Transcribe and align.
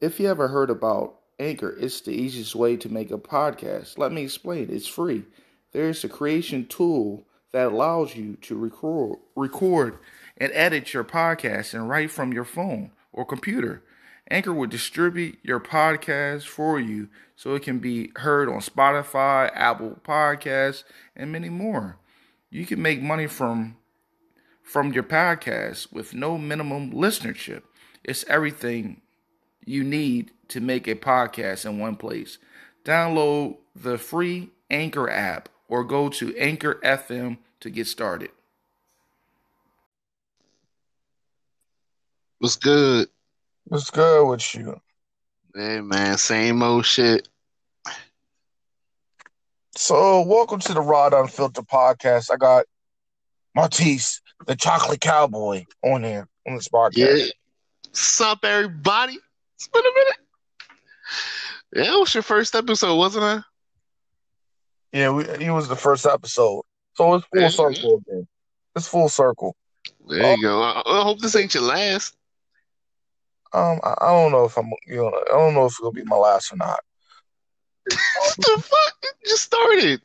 If 0.00 0.18
you 0.18 0.28
ever 0.30 0.48
heard 0.48 0.70
about 0.70 1.16
Anchor, 1.38 1.76
it's 1.78 2.00
the 2.00 2.12
easiest 2.12 2.54
way 2.54 2.74
to 2.78 2.88
make 2.88 3.10
a 3.10 3.18
podcast. 3.18 3.98
Let 3.98 4.12
me 4.12 4.22
explain. 4.22 4.68
It's 4.70 4.86
free. 4.86 5.24
There's 5.72 6.02
a 6.04 6.08
creation 6.08 6.66
tool 6.66 7.26
that 7.52 7.66
allows 7.66 8.16
you 8.16 8.36
to 8.42 8.56
record, 8.56 9.18
record 9.36 9.98
and 10.38 10.50
edit 10.54 10.94
your 10.94 11.04
podcast 11.04 11.74
and 11.74 11.86
write 11.86 12.10
from 12.10 12.32
your 12.32 12.44
phone 12.44 12.92
or 13.12 13.26
computer. 13.26 13.82
Anchor 14.30 14.54
will 14.54 14.68
distribute 14.68 15.38
your 15.42 15.60
podcast 15.60 16.46
for 16.46 16.80
you 16.80 17.08
so 17.36 17.54
it 17.54 17.62
can 17.62 17.78
be 17.78 18.10
heard 18.16 18.48
on 18.48 18.60
Spotify, 18.60 19.50
Apple 19.54 20.00
Podcasts, 20.02 20.84
and 21.14 21.30
many 21.30 21.50
more. 21.50 21.98
You 22.48 22.64
can 22.64 22.80
make 22.80 23.02
money 23.02 23.26
from 23.26 23.76
from 24.62 24.94
your 24.94 25.02
podcast 25.02 25.92
with 25.92 26.14
no 26.14 26.38
minimum 26.38 26.90
listenership. 26.92 27.64
It's 28.02 28.24
everything 28.28 29.02
you 29.64 29.84
need 29.84 30.32
to 30.48 30.60
make 30.60 30.88
a 30.88 30.94
podcast 30.94 31.64
in 31.64 31.78
one 31.78 31.96
place. 31.96 32.38
Download 32.84 33.56
the 33.74 33.98
free 33.98 34.50
Anchor 34.70 35.08
app 35.08 35.48
or 35.68 35.84
go 35.84 36.08
to 36.08 36.36
Anchor 36.36 36.80
FM 36.84 37.38
to 37.60 37.70
get 37.70 37.86
started. 37.86 38.30
What's 42.38 42.56
good? 42.56 43.08
What's 43.64 43.90
good 43.90 44.26
with 44.26 44.54
you? 44.54 44.80
Hey 45.54 45.80
man, 45.80 46.16
same 46.16 46.62
old 46.62 46.86
shit. 46.86 47.28
So, 49.76 50.22
welcome 50.22 50.60
to 50.60 50.74
the 50.74 50.80
Rod 50.80 51.12
Unfiltered 51.12 51.66
podcast. 51.66 52.30
I 52.32 52.36
got 52.36 52.66
Martice, 53.54 54.20
the 54.46 54.56
chocolate 54.56 55.00
cowboy, 55.00 55.64
on 55.82 56.02
here 56.02 56.28
on 56.46 56.56
this 56.56 56.68
podcast. 56.68 56.96
Yeah. 56.96 57.24
What's 57.88 58.20
up, 58.20 58.44
everybody? 58.44 59.18
It's 59.60 59.68
been 59.68 59.82
a 59.82 59.92
minute. 59.94 60.16
Yeah, 61.86 61.94
it 61.96 62.00
was 62.00 62.14
your 62.14 62.22
first 62.22 62.54
episode, 62.54 62.96
wasn't 62.96 63.24
it? 63.26 63.44
Yeah, 64.98 65.10
we, 65.10 65.26
he 65.38 65.50
was 65.50 65.68
the 65.68 65.76
first 65.76 66.06
episode. 66.06 66.62
So 66.94 67.16
it's 67.16 67.26
full 67.26 67.40
Yeah. 67.42 67.48
circle 67.48 68.00
again. 68.08 68.26
It's 68.74 68.88
full 68.88 69.10
circle. 69.10 69.54
There 70.08 70.34
you 70.34 70.42
go. 70.42 70.62
I, 70.62 70.82
I 70.86 71.02
hope 71.02 71.20
this 71.20 71.36
ain't 71.36 71.52
your 71.52 71.64
last. 71.64 72.16
Um, 73.52 73.80
I, 73.84 73.94
I 74.00 74.06
don't 74.06 74.32
know 74.32 74.46
if 74.46 74.56
I'm, 74.56 74.70
you 74.86 74.96
know, 74.96 75.08
I 75.28 75.32
don't 75.32 75.52
know 75.52 75.66
if 75.66 75.74
it'll 75.78 75.92
be 75.92 76.04
my 76.04 76.16
last 76.16 76.54
or 76.54 76.56
not. 76.56 76.80
what 77.84 78.36
the 78.38 78.62
fuck? 78.62 78.94
It 79.02 79.28
just 79.28 79.42
started. 79.42 80.00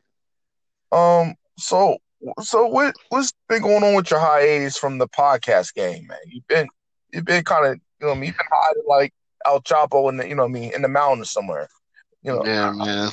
Um, 0.91 1.35
so, 1.57 1.97
so 2.41 2.65
what, 2.67 2.93
what's 3.07 3.31
been 3.47 3.61
going 3.61 3.85
on 3.85 3.95
with 3.95 4.11
your 4.11 4.19
hiatus 4.19 4.77
from 4.77 4.97
the 4.97 5.07
podcast 5.07 5.73
game, 5.75 6.07
man? 6.07 6.17
You've 6.27 6.47
been, 6.49 6.67
you've 7.13 7.23
been 7.23 7.45
kind 7.45 7.65
of, 7.67 7.75
you 8.01 8.07
know, 8.07 8.07
what 8.09 8.17
I 8.17 8.19
mean, 8.19 8.27
you've 8.27 8.37
been 8.37 8.47
hiding 8.51 8.83
like 8.85 9.13
El 9.45 9.61
Chapo 9.61 10.09
in 10.09 10.17
the, 10.17 10.27
you 10.27 10.35
know, 10.35 10.45
I 10.45 10.47
mean, 10.47 10.71
in 10.73 10.81
the 10.81 10.87
mountains 10.87 11.31
somewhere. 11.31 11.67
You 12.23 12.33
know, 12.33 12.45
Yeah, 12.45 12.71
man. 12.71 13.11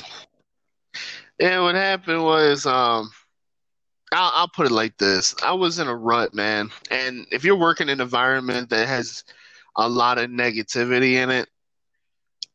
Yeah, 1.39 1.61
what 1.61 1.75
happened 1.75 2.23
was, 2.23 2.65
um, 2.65 3.09
I'll, 4.13 4.31
I'll 4.35 4.47
put 4.47 4.67
it 4.67 4.71
like 4.71 4.97
this. 4.97 5.35
I 5.43 5.53
was 5.53 5.79
in 5.79 5.87
a 5.87 5.95
rut, 5.95 6.33
man. 6.33 6.69
And 6.91 7.25
if 7.31 7.43
you're 7.43 7.57
working 7.57 7.89
in 7.89 7.99
an 7.99 8.01
environment 8.01 8.69
that 8.69 8.87
has 8.87 9.23
a 9.75 9.89
lot 9.89 10.19
of 10.19 10.29
negativity 10.29 11.13
in 11.13 11.31
it, 11.31 11.49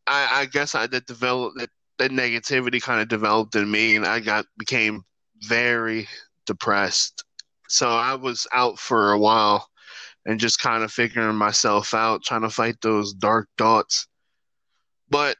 I, 0.06 0.40
I 0.40 0.46
guess 0.46 0.74
I 0.74 0.86
did 0.86 1.06
develop 1.06 1.54
that, 1.56 1.70
that 1.98 2.10
negativity 2.12 2.80
kind 2.80 3.00
of 3.00 3.08
developed 3.08 3.56
in 3.56 3.70
me 3.70 3.96
and 3.96 4.06
I 4.06 4.20
got 4.20 4.46
became 4.56 5.02
very 5.42 6.08
depressed. 6.46 7.24
So 7.68 7.88
I 7.88 8.14
was 8.14 8.46
out 8.52 8.78
for 8.78 9.12
a 9.12 9.18
while 9.18 9.68
and 10.26 10.40
just 10.40 10.60
kind 10.60 10.82
of 10.82 10.92
figuring 10.92 11.36
myself 11.36 11.94
out, 11.94 12.22
trying 12.22 12.42
to 12.42 12.50
fight 12.50 12.76
those 12.82 13.12
dark 13.14 13.48
thoughts. 13.56 14.06
But 15.08 15.36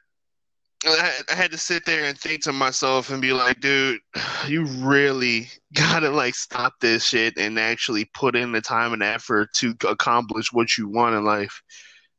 I 0.85 1.11
had, 1.27 1.51
to 1.51 1.57
sit 1.57 1.85
there 1.85 2.05
and 2.05 2.17
think 2.17 2.43
to 2.43 2.53
myself 2.53 3.09
and 3.09 3.21
be 3.21 3.33
like, 3.33 3.59
dude, 3.59 3.99
you 4.47 4.65
really 4.65 5.49
gotta 5.73 6.09
like 6.09 6.35
stop 6.35 6.73
this 6.79 7.03
shit 7.05 7.37
and 7.37 7.59
actually 7.59 8.05
put 8.13 8.35
in 8.35 8.51
the 8.51 8.61
time 8.61 8.93
and 8.93 9.03
effort 9.03 9.49
to 9.55 9.75
accomplish 9.87 10.53
what 10.53 10.77
you 10.77 10.87
want 10.87 11.15
in 11.15 11.25
life. 11.25 11.61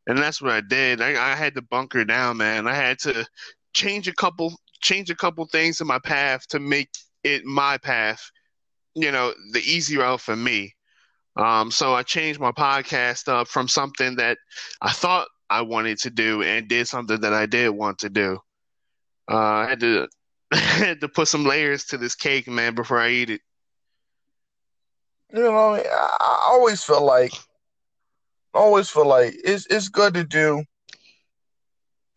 And 0.06 0.18
that's 0.18 0.42
what 0.42 0.52
I 0.52 0.60
did. 0.60 1.00
I, 1.00 1.32
I 1.32 1.34
had 1.34 1.54
to 1.54 1.62
bunker 1.62 2.04
down, 2.04 2.38
man. 2.38 2.66
I 2.66 2.74
had 2.74 2.98
to 3.00 3.26
change 3.72 4.08
a 4.08 4.14
couple 4.14 4.54
change 4.80 5.10
a 5.10 5.14
couple 5.14 5.44
things 5.46 5.80
in 5.80 5.86
my 5.86 5.98
path 5.98 6.46
to 6.48 6.58
make 6.58 6.88
it 7.22 7.44
my 7.44 7.76
path, 7.78 8.30
you 8.94 9.12
know, 9.12 9.32
the 9.52 9.60
easy 9.60 9.96
route 9.96 10.20
for 10.20 10.36
me. 10.36 10.74
Um, 11.40 11.70
so 11.70 11.94
I 11.94 12.02
changed 12.02 12.38
my 12.38 12.52
podcast 12.52 13.26
up 13.26 13.48
from 13.48 13.66
something 13.66 14.16
that 14.16 14.36
I 14.82 14.92
thought 14.92 15.26
I 15.48 15.62
wanted 15.62 15.98
to 16.00 16.10
do 16.10 16.42
and 16.42 16.68
did 16.68 16.86
something 16.86 17.20
that 17.22 17.32
I 17.32 17.46
did 17.46 17.70
want 17.70 17.98
to 18.00 18.10
do. 18.10 18.38
Uh, 19.30 19.36
I 19.36 19.66
had 19.68 19.80
to 19.80 20.08
had 20.52 21.00
to 21.00 21.08
put 21.08 21.28
some 21.28 21.44
layers 21.44 21.84
to 21.86 21.98
this 21.98 22.14
cake, 22.14 22.46
man, 22.46 22.74
before 22.74 23.00
I 23.00 23.10
eat 23.10 23.30
it. 23.30 23.40
you 25.32 25.40
know, 25.40 25.74
I, 25.76 26.46
always 26.50 26.82
feel 26.82 27.04
like, 27.04 27.32
always 28.52 28.90
feel 28.90 29.06
like 29.06 29.34
it's 29.42 29.66
it's 29.66 29.88
good 29.88 30.12
to 30.14 30.24
do 30.24 30.64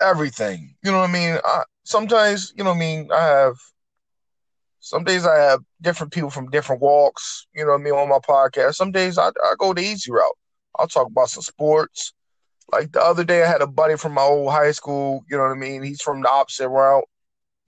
everything. 0.02 0.76
You 0.84 0.92
know 0.92 1.00
what 1.00 1.10
I 1.10 1.14
mean? 1.14 1.38
I, 1.46 1.64
sometimes, 1.86 2.54
you 2.58 2.64
know 2.64 2.72
what 2.72 2.78
I 2.78 2.80
mean. 2.80 3.10
I 3.12 3.22
have 3.22 3.56
some 4.84 5.06
days 5.06 5.26
I 5.26 5.38
have 5.38 5.62
different 5.82 6.12
people 6.12 6.30
from 6.30 6.50
different 6.50 6.82
walks. 6.82 7.48
You 7.56 7.64
know 7.64 7.72
what 7.72 7.80
I 7.80 7.84
mean 7.84 7.94
on 7.94 8.10
my 8.10 8.20
podcast. 8.20 8.76
Some 8.76 8.92
days 8.92 9.18
I 9.18 9.30
I 9.30 9.54
go 9.58 9.74
the 9.74 9.82
easy 9.82 10.12
route. 10.12 10.38
I'll 10.78 10.90
talk 10.90 11.08
about 11.08 11.30
some 11.30 11.42
sports. 11.42 12.14
Like 12.70 12.92
the 12.92 13.02
other 13.02 13.24
day, 13.24 13.44
I 13.44 13.48
had 13.48 13.62
a 13.62 13.68
buddy 13.68 13.96
from 13.96 14.12
my 14.12 14.24
old 14.24 14.52
high 14.52 14.74
school. 14.74 15.24
You 15.30 15.38
know 15.38 15.44
what 15.44 15.52
I 15.52 15.60
mean? 15.60 15.84
He's 15.84 16.02
from 16.02 16.22
the 16.22 16.30
opposite 16.30 16.68
route. 16.68 17.06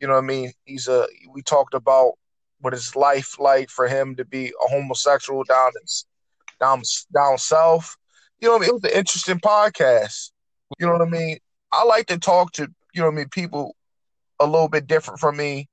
You 0.02 0.08
know 0.08 0.16
what 0.16 0.26
I 0.26 0.28
mean? 0.28 0.52
He's 0.66 0.90
a. 0.90 1.08
We 1.32 1.42
talked 1.42 1.74
about 1.74 2.16
what 2.60 2.74
what 2.74 2.74
is 2.74 2.98
life 2.98 3.40
like 3.40 3.70
for 3.70 3.88
him 3.88 4.18
to 4.18 4.26
be 4.26 4.48
a 4.48 4.70
homosexual 4.70 5.46
down 5.46 5.72
down 6.60 6.82
down 7.14 7.38
south. 7.38 7.96
You 8.42 8.50
know 8.50 8.56
what 8.56 8.58
I 8.58 8.62
mean? 8.62 8.70
It 8.72 8.74
was 8.74 8.84
an 8.84 8.98
interesting 8.98 9.40
podcast. 9.40 10.32
You 10.80 10.88
know 10.88 10.92
what 10.92 11.02
I 11.02 11.10
mean? 11.10 11.38
I 11.72 11.86
like 11.86 12.08
to 12.08 12.18
talk 12.18 12.52
to 12.54 12.68
you 12.94 13.02
know 13.02 13.08
what 13.08 13.14
I 13.14 13.16
mean 13.16 13.30
people 13.30 13.74
a 14.42 14.46
little 14.46 14.68
bit 14.68 14.86
different 14.86 15.22
from 15.22 15.38
me 15.38 15.70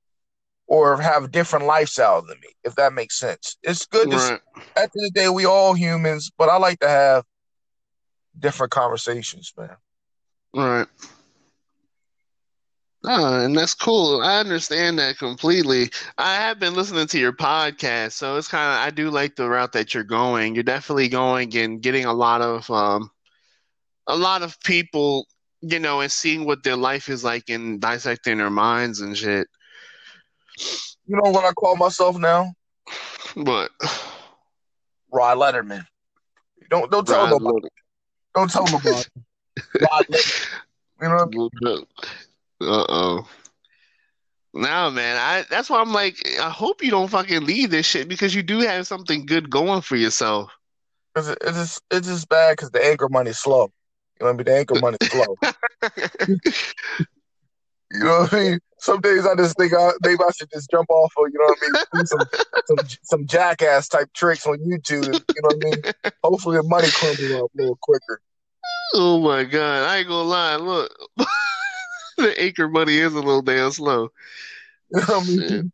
or 0.67 0.99
have 1.01 1.31
different 1.31 1.65
lifestyles 1.65 2.27
than 2.27 2.39
me, 2.39 2.49
if 2.63 2.75
that 2.75 2.93
makes 2.93 3.19
sense. 3.19 3.57
It's 3.63 3.85
good 3.85 4.09
to 4.11 4.17
Right. 4.17 4.39
at 4.75 4.91
the 4.91 4.99
end 5.01 5.07
of 5.07 5.13
the 5.13 5.19
day 5.21 5.29
we 5.29 5.45
all 5.45 5.73
humans, 5.73 6.31
but 6.37 6.49
I 6.49 6.57
like 6.57 6.79
to 6.79 6.87
have 6.87 7.25
different 8.39 8.71
conversations, 8.71 9.53
man. 9.57 9.75
Right. 10.53 10.87
Ah, 13.05 13.41
and 13.43 13.57
that's 13.57 13.73
cool. 13.73 14.21
I 14.21 14.39
understand 14.39 14.97
that 14.99 15.17
completely. 15.17 15.89
I 16.17 16.35
have 16.35 16.57
been 16.57 16.73
listening 16.73 17.07
to 17.07 17.19
your 17.19 17.33
podcast, 17.33 18.13
so 18.13 18.37
it's 18.37 18.47
kind 18.47 18.71
of 18.71 18.87
I 18.87 18.91
do 18.91 19.09
like 19.09 19.35
the 19.35 19.49
route 19.49 19.73
that 19.73 19.93
you're 19.93 20.05
going. 20.05 20.55
You're 20.55 20.63
definitely 20.63 21.09
going 21.09 21.55
and 21.57 21.81
getting 21.81 22.05
a 22.05 22.13
lot 22.13 22.41
of 22.41 22.69
um 22.71 23.09
a 24.07 24.15
lot 24.15 24.41
of 24.41 24.57
people, 24.61 25.27
you 25.61 25.79
know, 25.79 25.99
and 25.99 26.11
seeing 26.11 26.45
what 26.45 26.63
their 26.63 26.77
life 26.77 27.09
is 27.09 27.25
like 27.25 27.49
and 27.49 27.81
dissecting 27.81 28.37
their 28.37 28.49
minds 28.49 29.01
and 29.01 29.17
shit. 29.17 29.47
You 30.57 31.17
know 31.17 31.31
what 31.31 31.45
I 31.45 31.51
call 31.53 31.75
myself 31.75 32.17
now? 32.17 32.53
But 33.35 33.71
Rod 35.11 35.37
Letterman. 35.37 35.85
Don't 36.69 36.89
don't 36.91 37.07
tell 37.07 37.27
nobody. 37.27 37.67
Don't 38.35 38.49
tell 38.49 38.65
nobody. 38.65 38.87
Rod 39.81 40.05
Letterman. 40.09 40.49
You 41.01 41.49
know, 41.61 41.85
Uh 42.61 42.85
oh. 42.89 43.27
Nah, 44.53 44.89
man. 44.89 45.17
I 45.17 45.45
that's 45.49 45.69
why 45.69 45.81
I'm 45.81 45.93
like, 45.93 46.15
I 46.39 46.49
hope 46.49 46.83
you 46.83 46.91
don't 46.91 47.09
fucking 47.09 47.45
leave 47.45 47.71
this 47.71 47.85
shit 47.85 48.07
because 48.07 48.33
you 48.35 48.43
do 48.43 48.59
have 48.59 48.87
something 48.87 49.25
good 49.25 49.49
going 49.49 49.81
for 49.81 49.95
yourself. 49.95 50.51
it's, 51.15 51.27
it's 51.27 51.57
just 51.57 51.81
it's 51.91 52.07
just 52.07 52.29
bad 52.29 52.53
because 52.53 52.71
the 52.71 52.85
anchor 52.85 53.09
money's 53.09 53.39
slow. 53.39 53.71
You 54.19 54.27
know 54.27 54.33
what 54.33 54.33
I 54.33 54.37
mean? 54.37 54.45
The 54.45 54.57
anchor 54.57 54.79
money's 54.79 55.09
slow. 55.09 55.37
You 57.93 58.05
know 58.05 58.21
what 58.21 58.33
I 58.33 58.39
mean? 58.39 58.59
Some 58.83 58.99
days 58.99 59.25
I 59.25 59.33
just 59.35 59.55
think 59.57 59.73
I, 59.73 59.91
maybe 60.03 60.19
I 60.19 60.31
should 60.37 60.49
just 60.51 60.69
jump 60.69 60.89
off 60.89 61.13
of, 61.17 61.31
you 61.31 61.39
know 61.39 61.45
what 61.45 61.57
I 61.61 61.71
mean? 61.71 61.83
Do 61.93 62.05
some, 62.05 62.27
some 62.65 62.99
some 63.03 63.27
jackass 63.27 63.87
type 63.87 64.11
tricks 64.13 64.45
on 64.45 64.57
YouTube. 64.57 65.05
You 65.05 65.41
know 65.41 65.55
what 65.55 65.55
I 65.55 65.69
mean? 65.69 66.13
Hopefully 66.21 66.57
the 66.57 66.63
money 66.63 66.89
comes 66.89 67.31
up 67.31 67.49
a 67.57 67.61
little 67.61 67.79
quicker. 67.81 68.19
Oh 68.93 69.21
my 69.21 69.45
god, 69.45 69.89
I 69.89 69.99
ain't 69.99 70.09
gonna 70.09 70.27
lie. 70.27 70.57
Look, 70.57 70.91
the 72.17 72.35
anchor 72.37 72.67
money 72.67 72.97
is 72.97 73.13
a 73.13 73.21
little 73.21 73.41
damn 73.41 73.71
slow. 73.71 74.09
You 74.91 74.99
know 74.99 75.05
what 75.07 75.23
I 75.23 75.27
mean? 75.27 75.71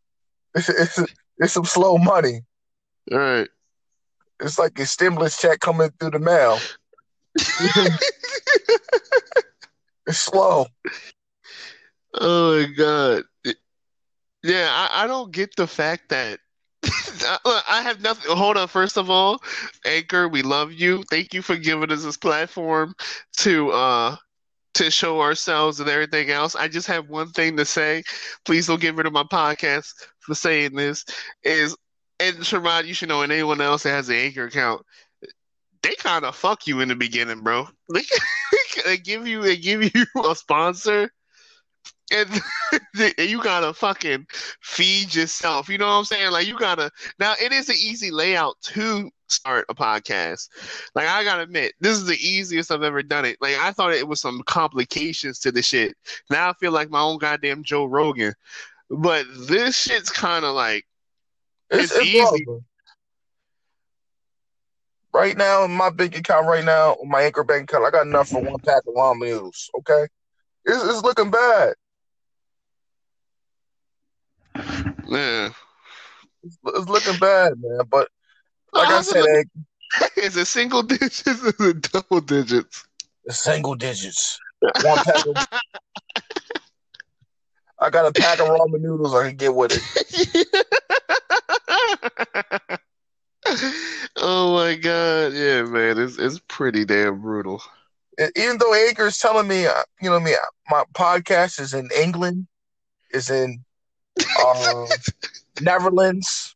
It's, 0.54 0.68
it's, 0.68 0.98
it's 1.38 1.52
some 1.52 1.64
slow 1.64 1.98
money. 1.98 2.42
All 3.10 3.18
right. 3.18 3.48
It's 4.38 4.58
like 4.58 4.78
a 4.78 4.86
stimulus 4.86 5.36
check 5.36 5.58
coming 5.58 5.90
through 5.98 6.10
the 6.10 6.20
mail. 6.20 6.60
It's 10.06 10.18
slow. 10.18 10.66
Oh 12.14 12.60
my 12.60 12.66
god. 12.76 13.24
Yeah, 14.42 14.68
I, 14.70 15.04
I 15.04 15.06
don't 15.06 15.32
get 15.32 15.54
the 15.56 15.66
fact 15.66 16.08
that 16.10 16.40
I 16.82 17.82
have 17.82 18.00
nothing. 18.00 18.34
Hold 18.34 18.56
on. 18.56 18.68
First 18.68 18.96
of 18.96 19.10
all, 19.10 19.42
Anchor, 19.84 20.28
we 20.28 20.42
love 20.42 20.72
you. 20.72 21.02
Thank 21.10 21.34
you 21.34 21.42
for 21.42 21.56
giving 21.56 21.92
us 21.92 22.04
this 22.04 22.16
platform 22.16 22.94
to 23.38 23.70
uh 23.70 24.16
to 24.74 24.90
show 24.90 25.20
ourselves 25.20 25.80
and 25.80 25.90
everything 25.90 26.30
else. 26.30 26.54
I 26.54 26.68
just 26.68 26.86
have 26.86 27.08
one 27.08 27.30
thing 27.30 27.56
to 27.56 27.64
say. 27.64 28.02
Please 28.44 28.66
don't 28.66 28.80
get 28.80 28.94
rid 28.94 29.06
of 29.06 29.12
my 29.12 29.24
podcast 29.24 29.92
for 30.20 30.34
saying 30.34 30.74
this. 30.74 31.04
Is 31.42 31.76
and 32.18 32.36
Shirod, 32.36 32.86
you 32.86 32.94
should 32.94 33.08
know, 33.08 33.22
and 33.22 33.32
anyone 33.32 33.60
else 33.60 33.82
that 33.82 33.90
has 33.90 34.08
an 34.08 34.16
Anchor 34.16 34.44
account, 34.44 34.82
they 35.82 35.94
kind 35.96 36.24
of 36.24 36.36
fuck 36.36 36.66
you 36.66 36.80
in 36.80 36.88
the 36.88 36.94
beginning, 36.94 37.40
bro. 37.42 37.68
They 37.92 38.96
give 38.98 39.26
you 39.26 39.42
they 39.42 39.56
give 39.56 39.82
you 39.82 40.06
a 40.24 40.34
sponsor, 40.34 41.10
and 42.12 43.30
you 43.30 43.42
gotta 43.42 43.72
fucking 43.72 44.26
feed 44.60 45.14
yourself. 45.14 45.68
You 45.68 45.78
know 45.78 45.86
what 45.86 45.92
I'm 45.92 46.04
saying? 46.04 46.32
Like 46.32 46.46
you 46.46 46.58
gotta. 46.58 46.90
Now 47.18 47.34
it 47.40 47.52
is 47.52 47.68
an 47.68 47.76
easy 47.76 48.10
layout 48.10 48.56
to 48.62 49.10
start 49.28 49.66
a 49.68 49.74
podcast. 49.74 50.48
Like 50.94 51.06
I 51.06 51.24
gotta 51.24 51.42
admit, 51.42 51.74
this 51.80 51.96
is 51.96 52.06
the 52.06 52.16
easiest 52.16 52.70
I've 52.70 52.82
ever 52.82 53.02
done 53.02 53.24
it. 53.24 53.36
Like 53.40 53.56
I 53.56 53.72
thought 53.72 53.92
it 53.92 54.06
was 54.06 54.20
some 54.20 54.42
complications 54.46 55.38
to 55.40 55.52
the 55.52 55.62
shit. 55.62 55.96
Now 56.30 56.50
I 56.50 56.52
feel 56.54 56.72
like 56.72 56.90
my 56.90 57.00
own 57.00 57.18
goddamn 57.18 57.62
Joe 57.62 57.84
Rogan. 57.84 58.34
But 58.90 59.26
this 59.46 59.76
shit's 59.76 60.10
kind 60.10 60.44
of 60.44 60.54
like 60.54 60.84
it's, 61.70 61.92
it's 61.94 62.04
easy. 62.04 62.46
Right 65.12 65.36
now, 65.36 65.64
in 65.64 65.72
my 65.72 65.90
big 65.90 66.16
account, 66.16 66.46
right 66.46 66.64
now, 66.64 66.96
my 67.04 67.22
anchor 67.22 67.42
bank 67.42 67.64
account, 67.64 67.84
I 67.84 67.90
got 67.90 68.06
enough 68.06 68.28
for 68.28 68.40
one 68.40 68.60
pack 68.60 68.82
of 68.86 68.94
ramen 68.94 69.20
noodles. 69.20 69.68
Okay, 69.78 70.06
it's, 70.64 70.84
it's 70.84 71.02
looking 71.02 71.30
bad. 71.30 71.74
Yeah, 75.10 75.50
it's, 76.44 76.58
it's 76.64 76.88
looking 76.88 77.18
bad, 77.18 77.54
man. 77.60 77.80
But 77.90 78.08
like 78.72 78.88
I 78.88 79.02
said, 79.02 79.24
it, 79.24 79.48
is 80.16 80.36
it 80.36 80.46
single 80.46 80.82
digits? 80.82 81.26
Is 81.26 81.54
it 81.58 81.92
double 81.92 82.20
digits? 82.20 82.86
It's 83.24 83.42
single 83.42 83.74
digits. 83.74 84.38
One 84.82 84.98
pack 84.98 85.26
of, 85.26 85.36
I 87.80 87.90
got 87.90 88.06
a 88.06 88.12
pack 88.12 88.40
of 88.40 88.48
ramen 88.48 88.80
noodles 88.80 89.14
I 89.14 89.28
can 89.28 89.36
get 89.36 89.54
with 89.54 89.72
it. 89.72 90.46
oh 94.16 94.54
my 94.54 94.76
god, 94.76 95.32
yeah, 95.32 95.62
man, 95.62 95.98
it's 95.98 96.18
it's 96.18 96.40
pretty 96.46 96.84
damn 96.84 97.20
brutal. 97.20 97.62
And 98.18 98.30
Even 98.36 98.58
though 98.58 98.74
Anchor's 98.74 99.18
telling 99.18 99.48
me, 99.48 99.66
uh, 99.66 99.82
you 100.00 100.10
know, 100.10 100.20
me, 100.20 100.34
my 100.68 100.84
podcast 100.94 101.58
is 101.58 101.72
in 101.74 101.88
England, 101.96 102.46
is 103.12 103.30
in 103.30 103.64
uh, 104.44 104.86
Netherlands. 105.60 106.54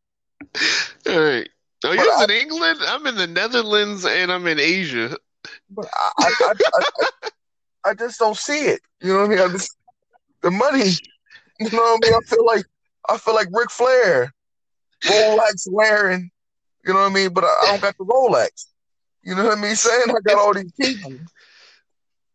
All 1.08 1.20
right. 1.20 1.48
Oh, 1.84 1.92
you're 1.92 2.24
in 2.24 2.30
England? 2.30 2.80
I'm 2.86 3.06
in 3.06 3.16
the 3.16 3.26
Netherlands 3.26 4.06
and 4.06 4.32
I'm 4.32 4.46
in 4.46 4.58
Asia. 4.58 5.16
But 5.70 5.86
I, 5.94 6.10
I, 6.18 6.54
I, 6.74 7.30
I, 7.90 7.94
just 7.94 8.18
don't 8.18 8.36
see 8.36 8.66
it. 8.66 8.80
You 9.02 9.12
know 9.12 9.20
what 9.20 9.26
I 9.26 9.28
mean? 9.28 9.38
I 9.38 9.48
just, 9.48 9.76
the 10.42 10.50
money. 10.50 10.90
You 11.60 11.70
know 11.70 11.78
what 11.78 12.00
I 12.02 12.08
mean? 12.08 12.14
I 12.14 12.20
feel 12.26 12.46
like 12.46 12.64
I 13.08 13.18
feel 13.18 13.34
like 13.34 13.48
Ric 13.52 13.70
Flair, 13.70 14.32
Rolex 15.04 15.68
wearing. 15.70 16.30
You 16.84 16.94
know 16.94 17.00
what 17.00 17.10
I 17.10 17.14
mean? 17.14 17.32
But 17.32 17.44
I, 17.44 17.66
don't 17.66 17.82
got 17.82 17.96
the 17.98 18.04
Rolex. 18.04 18.66
You 19.22 19.34
know 19.34 19.44
what 19.44 19.58
I 19.58 19.60
mean? 19.60 19.76
Saying 19.76 20.04
I 20.08 20.20
got 20.24 20.38
all 20.38 20.54
these 20.54 20.72
people. 20.72 21.12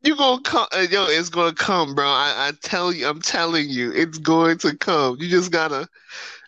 You 0.02 0.16
gonna 0.16 0.42
come, 0.42 0.68
uh, 0.72 0.86
yo? 0.90 1.06
It's 1.08 1.30
gonna 1.30 1.54
come, 1.54 1.94
bro. 1.94 2.08
I, 2.08 2.34
I 2.48 2.52
tell 2.64 2.94
you, 2.94 3.08
I'm 3.08 3.22
telling 3.22 3.70
you, 3.70 3.92
it's 3.92 4.18
going 4.18 4.58
to 4.60 4.78
come. 4.78 5.18
You 5.20 5.28
just 5.28 5.52
gotta 5.52 5.88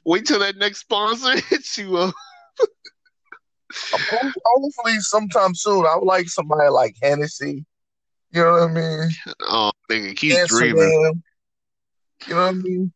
wait 0.06 0.26
till 0.26 0.40
that 0.40 0.56
next 0.56 0.80
sponsor 0.80 1.34
hits 1.50 1.78
you 1.78 1.98
up. 1.98 2.14
Hopefully, 3.94 5.00
sometime 5.00 5.54
soon. 5.54 5.86
I 5.86 5.98
would 5.98 6.06
like 6.06 6.30
somebody 6.30 6.70
like 6.70 6.96
Hennessy. 7.02 7.66
You 8.32 8.42
know 8.42 8.52
what 8.54 8.64
I 8.64 8.74
mean? 8.74 9.10
Oh, 9.42 9.72
nigga, 9.90 10.16
keep 10.16 10.48
dreaming. 10.48 11.22
You 12.28 12.36
know 12.36 12.42
what 12.42 12.50
I 12.50 12.52
mean? 12.54 12.94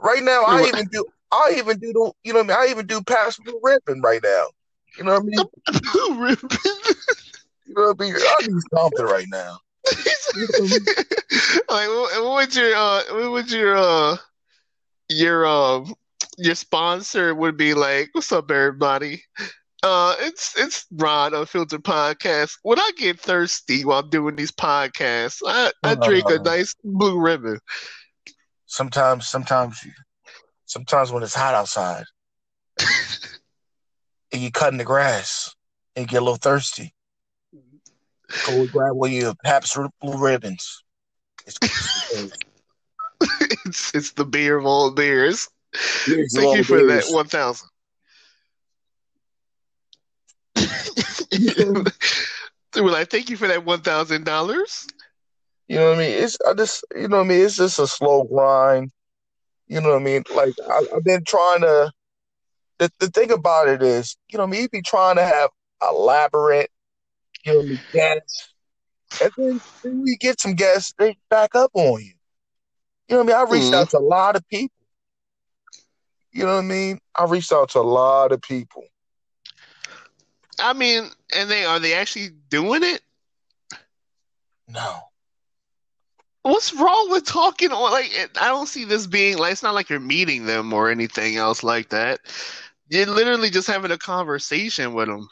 Right 0.00 0.22
now, 0.22 0.42
I 0.42 0.64
even 0.66 0.88
do. 0.90 1.04
I 1.30 1.54
even 1.58 1.78
do 1.78 1.92
the. 1.92 2.12
You 2.24 2.32
know 2.32 2.40
what 2.40 2.50
I 2.50 2.62
mean? 2.64 2.68
I 2.68 2.70
even 2.72 2.86
do 2.86 3.02
Pabst 3.02 3.42
blue 3.44 3.60
ribbon 3.62 4.00
right 4.02 4.20
now. 4.22 4.46
You 4.98 5.04
know 5.04 5.12
what 5.12 5.22
I 5.22 5.24
mean? 5.24 5.46
Blue 5.92 6.22
ribbon. 6.22 6.50
you 7.66 7.74
know 7.74 7.94
what 7.94 7.96
I 8.00 8.04
mean? 8.04 8.14
I 8.16 8.46
need 8.46 8.60
something 8.74 9.06
right 9.06 9.26
now. 9.30 9.58
like, 11.68 11.88
what, 11.88 12.54
your 12.54 12.74
uh, 12.74 13.02
what 13.10 13.30
would 13.32 13.50
your 13.50 13.76
uh, 13.76 14.16
your 15.08 15.46
um, 15.46 15.84
uh, 15.84 15.94
your 16.38 16.54
sponsor 16.54 17.34
would 17.34 17.56
be 17.56 17.74
like? 17.74 18.10
What's 18.12 18.32
up, 18.32 18.50
everybody? 18.50 19.22
Uh, 19.82 20.14
it's 20.20 20.56
it's 20.56 20.86
Rod 20.92 21.34
Unfiltered 21.34 21.82
Podcast. 21.82 22.52
When 22.62 22.78
I 22.78 22.90
get 22.96 23.20
thirsty 23.20 23.84
while 23.84 24.02
doing 24.02 24.36
these 24.36 24.52
podcasts, 24.52 25.42
I, 25.46 25.72
I 25.82 25.94
drink 25.96 26.30
a 26.30 26.38
nice 26.38 26.74
blue 26.84 27.20
ribbon. 27.20 27.58
Sometimes, 28.66 29.26
sometimes, 29.26 29.84
sometimes 30.66 31.10
when 31.10 31.22
it's 31.22 31.34
hot 31.34 31.54
outside, 31.54 32.04
and 34.32 34.40
you're 34.40 34.50
cutting 34.50 34.78
the 34.78 34.84
grass, 34.84 35.54
and 35.94 36.04
you 36.04 36.08
get 36.08 36.22
a 36.22 36.24
little 36.24 36.36
thirsty, 36.36 36.94
go 38.46 38.66
grab 38.66 38.94
one 38.94 39.10
of 39.10 39.16
your 39.16 39.34
Pabst 39.44 39.76
Blue 40.00 40.18
Ribbons. 40.18 40.82
It's, 41.46 41.58
it's, 43.66 43.94
it's 43.94 44.12
the 44.12 44.24
beer 44.24 44.56
of 44.56 44.66
all 44.66 44.90
beers. 44.90 45.48
Thank 45.74 46.56
you 46.56 46.64
for 46.64 46.78
beers. 46.78 47.06
that 47.06 47.14
one 47.14 47.26
thousand. 47.26 47.68
well, 52.76 52.94
I 52.94 53.04
thank 53.04 53.30
you 53.30 53.36
for 53.36 53.48
that 53.48 53.64
one 53.64 53.80
thousand 53.80 54.24
dollars. 54.24 54.86
You 55.68 55.76
know 55.76 55.90
what 55.90 55.98
I 55.98 56.02
mean? 56.02 56.22
It's 56.22 56.38
I 56.46 56.54
just 56.54 56.84
you 56.94 57.08
know 57.08 57.18
what 57.18 57.24
I 57.24 57.28
mean. 57.28 57.44
It's 57.44 57.56
just 57.56 57.78
a 57.78 57.86
slow 57.86 58.24
grind. 58.24 58.90
You 59.68 59.80
know 59.80 59.90
what 59.90 60.02
I 60.02 60.04
mean? 60.04 60.22
Like 60.34 60.54
I, 60.68 60.84
have 60.92 61.04
been 61.04 61.24
trying 61.24 61.62
to. 61.62 61.92
The, 62.78 62.90
the 62.98 63.08
thing 63.08 63.30
about 63.30 63.68
it 63.68 63.80
is, 63.80 64.16
you 64.28 64.38
know, 64.38 64.44
I 64.44 64.46
mean, 64.48 64.62
you 64.62 64.68
be 64.68 64.82
trying 64.82 65.14
to 65.16 65.22
have 65.22 65.50
elaborate, 65.80 66.70
you 67.44 67.62
me 67.62 67.80
guests, 67.92 68.52
and 69.20 69.32
then, 69.36 69.60
then 69.82 70.02
we 70.02 70.16
get 70.16 70.40
some 70.40 70.54
guests, 70.54 70.94
they 70.98 71.16
back 71.28 71.54
up 71.54 71.70
on 71.74 72.00
you. 72.00 72.12
You 73.08 73.16
know 73.16 73.24
what 73.24 73.34
I 73.34 73.38
mean? 73.40 73.48
I 73.48 73.50
reached 73.50 73.66
mm-hmm. 73.66 73.74
out 73.74 73.90
to 73.90 73.98
a 73.98 74.00
lot 74.00 74.36
of 74.36 74.48
people. 74.48 74.76
You 76.32 76.44
know 76.44 76.54
what 76.54 76.64
I 76.64 76.66
mean? 76.66 76.98
I 77.14 77.24
reached 77.26 77.52
out 77.52 77.70
to 77.70 77.80
a 77.80 77.82
lot 77.82 78.32
of 78.32 78.40
people. 78.40 78.84
I 80.58 80.72
mean, 80.72 81.10
and 81.34 81.50
they 81.50 81.64
are 81.64 81.78
they 81.78 81.94
actually 81.94 82.30
doing 82.48 82.82
it? 82.82 83.02
No. 84.68 85.00
What's 86.42 86.72
wrong 86.74 87.10
with 87.10 87.24
talking 87.24 87.70
on 87.70 87.92
like 87.92 88.30
I 88.40 88.48
don't 88.48 88.68
see 88.68 88.84
this 88.84 89.06
being 89.06 89.38
like 89.38 89.52
it's 89.52 89.62
not 89.62 89.74
like 89.74 89.90
you're 89.90 90.00
meeting 90.00 90.46
them 90.46 90.72
or 90.72 90.90
anything 90.90 91.36
else 91.36 91.62
like 91.62 91.90
that. 91.90 92.20
You're 92.88 93.06
literally 93.06 93.50
just 93.50 93.68
having 93.68 93.90
a 93.90 93.98
conversation 93.98 94.94
with 94.94 95.08
them. 95.08 95.28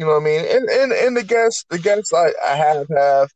You 0.00 0.06
know 0.06 0.12
what 0.12 0.22
I 0.22 0.24
mean? 0.24 0.40
And 0.48 0.66
and 0.70 0.92
and 0.92 1.14
the 1.14 1.22
guests, 1.22 1.66
the 1.68 1.78
guests 1.78 2.14
I, 2.14 2.32
I 2.42 2.56
have 2.56 2.88
have, 2.88 3.28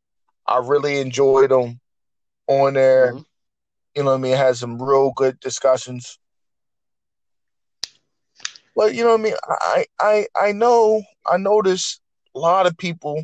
I 0.47 0.61
really 0.65 0.99
enjoyed 0.99 1.51
them 1.51 1.79
on 2.47 2.73
there. 2.73 3.13
Mm-hmm. 3.13 3.23
You 3.95 4.03
know 4.03 4.13
what 4.13 4.17
I 4.17 4.21
mean? 4.23 4.35
Had 4.35 4.57
some 4.57 4.81
real 4.83 5.13
good 5.15 5.39
discussions. 5.41 6.19
But 8.75 8.95
you 8.95 9.05
know 9.05 9.11
what 9.11 9.21
I 9.21 9.25
mean? 9.25 9.35
I 9.47 9.85
I 10.01 10.27
I 10.35 10.53
know 10.53 11.03
I 11.27 11.37
notice 11.37 12.01
a 12.35 12.39
lot 12.39 12.67
of 12.67 12.79
people 12.79 13.23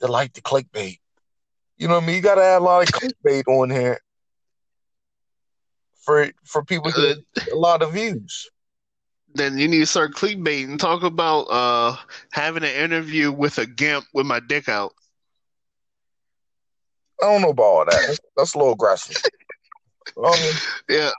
that 0.00 0.08
like 0.08 0.32
the 0.32 0.40
clickbait. 0.40 1.00
You 1.76 1.88
know 1.88 1.96
what 1.96 2.04
I 2.04 2.06
mean? 2.06 2.16
You 2.16 2.22
gotta 2.22 2.44
have 2.44 2.62
a 2.62 2.64
lot 2.64 2.82
of 2.82 2.88
clickbait 2.98 3.46
on 3.46 3.68
here 3.68 4.00
for 6.00 6.30
for 6.44 6.64
people 6.64 6.92
to 6.92 7.22
get 7.34 7.52
a 7.52 7.56
lot 7.56 7.82
of 7.82 7.92
views. 7.92 8.48
Then 9.34 9.58
you 9.58 9.68
need 9.68 9.80
to 9.80 9.86
start 9.86 10.14
clickbait 10.14 10.64
and 10.64 10.80
talk 10.80 11.02
about 11.02 11.42
uh 11.42 11.96
having 12.32 12.64
an 12.64 12.74
interview 12.74 13.30
with 13.30 13.58
a 13.58 13.66
gimp 13.66 14.06
with 14.14 14.26
my 14.26 14.40
dick 14.40 14.68
out. 14.68 14.92
I 17.22 17.26
don't 17.26 17.42
know 17.42 17.50
about 17.50 17.62
all 17.62 17.84
that. 17.84 18.18
That's 18.36 18.54
a 18.54 18.58
little 18.58 18.72
aggressive. 18.72 19.16
um, 20.16 20.34
yeah, 20.88 21.10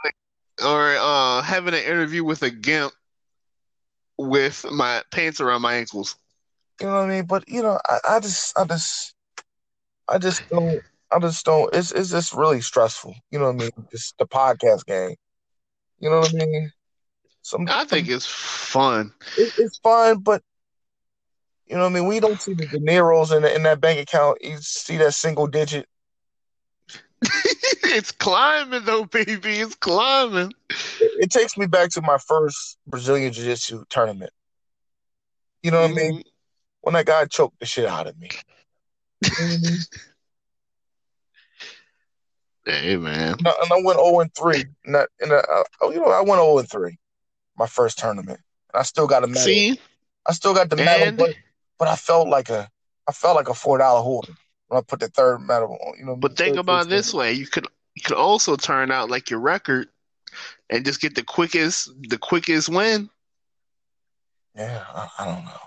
or 0.65 0.95
uh 0.97 1.41
having 1.41 1.73
an 1.73 1.83
interview 1.83 2.23
with 2.23 2.41
a 2.43 2.49
gimp 2.49 2.93
with 4.17 4.65
my 4.69 5.01
pants 5.11 5.39
around 5.39 5.61
my 5.61 5.75
ankles. 5.75 6.15
You 6.79 6.87
know 6.87 6.93
what 6.93 7.03
I 7.03 7.07
mean? 7.07 7.25
But 7.25 7.47
you 7.47 7.61
know, 7.61 7.79
I, 7.87 7.99
I 8.09 8.19
just, 8.19 8.57
I 8.57 8.65
just, 8.65 9.15
I 10.07 10.17
just 10.17 10.47
don't, 10.49 10.81
I 11.11 11.19
just 11.19 11.45
don't. 11.45 11.73
It's, 11.73 11.91
it's 11.91 12.11
just 12.11 12.33
really 12.33 12.61
stressful. 12.61 13.15
You 13.31 13.39
know 13.39 13.45
what 13.45 13.55
I 13.55 13.57
mean? 13.57 13.71
Just 13.91 14.17
the 14.17 14.27
podcast 14.27 14.85
game. 14.85 15.15
You 15.99 16.09
know 16.09 16.19
what 16.19 16.33
I 16.33 16.37
mean? 16.45 16.71
Some, 17.49 17.67
I 17.67 17.83
think 17.83 18.07
it's 18.07 18.27
fun. 18.27 19.11
It, 19.35 19.51
it's 19.57 19.79
fun, 19.79 20.19
but 20.19 20.43
you 21.65 21.75
know 21.75 21.81
what 21.81 21.89
I 21.89 21.93
mean. 21.93 22.05
We 22.05 22.19
don't 22.19 22.39
see 22.39 22.53
the 22.53 22.67
De 22.67 22.77
Niro's 22.77 23.31
in, 23.31 23.41
the, 23.41 23.55
in 23.55 23.63
that 23.63 23.81
bank 23.81 23.99
account. 23.99 24.37
You 24.43 24.57
see 24.59 24.97
that 24.97 25.15
single 25.15 25.47
digit. 25.47 25.87
it's 27.23 28.11
climbing 28.11 28.85
though, 28.85 29.05
baby. 29.05 29.61
It's 29.61 29.73
climbing. 29.73 30.53
It, 30.69 31.23
it, 31.23 31.31
takes 31.31 31.57
me 31.57 31.65
back 31.65 31.89
to 31.93 32.03
my 32.03 32.19
first 32.19 32.77
Brazilian 32.85 33.33
Jiu 33.33 33.45
Jitsu 33.45 33.83
tournament. 33.89 34.31
You 35.63 35.71
know 35.71 35.81
what 35.81 35.89
mm-hmm. 35.89 35.99
I 35.99 36.03
mean? 36.03 36.13
Mm-hmm. 36.19 36.29
When 36.81 36.93
that 36.93 37.07
guy 37.07 37.25
choked 37.25 37.59
the 37.59 37.65
shit 37.65 37.87
out 37.87 38.05
of 38.05 38.15
me. 38.19 38.29
Hey 42.65 42.97
man. 42.97 43.33
And 43.39 43.47
I, 43.47 43.53
and 43.63 43.71
I 43.71 43.81
went 43.83 43.97
0 43.97 44.19
and 44.19 44.35
3. 44.35 44.63
And 44.85 44.97
I, 44.97 45.05
and 45.21 45.33
I, 45.33 45.41
you 45.85 45.95
know, 45.95 46.09
I 46.09 46.21
went 46.21 46.39
0 46.39 46.59
and 46.59 46.69
3 46.69 46.99
my 47.59 47.67
first 47.67 47.99
tournament. 47.99 48.39
And 48.73 48.79
I 48.79 48.83
still 48.83 49.05
got 49.05 49.23
a 49.23 49.27
medal. 49.27 49.43
See, 49.43 49.79
I 50.25 50.33
still 50.33 50.53
got 50.55 50.69
the 50.69 50.77
medal, 50.77 51.15
but, 51.15 51.35
but 51.77 51.87
I 51.87 51.95
felt 51.95 52.27
like 52.27 52.49
a 52.49 52.69
I 53.07 53.11
felt 53.11 53.35
like 53.35 53.49
a 53.49 53.53
four 53.53 53.77
dollar 53.77 54.01
hoarder 54.01 54.33
when 54.67 54.79
I 54.79 54.81
put 54.81 54.99
the 54.99 55.09
third 55.09 55.39
medal 55.39 55.77
on. 55.85 55.99
You 55.99 56.05
know, 56.05 56.15
but 56.15 56.37
think 56.37 56.57
about 56.57 56.85
it 56.85 56.89
this 56.89 57.13
way: 57.13 57.33
you 57.33 57.45
could 57.45 57.67
you 57.95 58.01
could 58.03 58.17
also 58.17 58.55
turn 58.55 58.91
out 58.91 59.09
like 59.09 59.29
your 59.29 59.39
record 59.39 59.89
and 60.69 60.85
just 60.85 61.01
get 61.01 61.15
the 61.15 61.23
quickest 61.23 61.91
the 62.07 62.17
quickest 62.17 62.69
win. 62.69 63.09
Yeah, 64.55 64.83
I, 64.87 65.09
I 65.19 65.25
don't 65.25 65.45
know. 65.45 65.59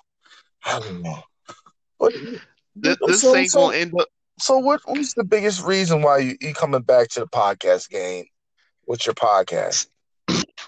I 0.65 0.81
don't 0.81 1.03
know. 1.03 1.23
But 1.99 2.13
This, 2.75 2.97
this 3.07 3.21
so, 3.21 3.37
ain't 3.37 3.51
so, 3.51 3.67
gonna 3.67 3.77
end 3.77 4.01
up. 4.01 4.09
so 4.39 4.59
what 4.59 4.81
what's 4.87 5.15
the 5.15 5.25
biggest 5.25 5.63
reason 5.65 6.03
why 6.03 6.19
you, 6.19 6.37
you 6.41 6.55
coming 6.55 6.83
back 6.83 7.09
to 7.11 7.21
the 7.21 7.27
podcast 7.27 7.91
game 7.91 8.25
with 8.87 9.07
your 9.07 9.15
podcast? 9.15 9.89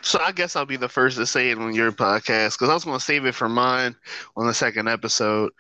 So 0.05 0.21
I 0.21 0.33
guess 0.33 0.55
I'll 0.55 0.67
be 0.67 0.77
the 0.77 0.89
first 0.89 1.17
to 1.17 1.27
say 1.27 1.51
it 1.51 1.59
on 1.59 1.75
your 1.75 1.91
podcast 1.91 2.53
because 2.59 2.69
I 2.69 2.75
was 2.75 2.85
gonna 2.85 3.01
save 3.01 3.25
it 3.25 3.35
for 3.35 3.49
mine 3.49 3.97
on 4.37 4.47
the 4.47 4.55
second 4.55 4.87
episode. 4.89 5.51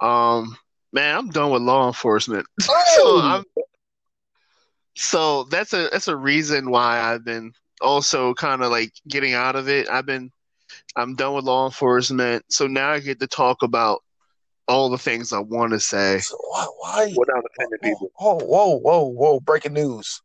Um, 0.00 0.56
man, 0.92 1.16
I'm 1.16 1.30
done 1.30 1.50
with 1.50 1.62
law 1.62 1.86
enforcement. 1.86 2.46
so 2.60 2.72
Oh! 2.76 3.20
I'm 3.22 3.44
so 4.96 5.44
that's 5.44 5.72
a 5.72 5.88
that's 5.90 6.08
a 6.08 6.16
reason 6.16 6.70
why 6.70 7.00
I've 7.00 7.24
been 7.24 7.52
also 7.80 8.34
kind 8.34 8.62
of 8.62 8.70
like 8.70 8.92
getting 9.08 9.32
out 9.34 9.56
of 9.56 9.68
it. 9.68 9.88
I've 9.88 10.06
been 10.06 10.30
I'm 10.96 11.14
done 11.16 11.34
with 11.34 11.44
law 11.44 11.66
enforcement, 11.66 12.44
so 12.48 12.66
now 12.66 12.90
I 12.90 13.00
get 13.00 13.20
to 13.20 13.26
talk 13.26 13.62
about 13.62 14.02
all 14.68 14.88
the 14.90 14.98
things 14.98 15.32
I 15.32 15.40
want 15.40 15.72
to 15.72 15.80
say 15.80 16.18
So 16.20 16.36
why 16.40 16.66
why 16.78 17.14
without 17.16 17.44
offending 17.50 17.78
oh, 17.82 17.88
people. 17.88 18.12
oh, 18.20 18.38
whoa, 18.44 18.78
whoa, 18.78 19.04
whoa, 19.04 19.40
breaking 19.40 19.72
news. 19.72 20.20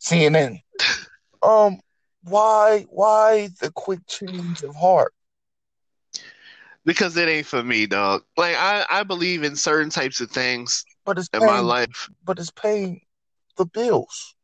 CNN. 0.00 0.60
Um 1.40 1.78
why 2.22 2.86
why 2.90 3.48
the 3.60 3.70
quick 3.72 4.00
change 4.06 4.62
of 4.62 4.74
heart? 4.74 5.14
Because 6.84 7.16
it 7.16 7.28
ain't 7.28 7.46
for 7.46 7.62
me, 7.62 7.86
dog. 7.86 8.22
Like 8.36 8.56
I, 8.56 8.86
I 8.90 9.02
believe 9.02 9.42
in 9.42 9.56
certain 9.56 9.90
types 9.90 10.20
of 10.20 10.30
things 10.30 10.84
But 11.04 11.18
it's 11.18 11.28
in 11.34 11.44
my 11.44 11.58
life. 11.58 12.08
but 12.24 12.38
it's 12.38 12.50
paying 12.50 13.02
the 13.56 13.66
bills. 13.66 14.34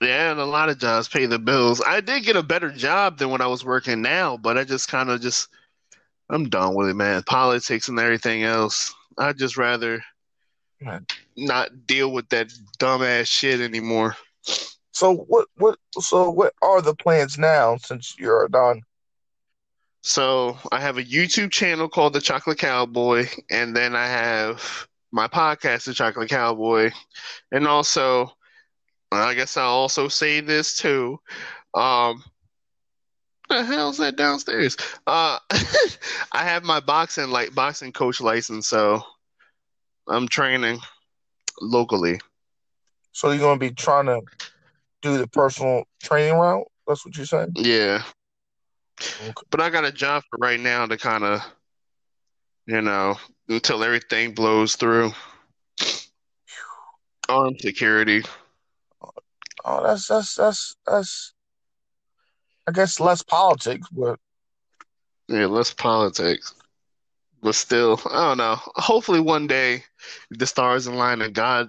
Yeah, 0.00 0.30
and 0.30 0.40
a 0.40 0.46
lot 0.46 0.70
of 0.70 0.78
jobs 0.78 1.08
pay 1.08 1.26
the 1.26 1.38
bills. 1.38 1.82
I 1.86 2.00
did 2.00 2.24
get 2.24 2.34
a 2.34 2.42
better 2.42 2.70
job 2.70 3.18
than 3.18 3.28
when 3.30 3.42
I 3.42 3.46
was 3.46 3.64
working 3.64 4.00
now, 4.00 4.38
but 4.38 4.56
I 4.56 4.64
just 4.64 4.88
kind 4.88 5.10
of 5.10 5.20
just 5.20 5.48
I'm 6.30 6.48
done 6.48 6.74
with 6.74 6.88
it, 6.88 6.94
man. 6.94 7.22
Politics 7.24 7.88
and 7.88 7.98
everything 7.98 8.42
else. 8.42 8.94
I'd 9.18 9.36
just 9.36 9.56
rather 9.56 10.02
not 11.36 11.86
deal 11.86 12.10
with 12.12 12.28
that 12.30 12.50
dumbass 12.78 13.26
shit 13.26 13.60
anymore. 13.60 14.16
So 15.00 15.14
what 15.14 15.48
what 15.56 15.78
so 15.98 16.28
what 16.28 16.52
are 16.60 16.82
the 16.82 16.94
plans 16.94 17.38
now 17.38 17.78
since 17.78 18.16
you're 18.18 18.46
done? 18.48 18.82
So 20.02 20.58
I 20.72 20.78
have 20.78 20.98
a 20.98 21.02
YouTube 21.02 21.50
channel 21.50 21.88
called 21.88 22.12
The 22.12 22.20
Chocolate 22.20 22.58
Cowboy, 22.58 23.24
and 23.50 23.74
then 23.74 23.96
I 23.96 24.06
have 24.06 24.86
my 25.10 25.26
podcast, 25.26 25.86
The 25.86 25.94
Chocolate 25.94 26.28
Cowboy, 26.28 26.90
and 27.50 27.66
also, 27.66 28.30
I 29.10 29.32
guess 29.32 29.56
I'll 29.56 29.70
also 29.70 30.08
say 30.08 30.40
this 30.40 30.76
too. 30.76 31.18
Um, 31.72 32.22
the 33.48 33.64
hell's 33.64 33.96
that 33.96 34.16
downstairs? 34.16 34.76
Uh, 35.06 35.38
I 36.32 36.44
have 36.44 36.62
my 36.62 36.80
boxing 36.80 37.30
like 37.30 37.54
boxing 37.54 37.92
coach 37.92 38.20
license, 38.20 38.68
so 38.68 39.00
I'm 40.06 40.28
training 40.28 40.78
locally. 41.62 42.20
So 43.12 43.30
you're 43.30 43.40
gonna 43.40 43.58
be 43.58 43.70
trying 43.70 44.04
to 44.04 44.20
do 45.02 45.18
the 45.18 45.26
personal 45.28 45.84
training 46.02 46.34
route? 46.38 46.66
That's 46.86 47.04
what 47.04 47.16
you're 47.16 47.26
saying? 47.26 47.54
Yeah, 47.54 48.02
Okay. 49.20 49.32
but 49.50 49.60
I 49.60 49.70
got 49.70 49.84
a 49.84 49.92
job 49.92 50.22
for 50.30 50.38
right 50.38 50.60
now 50.60 50.86
to 50.86 50.96
kind 50.96 51.24
of, 51.24 51.40
you 52.66 52.80
know, 52.82 53.16
until 53.48 53.82
everything 53.84 54.34
blows 54.34 54.76
through. 54.76 55.12
Armed 57.28 57.60
security. 57.60 58.22
Oh, 59.64 59.82
that's 59.82 60.06
that's 60.08 60.34
that's 60.34 60.76
that's 60.86 61.34
I 62.66 62.72
guess 62.72 63.00
less 63.00 63.22
politics, 63.22 63.88
but 63.92 64.18
Yeah, 65.28 65.46
less 65.46 65.72
politics. 65.72 66.54
But 67.42 67.54
still, 67.54 68.00
I 68.10 68.28
don't 68.28 68.38
know. 68.38 68.56
Hopefully 68.76 69.20
one 69.20 69.46
day 69.46 69.84
the 70.30 70.46
stars 70.46 70.86
align 70.86 71.22
and 71.22 71.34
God 71.34 71.68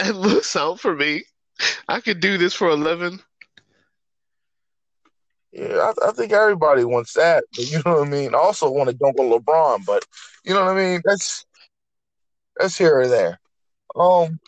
it 0.00 0.14
looks 0.16 0.56
out 0.56 0.80
for 0.80 0.94
me. 0.94 1.24
I 1.88 2.00
could 2.00 2.20
do 2.20 2.38
this 2.38 2.54
for 2.54 2.68
a 2.68 2.76
living. 2.76 3.20
yeah, 5.52 5.92
I, 6.02 6.08
I 6.08 6.12
think 6.12 6.32
everybody 6.32 6.84
wants 6.84 7.14
that. 7.14 7.44
But 7.56 7.70
you 7.70 7.80
know 7.84 7.98
what 7.98 8.06
I 8.06 8.10
mean? 8.10 8.34
I 8.34 8.38
also 8.38 8.70
want 8.70 8.88
to 8.90 8.96
dunk 8.96 9.18
on 9.18 9.30
LeBron, 9.30 9.84
but 9.84 10.04
you 10.44 10.54
know 10.54 10.64
what 10.64 10.76
I 10.76 10.92
mean? 10.92 11.00
That's 11.04 11.44
that's 12.56 12.76
here 12.76 13.00
or 13.00 13.08
there. 13.08 13.40
Um, 13.96 14.38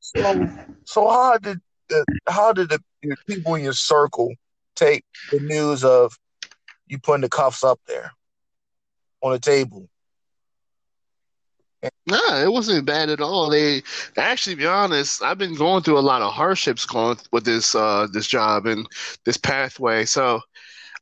so 0.00 0.46
so 0.84 1.08
how 1.08 1.38
did 1.38 1.60
the 1.88 2.04
how 2.28 2.52
did 2.52 2.68
the, 2.70 2.80
the 3.02 3.16
people 3.26 3.54
in 3.54 3.64
your 3.64 3.72
circle 3.72 4.34
take 4.76 5.04
the 5.30 5.40
news 5.40 5.84
of 5.84 6.16
you 6.86 6.98
putting 6.98 7.22
the 7.22 7.28
cuffs 7.28 7.64
up 7.64 7.80
there 7.86 8.12
on 9.22 9.32
the 9.32 9.38
table? 9.38 9.88
Nah, 12.06 12.42
it 12.42 12.52
wasn't 12.52 12.84
bad 12.84 13.08
at 13.08 13.20
all. 13.20 13.48
They 13.50 13.82
actually, 14.16 14.56
be 14.56 14.66
honest, 14.66 15.22
I've 15.22 15.38
been 15.38 15.54
going 15.54 15.82
through 15.82 15.98
a 15.98 16.00
lot 16.00 16.22
of 16.22 16.32
hardships 16.32 16.84
going 16.84 17.18
with 17.32 17.44
this 17.44 17.74
uh 17.74 18.06
this 18.12 18.26
job 18.26 18.66
and 18.66 18.86
this 19.24 19.36
pathway. 19.38 20.04
So, 20.04 20.40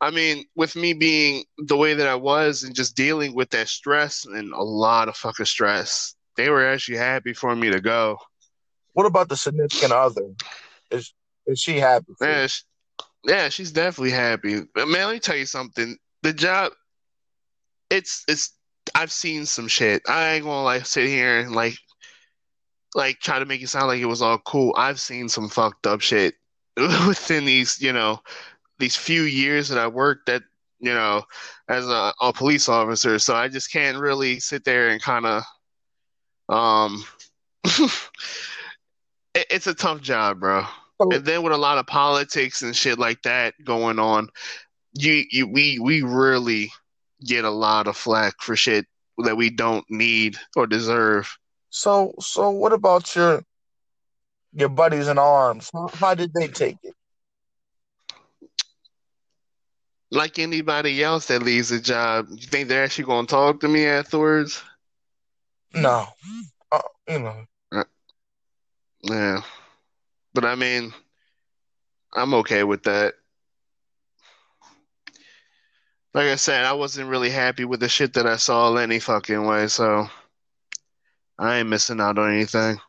I 0.01 0.11
mean, 0.11 0.45
with 0.55 0.77
me 0.77 0.93
being 0.93 1.45
the 1.59 1.77
way 1.77 1.95
that 1.95 2.07
I 2.07 2.15
was 2.15 2.63
and 2.63 2.75
just 2.75 2.95
dealing 2.95 3.35
with 3.35 3.51
that 3.51 3.69
stress 3.69 4.25
and 4.25 4.53
a 4.53 4.63
lot 4.63 5.09
of 5.09 5.17
fucking 5.17 5.47
stress, 5.47 6.15
they 6.37 6.49
were 6.51 6.67
actually 6.67 6.99
happy 6.99 7.33
for 7.33 7.57
me 7.57 7.71
to 7.71 7.81
go. 7.81 8.19
What 8.93 9.07
about 9.07 9.29
the 9.29 9.37
significant 9.37 9.93
other? 9.93 10.31
Is 10.91 11.13
is 11.47 11.61
she 11.61 11.79
happy? 11.79 12.13
Yeah, 12.21 12.47
sh 12.47 12.63
yeah, 13.25 13.49
she's 13.49 13.73
definitely 13.73 14.13
happy. 14.13 14.63
But 14.75 14.89
man, 14.89 15.07
let 15.07 15.15
me 15.15 15.21
tell 15.21 15.37
you 15.37 15.47
something. 15.47 15.97
The 16.23 16.33
job, 16.33 16.73
it's 17.91 18.25
it's. 18.29 18.55
I've 18.95 19.13
seen 19.13 19.47
some 19.47 19.69
shit. 19.69 20.03
I 20.09 20.35
ain't 20.35 20.45
gonna 20.45 20.63
like 20.63 20.87
sit 20.87 21.09
here 21.09 21.41
and 21.41 21.55
like 21.55 21.77
like 22.95 23.21
try 23.21 23.39
to 23.39 23.47
make 23.47 23.63
it 23.63 23.69
sound 23.69 23.89
like 23.89 24.01
it 24.01 24.07
was 24.07 24.23
all 24.23 24.39
cool. 24.39 24.75
I've 24.77 25.01
seen 25.01 25.29
some 25.29 25.49
fucked 25.49 25.87
up 25.87 26.01
shit 26.01 26.35
within 26.77 27.45
these, 27.45 27.81
you 27.81 27.93
know, 27.93 28.21
these 28.79 28.97
few 28.97 29.23
years 29.23 29.69
that 29.69 29.79
I 29.79 29.89
worked 29.89 30.27
that, 30.27 30.43
you 30.81 30.95
know, 30.95 31.23
as 31.69 31.89
a, 31.89 32.13
a 32.21 32.33
police 32.33 32.69
officer. 32.69 33.19
So 33.19 33.35
I 33.35 33.49
just 33.49 33.73
can't 33.73 33.99
really 33.99 34.41
sit 34.41 34.65
there 34.65 34.89
and 34.89 35.03
kind 35.03 35.27
of 35.27 35.43
um. 36.49 37.05
it, 37.65 39.47
it's 39.51 39.67
a 39.67 39.75
tough 39.75 40.01
job, 40.01 40.41
bro. 40.41 40.65
And 41.01 41.25
then 41.25 41.43
with 41.43 41.53
a 41.53 41.59
lot 41.59 41.79
of 41.79 41.87
politics 41.87 42.63
and 42.63 42.75
shit 42.75 42.99
like 42.99 43.23
that 43.23 43.55
going 43.65 44.01
on, 44.01 44.29
you 44.95 45.25
you 45.31 45.47
we 45.47 45.79
we 45.79 46.03
really 46.03 46.73
get 47.25 47.45
a 47.45 47.51
lot 47.51 47.87
of 47.87 47.97
flack 47.97 48.35
for 48.41 48.57
shit 48.57 48.87
that 49.19 49.37
we 49.37 49.51
don't 49.51 49.85
need 49.91 50.37
or 50.57 50.67
deserve. 50.67 51.37
So, 51.71 52.15
so 52.21 52.51
what 52.51 52.73
about 52.73 53.15
your 53.15 53.43
your 54.53 54.69
buddies 54.69 55.09
in 55.09 55.19
arms? 55.19 55.71
How, 55.73 55.89
how 55.89 56.15
did 56.15 56.33
they 56.33 56.49
take 56.49 56.79
it? 56.83 56.95
Like 60.11 60.39
anybody 60.39 61.03
else 61.03 61.27
that 61.27 61.43
leaves 61.43 61.71
a 61.71 61.81
job, 61.81 62.29
you 62.31 62.47
think 62.47 62.69
they're 62.69 62.85
actually 62.85 63.05
gonna 63.05 63.27
talk 63.27 63.61
to 63.61 63.69
me 63.69 63.85
afterwards? 63.85 64.63
No, 65.75 66.07
uh, 66.73 66.81
you 67.09 67.19
know. 67.19 67.45
Yeah. 69.03 69.43
But 70.35 70.45
I 70.45 70.55
mean, 70.55 70.93
I'm 72.15 72.35
okay 72.35 72.65
with 72.65 72.85
that. 72.85 73.15
Like 76.15 76.27
I 76.27 76.37
said, 76.37 76.65
I 76.65 76.73
wasn't 76.73 77.11
really 77.11 77.31
happy 77.31 77.65
with 77.65 77.81
the 77.81 77.89
shit 77.89 78.15
that 78.15 78.27
I 78.27 78.37
saw 78.37 78.75
any 78.77 78.99
fucking 78.99 79.45
way, 79.45 79.69
so 79.69 80.09
I 81.39 81.59
ain't 81.59 81.69
missing 81.69 82.01
out 82.01 82.19
on 82.19 82.33
anything. 82.33 82.81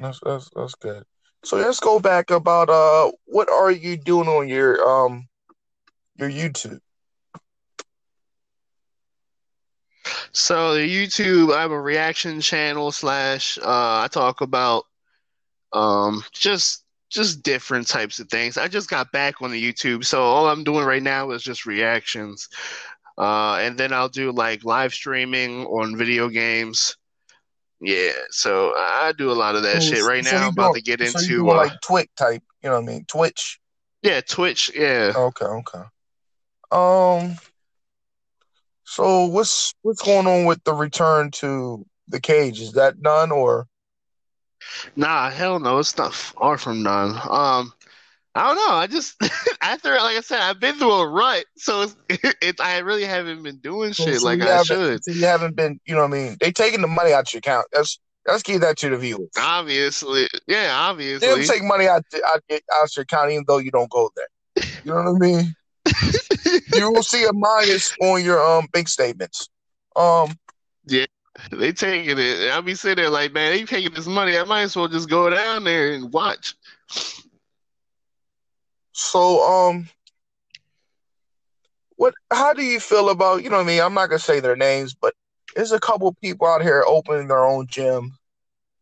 That's 0.00 0.20
that's 0.24 0.50
that's 0.54 0.74
good. 0.76 1.04
So 1.44 1.56
let's 1.56 1.80
go 1.80 2.00
back 2.00 2.30
about 2.30 2.70
uh, 2.70 3.10
what 3.26 3.50
are 3.50 3.70
you 3.70 3.96
doing 3.96 4.28
on 4.28 4.48
your 4.48 4.82
um 4.88 5.28
your 6.16 6.30
YouTube? 6.30 6.80
So 10.32 10.74
the 10.74 10.88
YouTube, 10.88 11.54
I 11.54 11.60
have 11.62 11.70
a 11.70 11.80
reaction 11.80 12.40
channel 12.40 12.92
slash 12.92 13.58
uh 13.58 14.02
I 14.04 14.08
talk 14.10 14.40
about 14.40 14.84
um 15.72 16.22
just 16.32 16.83
just 17.10 17.42
different 17.42 17.86
types 17.86 18.18
of 18.18 18.28
things. 18.28 18.56
I 18.58 18.68
just 18.68 18.90
got 18.90 19.12
back 19.12 19.40
on 19.42 19.50
the 19.52 19.72
YouTube, 19.72 20.04
so 20.04 20.22
all 20.22 20.48
I'm 20.48 20.64
doing 20.64 20.84
right 20.84 21.02
now 21.02 21.30
is 21.30 21.42
just 21.42 21.66
reactions. 21.66 22.48
Uh 23.16 23.54
and 23.60 23.78
then 23.78 23.92
I'll 23.92 24.08
do 24.08 24.32
like 24.32 24.64
live 24.64 24.92
streaming 24.92 25.64
on 25.66 25.96
video 25.96 26.28
games. 26.28 26.96
Yeah, 27.80 28.12
so 28.30 28.72
I 28.76 29.12
do 29.16 29.30
a 29.30 29.34
lot 29.34 29.54
of 29.56 29.62
that 29.62 29.82
So- 29.82 29.94
shit 29.94 30.04
right 30.04 30.24
so 30.24 30.32
now. 30.36 30.42
I'm 30.46 30.48
about 30.52 30.72
doing- 30.72 30.82
to 30.84 30.96
get 30.96 31.08
so 31.08 31.18
into 31.20 31.50
uh, 31.50 31.54
like 31.56 31.80
Twitch 31.82 32.10
type, 32.16 32.42
you 32.62 32.70
know 32.70 32.80
what 32.80 32.88
I 32.88 32.92
mean? 32.92 33.04
Twitch. 33.06 33.60
yeah, 34.02 34.20
Twitch. 34.22 34.70
Yeah, 34.74 35.12
Okay, 35.14 35.44
okay. 35.44 35.82
Um. 36.72 37.36
So 38.84 39.26
what's 39.26 39.74
what's 39.82 40.02
going 40.02 40.26
on 40.26 40.44
with 40.46 40.62
the 40.64 40.74
return 40.74 41.30
to 41.32 41.86
the 42.08 42.20
cage? 42.20 42.60
Is 42.60 42.72
that 42.72 43.00
done 43.02 43.30
or? 43.32 43.66
Nah, 44.96 45.30
hell 45.30 45.58
no, 45.60 45.78
it's 45.78 45.96
not 45.96 46.14
far 46.14 46.58
from 46.58 46.82
done. 46.82 47.10
Um, 47.28 47.72
I 48.34 48.48
don't 48.48 48.56
know. 48.56 48.74
I 48.74 48.86
just 48.86 49.16
after, 49.62 49.90
like 49.90 50.16
I 50.16 50.20
said, 50.20 50.40
I've 50.40 50.60
been 50.60 50.76
through 50.76 50.92
a 50.92 51.08
rut, 51.08 51.44
so 51.56 51.82
it's, 51.82 51.96
it, 52.42 52.60
I 52.60 52.78
really 52.78 53.04
haven't 53.04 53.42
been 53.42 53.58
doing 53.58 53.92
shit 53.92 54.20
so 54.20 54.26
like 54.26 54.40
I 54.40 54.62
should. 54.62 55.04
So 55.04 55.12
you 55.12 55.24
haven't 55.24 55.54
been, 55.54 55.80
you 55.86 55.94
know 55.94 56.02
what 56.02 56.14
I 56.14 56.22
mean? 56.22 56.36
They 56.40 56.50
taking 56.50 56.80
the 56.80 56.88
money 56.88 57.12
out 57.12 57.28
of 57.28 57.32
your 57.32 57.38
account. 57.38 57.66
That's 57.72 57.98
let's 58.26 58.42
give 58.42 58.60
that 58.62 58.76
to 58.78 58.90
the 58.90 58.96
viewers. 58.96 59.30
Obviously, 59.38 60.28
yeah, 60.48 60.72
obviously. 60.74 61.28
They'll 61.28 61.44
take 61.44 61.62
money 61.62 61.86
out 61.86 62.04
out, 62.26 62.42
out 62.50 62.96
your 62.96 63.02
account 63.02 63.30
even 63.30 63.44
though 63.46 63.58
you 63.58 63.70
don't 63.70 63.90
go 63.90 64.10
there. 64.16 64.64
You 64.84 64.92
know 64.92 65.12
what 65.12 65.22
I 65.22 65.26
mean? 65.26 65.54
you 66.74 66.90
will 66.90 67.02
see 67.02 67.24
a 67.24 67.32
minus 67.32 67.94
on 68.00 68.24
your 68.24 68.44
um 68.44 68.66
bank 68.72 68.88
statements. 68.88 69.48
Um, 69.94 70.36
They 71.50 71.72
taking 71.72 72.18
it. 72.18 72.50
I'll 72.50 72.62
be 72.62 72.74
sitting 72.74 73.02
there 73.02 73.10
like, 73.10 73.32
man, 73.32 73.52
they 73.52 73.64
taking 73.64 73.92
this 73.94 74.06
money. 74.06 74.36
I 74.36 74.44
might 74.44 74.62
as 74.62 74.76
well 74.76 74.88
just 74.88 75.08
go 75.08 75.30
down 75.30 75.64
there 75.64 75.92
and 75.92 76.12
watch. 76.12 76.54
so 78.92 79.42
um, 79.42 79.88
what? 81.96 82.14
How 82.32 82.52
do 82.52 82.62
you 82.62 82.80
feel 82.80 83.08
about 83.10 83.42
you 83.42 83.50
know 83.50 83.56
what 83.56 83.64
I 83.64 83.66
mean? 83.66 83.80
I'm 83.80 83.94
not 83.94 84.08
gonna 84.08 84.18
say 84.18 84.40
their 84.40 84.56
names, 84.56 84.94
but 84.94 85.14
there's 85.54 85.72
a 85.72 85.80
couple 85.80 86.12
people 86.22 86.46
out 86.46 86.62
here 86.62 86.84
opening 86.86 87.28
their 87.28 87.44
own 87.44 87.66
gym. 87.68 88.18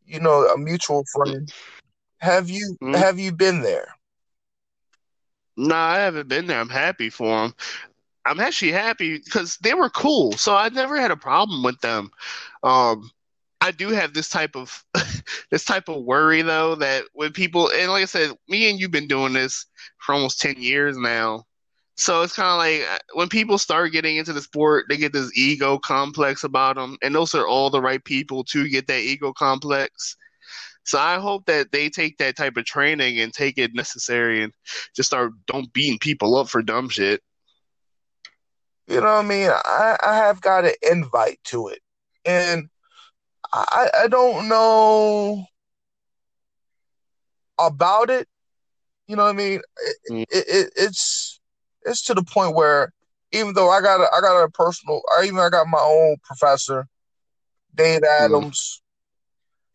You 0.07 0.21
know, 0.21 0.47
a 0.47 0.59
mutual 0.59 1.05
friend. 1.13 1.53
Have 2.21 2.51
you 2.51 2.77
Mhm. 2.83 2.95
have 2.95 3.19
you 3.19 3.33
been 3.33 3.63
there? 3.63 3.89
No, 5.57 5.75
I 5.75 5.99
haven't 5.99 6.29
been 6.29 6.47
there. 6.47 6.61
I'm 6.61 6.69
happy 6.69 7.11
for 7.11 7.43
them. 7.43 7.55
I'm 8.25 8.41
actually 8.41 8.73
happy 8.73 9.19
because 9.19 9.57
they 9.59 9.75
were 9.75 9.89
cool, 9.91 10.33
so 10.33 10.55
I 10.55 10.69
never 10.69 11.01
had 11.01 11.11
a 11.11 11.17
problem 11.17 11.63
with 11.63 11.81
them. 11.81 12.11
Um, 12.63 13.11
I 13.61 13.71
do 13.71 13.91
have 13.91 14.13
this 14.13 14.29
type 14.29 14.57
of 14.57 14.85
this 15.51 15.65
type 15.65 15.89
of 15.89 16.03
worry 16.03 16.43
though 16.43 16.75
that 16.77 17.05
when 17.13 17.33
people 17.33 17.71
and 17.71 17.91
like 17.91 18.03
I 18.03 18.07
said, 18.07 18.33
me 18.49 18.69
and 18.69 18.79
you've 18.79 18.91
been 18.91 19.09
doing 19.09 19.33
this 19.33 19.67
for 19.99 20.15
almost 20.15 20.41
ten 20.41 20.61
years 20.61 20.97
now. 20.97 21.45
So 21.97 22.23
it's 22.23 22.35
kind 22.35 22.49
of 22.49 22.59
like 22.59 22.89
uh, 22.91 22.99
when 23.15 23.29
people 23.29 23.59
start 23.59 23.93
getting 23.93 24.17
into 24.17 24.33
the 24.33 24.41
sport, 24.41 24.87
they 24.89 24.97
get 24.97 25.13
this 25.13 25.31
ego 25.37 25.79
complex 25.79 26.43
about 26.43 26.77
them, 26.77 26.97
and 27.03 27.15
those 27.15 27.35
are 27.35 27.47
all 27.47 27.71
the 27.71 27.81
right 27.81 28.03
people 28.03 28.43
to 28.45 28.69
get 28.69 28.87
that 28.89 29.01
ego 29.01 29.33
complex. 29.33 30.17
So 30.85 30.99
I 30.99 31.19
hope 31.21 31.47
that 31.47 31.71
they 31.71 31.89
take 31.89 32.19
that 32.19 32.37
type 32.37 32.57
of 32.57 32.65
training 32.65 33.21
and 33.21 33.33
take 33.33 33.59
it 33.59 33.75
necessary 33.75 34.43
and 34.43 34.53
just 34.97 35.11
start 35.11 35.33
don't 35.47 35.73
beating 35.73 35.99
people 35.99 36.37
up 36.37 36.49
for 36.49 36.63
dumb 36.63 36.89
shit. 36.89 37.23
You 38.89 38.97
know 38.97 39.03
what 39.03 39.25
I 39.25 39.29
mean? 39.29 39.51
I, 39.51 39.97
I 40.03 40.17
have 40.17 40.41
got 40.41 40.65
an 40.65 40.73
invite 40.83 41.39
to 41.45 41.69
it. 41.69 41.82
And 42.25 42.69
I, 43.53 43.91
I 44.05 44.09
don't 44.09 44.49
know 44.49 45.45
about 47.59 48.11
it. 48.11 48.29
You 49.07 49.17
know 49.17 49.25
what 49.25 49.31
I 49.31 49.33
mean? 49.33 49.61
It, 49.79 49.97
Mm. 50.11 50.23
it, 50.31 50.45
it, 50.49 50.73
it's 50.77 51.41
it's 51.85 52.03
to 52.03 52.15
the 52.15 52.23
point 52.23 52.55
where 52.55 52.93
even 53.33 53.55
though 53.55 53.71
I 53.71 53.81
got 53.81 54.01
a, 54.01 54.09
I 54.15 54.21
got 54.21 54.43
a 54.43 54.49
personal, 54.51 55.03
I 55.19 55.25
even 55.25 55.39
I 55.39 55.49
got 55.49 55.67
my 55.67 55.81
own 55.81 56.17
professor, 56.25 56.87
Dave 57.75 58.03
Adams, 58.05 58.83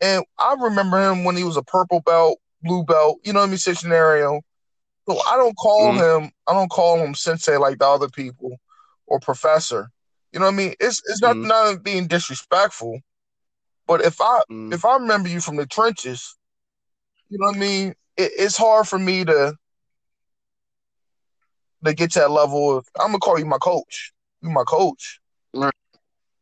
and 0.01 0.23
I 0.39 0.55
remember 0.59 1.01
him 1.01 1.23
when 1.23 1.35
he 1.37 1.43
was 1.43 1.57
a 1.57 1.63
purple 1.63 2.01
belt, 2.01 2.39
blue 2.61 2.83
belt. 2.83 3.19
You 3.23 3.33
know 3.33 3.39
what 3.39 3.47
I 3.47 3.49
mean? 3.49 3.57
Scenario. 3.57 4.41
So 5.07 5.19
I 5.31 5.37
don't 5.37 5.55
call 5.55 5.93
him 5.93 6.31
I 6.47 6.53
don't 6.53 6.69
call 6.69 6.97
him 6.99 7.15
sensei 7.15 7.57
like 7.57 7.79
the 7.79 7.87
other 7.87 8.09
people 8.09 8.57
or 9.07 9.19
professor. 9.19 9.89
You 10.31 10.39
know 10.39 10.45
what 10.45 10.53
I 10.53 10.57
mean? 10.57 10.73
It's 10.79 11.01
it's 11.07 11.21
not 11.21 11.37
Mhm. 11.37 11.43
not 11.43 11.83
being 11.83 12.07
disrespectful, 12.07 12.99
but 13.87 14.01
if 14.01 14.19
I 14.21 14.41
Mm. 14.51 14.71
if 14.71 14.85
I 14.85 14.95
remember 14.97 15.29
you 15.29 15.39
from 15.41 15.57
the 15.57 15.65
trenches, 15.65 16.35
you 17.29 17.37
know 17.39 17.47
what 17.47 17.57
I 17.57 17.59
mean. 17.59 17.89
It, 18.17 18.31
it's 18.37 18.57
hard 18.57 18.87
for 18.87 18.99
me 18.99 19.25
to 19.25 19.55
to 21.85 21.93
get 21.93 22.11
to 22.11 22.19
that 22.19 22.31
level 22.31 22.77
of 22.77 22.87
I'm 22.99 23.07
gonna 23.07 23.19
call 23.19 23.39
you 23.39 23.45
my 23.45 23.57
coach. 23.57 24.13
You 24.41 24.49
my 24.49 24.63
coach, 24.63 25.19
Right. 25.53 25.73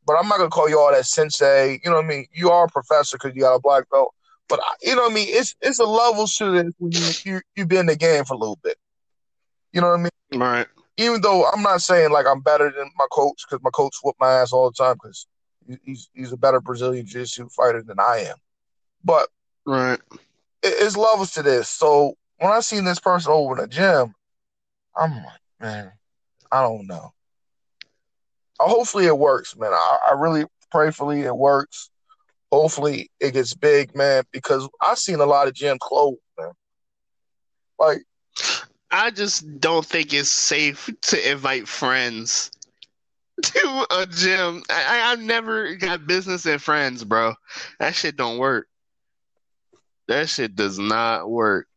but 0.06 0.16
I'm 0.20 0.28
not 0.28 0.38
gonna 0.38 0.50
call 0.50 0.70
you 0.70 0.80
all 0.80 0.92
that 0.92 1.06
sensei. 1.06 1.80
You 1.84 1.90
know 1.92 1.98
what 1.98 2.06
I 2.06 2.08
mean? 2.08 2.26
You 2.34 2.50
are 2.52 2.66
a 2.66 2.70
professor 2.70 3.18
because 3.18 3.36
you 3.36 3.42
got 3.42 3.56
a 3.56 3.60
black 3.60 3.90
belt, 3.90 4.14
but 4.48 4.60
I, 4.62 4.74
you 4.82 4.96
know 4.96 5.04
what 5.04 5.12
I 5.12 5.16
mean. 5.16 5.28
It's 5.30 5.56
it's 5.62 5.80
a 5.80 5.86
level 5.86 6.28
to 6.28 6.52
this 6.52 6.74
when 6.78 6.94
you 6.94 7.16
you 7.24 7.42
you've 7.56 7.68
been 7.68 7.82
in 7.82 7.86
the 7.88 7.96
game 7.96 8.26
for 8.26 8.34
a 8.34 8.38
little 8.38 8.60
bit. 8.64 8.78
You 9.74 9.82
know 9.82 9.90
what 9.90 10.00
I 10.00 10.04
mean? 10.04 10.10
Right. 10.34 10.68
Even 10.98 11.22
though 11.22 11.46
I'm 11.46 11.62
not 11.62 11.82
saying 11.82 12.12
like 12.12 12.26
I'm 12.28 12.42
better 12.42 12.72
than 12.72 12.90
my 12.98 13.08
coach 13.12 13.44
because 13.48 13.64
my 13.64 13.70
coach 13.72 13.96
whooped 14.04 14.20
my 14.20 14.32
ass 14.32 14.54
all 14.54 14.70
the 14.70 14.76
time 14.84 14.96
because 14.96 15.28
he's 15.84 16.10
he's 16.14 16.32
a 16.32 16.38
better 16.38 16.62
Brazilian 16.62 17.06
jiu-jitsu 17.06 17.50
fighter 17.50 17.82
than 17.82 18.00
I 18.00 18.26
am. 18.30 18.38
But 19.04 19.30
Right. 19.66 20.00
it, 20.62 20.74
it's 20.80 20.98
levels 20.98 21.32
to 21.34 21.44
this. 21.44 21.70
So 21.70 22.16
when 22.38 22.52
I 22.52 22.60
seen 22.60 22.84
this 22.84 23.00
person 23.00 23.32
over 23.32 23.56
in 23.56 23.62
the 23.62 23.68
gym, 23.68 24.14
I'm 24.96 25.12
like, 25.12 25.42
man, 25.60 25.92
I 26.52 26.62
don't 26.62 26.88
know. 26.88 27.14
Uh, 28.60 28.68
hopefully 28.68 29.06
it 29.06 29.18
works, 29.18 29.56
man. 29.58 29.74
I, 29.74 29.98
I 30.10 30.14
really 30.14 30.46
prayerfully 30.72 31.22
it 31.22 31.36
works. 31.36 31.90
Hopefully 32.52 33.10
it 33.20 33.34
gets 33.34 33.54
big, 33.54 33.96
man, 33.96 34.24
because 34.32 34.68
I've 34.82 34.98
seen 35.00 35.20
a 35.20 35.26
lot 35.26 35.48
of 35.48 35.54
gyms 35.54 35.80
close, 35.80 36.16
man. 36.40 36.52
Like 37.78 38.04
I 38.92 39.12
just 39.12 39.60
don't 39.60 39.86
think 39.86 40.14
it's 40.14 40.32
safe 40.32 40.90
to 41.04 41.32
invite 41.32 41.68
friends 41.68 42.52
to 43.44 43.88
a 43.92 44.06
gym. 44.08 44.64
I, 44.70 45.12
I've 45.12 45.20
never 45.22 45.76
got 45.76 46.08
business 46.08 46.46
and 46.46 46.62
friends, 46.62 47.04
bro. 47.04 47.34
That 47.80 47.96
shit 47.96 48.16
don't 48.18 48.38
work. 48.38 48.68
That 50.08 50.30
shit 50.30 50.56
does 50.56 50.78
not 50.80 51.30
work. 51.30 51.68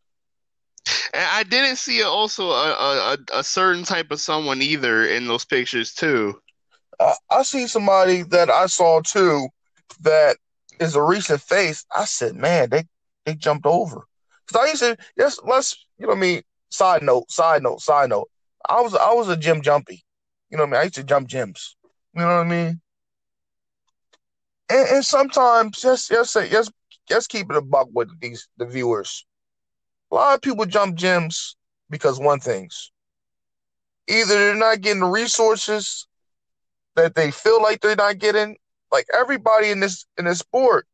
And 1.12 1.24
I 1.32 1.42
didn't 1.44 1.76
see 1.76 2.02
also 2.02 2.50
a, 2.50 2.70
a, 2.72 3.14
a, 3.14 3.38
a 3.40 3.44
certain 3.44 3.84
type 3.84 4.10
of 4.10 4.20
someone 4.20 4.62
either 4.62 5.04
in 5.06 5.26
those 5.26 5.44
pictures 5.44 5.92
too. 5.94 6.40
uh, 7.00 7.14
I 7.30 7.42
see 7.42 7.66
somebody 7.66 8.22
that 8.24 8.50
I 8.50 8.66
saw 8.66 9.00
too 9.02 9.48
that 10.02 10.36
is 10.80 10.94
a 10.96 11.02
recent 11.02 11.40
face. 11.40 11.84
I 11.96 12.04
said, 12.04 12.36
man, 12.36 12.70
they 12.70 12.84
they 13.26 13.34
jumped 13.34 13.66
over. 13.66 14.06
Cause 14.50 14.60
I 14.62 14.68
used 14.68 14.82
to 14.82 14.96
yes, 15.16 15.38
let's 15.44 15.76
you 15.98 16.06
know 16.06 16.10
what 16.10 16.18
I 16.18 16.20
mean. 16.20 16.42
Side 16.70 17.02
note, 17.02 17.30
side 17.30 17.62
note, 17.62 17.80
side 17.80 18.10
note. 18.10 18.30
I 18.68 18.80
was 18.80 18.94
I 18.94 19.12
was 19.12 19.28
a 19.28 19.36
gym 19.36 19.62
jumpy. 19.62 20.04
You 20.50 20.56
know 20.56 20.64
what 20.64 20.70
I 20.70 20.72
mean. 20.72 20.80
I 20.80 20.84
used 20.84 20.94
to 20.96 21.04
jump 21.04 21.28
gyms. 21.28 21.74
You 22.14 22.22
know 22.22 22.26
what 22.26 22.32
I 22.32 22.44
mean. 22.44 22.80
And, 24.70 24.88
and 24.88 25.04
sometimes 25.04 25.80
just 25.80 26.08
just 26.08 26.34
just 26.34 26.72
just 27.08 27.28
keep 27.30 27.50
it 27.50 27.56
a 27.56 27.62
buck 27.62 27.88
with 27.92 28.08
these 28.20 28.48
the 28.58 28.66
viewers. 28.66 29.24
A 30.10 30.14
lot 30.14 30.34
of 30.34 30.42
people 30.42 30.66
jump 30.66 30.96
gyms 30.96 31.54
because 31.90 32.18
one 32.18 32.40
things. 32.40 32.92
Either 34.08 34.34
they're 34.34 34.54
not 34.54 34.80
getting 34.80 35.00
the 35.00 35.06
resources 35.06 36.06
that 36.96 37.14
they 37.14 37.30
feel 37.30 37.62
like 37.62 37.80
they're 37.80 37.96
not 37.96 38.18
getting. 38.18 38.56
Like 38.90 39.06
everybody 39.14 39.70
in 39.70 39.80
this 39.80 40.06
in 40.18 40.24
this 40.24 40.38
sport. 40.38 40.86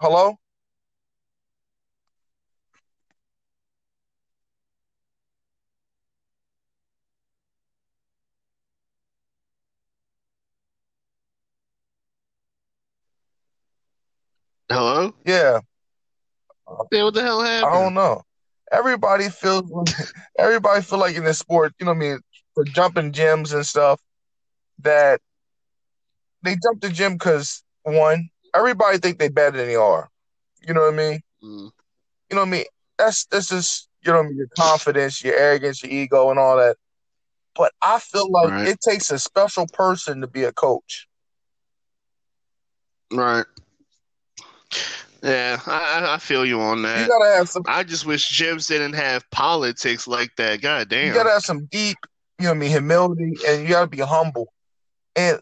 Hello? 0.00 0.36
Hello? 14.70 15.12
Yeah, 15.24 15.60
Yeah, 16.90 17.04
what 17.04 17.14
the 17.14 17.22
hell 17.22 17.40
I 17.62 17.68
don't 17.72 17.94
know. 17.94 18.22
Everybody 18.72 19.28
feels 19.28 19.70
everybody 20.38 20.82
feel 20.82 20.98
like 20.98 21.16
in 21.16 21.24
this 21.24 21.38
sport, 21.38 21.72
you 21.78 21.86
know 21.86 21.92
what 21.92 21.96
I 21.98 22.00
mean, 22.00 22.18
for 22.54 22.64
jumping 22.64 23.12
gyms 23.12 23.54
and 23.54 23.64
stuff, 23.66 24.00
that 24.80 25.20
they 26.42 26.56
jump 26.62 26.80
the 26.80 26.90
gym 26.90 27.14
because 27.14 27.62
one, 27.82 28.28
everybody 28.54 28.98
think 28.98 29.18
they 29.18 29.28
better 29.28 29.56
than 29.56 29.66
they 29.68 29.76
are. 29.76 30.08
You 30.66 30.74
know 30.74 30.82
what 30.82 30.94
I 30.94 30.96
mean? 30.96 31.20
Mm, 31.42 31.70
You 32.30 32.36
know 32.36 32.42
what 32.42 32.48
I 32.48 32.50
mean? 32.50 32.64
That's 32.98 33.26
that's 33.26 33.48
just 33.48 33.88
you 34.04 34.12
know 34.12 34.20
I 34.20 34.22
mean, 34.22 34.36
your 34.36 34.48
confidence, 34.56 35.22
your 35.24 35.36
arrogance, 35.36 35.82
your 35.82 35.92
ego, 35.92 36.30
and 36.30 36.38
all 36.38 36.56
that. 36.56 36.76
But 37.54 37.72
I 37.82 37.98
feel 37.98 38.30
like 38.30 38.52
Right. 38.52 38.64
it 38.64 38.80
takes 38.80 39.10
a 39.10 39.18
special 39.18 39.66
person 39.66 40.20
to 40.20 40.26
be 40.26 40.44
a 40.44 40.52
coach. 40.52 41.06
right. 43.12 43.44
Yeah, 45.22 45.60
I, 45.66 46.14
I- 46.14 46.18
feel 46.18 46.44
you 46.44 46.60
on 46.60 46.82
that. 46.82 47.00
You 47.00 47.08
gotta 47.08 47.36
have 47.36 47.48
some 47.48 47.62
I 47.66 47.82
just 47.82 48.06
wish 48.06 48.38
gyms 48.40 48.68
didn't 48.68 48.92
have 48.94 49.28
politics 49.30 50.06
like 50.06 50.30
that. 50.36 50.60
God 50.60 50.88
damn. 50.88 51.08
you 51.08 51.14
gotta 51.14 51.30
have 51.30 51.42
some 51.42 51.66
deep, 51.66 51.96
you 52.38 52.44
know 52.44 52.50
what 52.50 52.56
I 52.56 52.58
mean, 52.60 52.70
humility, 52.70 53.32
and 53.48 53.62
you 53.62 53.68
gotta 53.68 53.86
be 53.88 53.98
humble. 53.98 54.52
And 55.16 55.40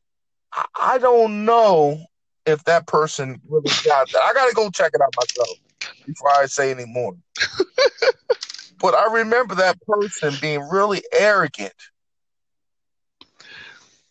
I, 0.52 0.64
I 0.80 0.98
don't 0.98 1.44
know 1.44 1.98
if 2.46 2.62
that 2.64 2.87
person 2.87 3.40
really 3.48 3.70
got 3.84 4.10
that. 4.12 4.22
I 4.22 4.32
gotta 4.32 4.54
go 4.54 4.70
check 4.70 4.92
it 4.94 5.00
out 5.00 5.14
myself 5.16 5.58
before 6.06 6.30
I 6.30 6.46
say 6.46 6.70
any 6.70 6.87
more. 6.87 7.14
but 8.80 8.94
I 8.94 9.12
remember 9.12 9.54
that 9.56 9.76
person 9.87 10.34
being 10.40 10.60
really 10.70 11.02
arrogant. 11.12 11.72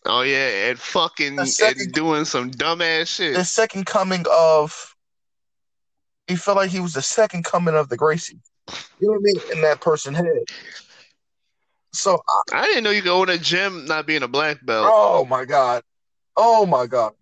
Oh 0.06 0.20
yeah, 0.20 0.68
and 0.68 0.78
fucking 0.78 1.44
second- 1.46 1.80
and 1.80 1.92
doing 1.92 2.24
some 2.26 2.50
dumbass 2.50 3.08
shit. 3.08 3.34
The 3.34 3.44
second 3.44 3.86
coming 3.86 4.24
of 4.30 4.93
he 6.26 6.36
felt 6.36 6.56
like 6.56 6.70
he 6.70 6.80
was 6.80 6.94
the 6.94 7.02
second 7.02 7.44
coming 7.44 7.74
of 7.74 7.88
the 7.88 7.96
Gracie. 7.96 8.40
You 8.98 9.08
know 9.08 9.12
what 9.12 9.18
I 9.18 9.22
mean? 9.22 9.36
In 9.56 9.62
that 9.62 9.80
person's 9.80 10.16
head. 10.16 10.44
So 11.92 12.20
I, 12.52 12.62
I 12.62 12.66
didn't 12.66 12.84
know 12.84 12.90
you 12.90 13.02
could 13.02 13.12
own 13.12 13.28
a 13.28 13.38
gym 13.38 13.84
not 13.86 14.06
being 14.06 14.22
a 14.22 14.28
black 14.28 14.64
belt. 14.64 14.90
oh 14.92 15.24
my 15.24 15.44
god. 15.44 15.82
Oh 16.36 16.66
my 16.66 16.86
god. 16.86 17.12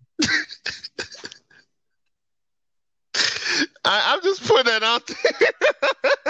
I, 3.85 4.13
I'm 4.13 4.21
just 4.23 4.47
putting 4.47 4.71
that 4.71 4.81
out 4.83 5.05
there. 5.07 5.51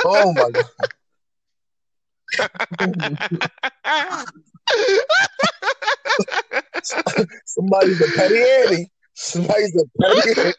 Oh 0.05 0.33
my 0.33 0.49
god. 0.49 0.65
Somebody's 7.45 8.01
a 8.01 8.07
petty 8.17 8.41
Annie. 8.41 8.91
Somebody's 9.13 9.75
a 9.75 9.85
petty 10.01 10.53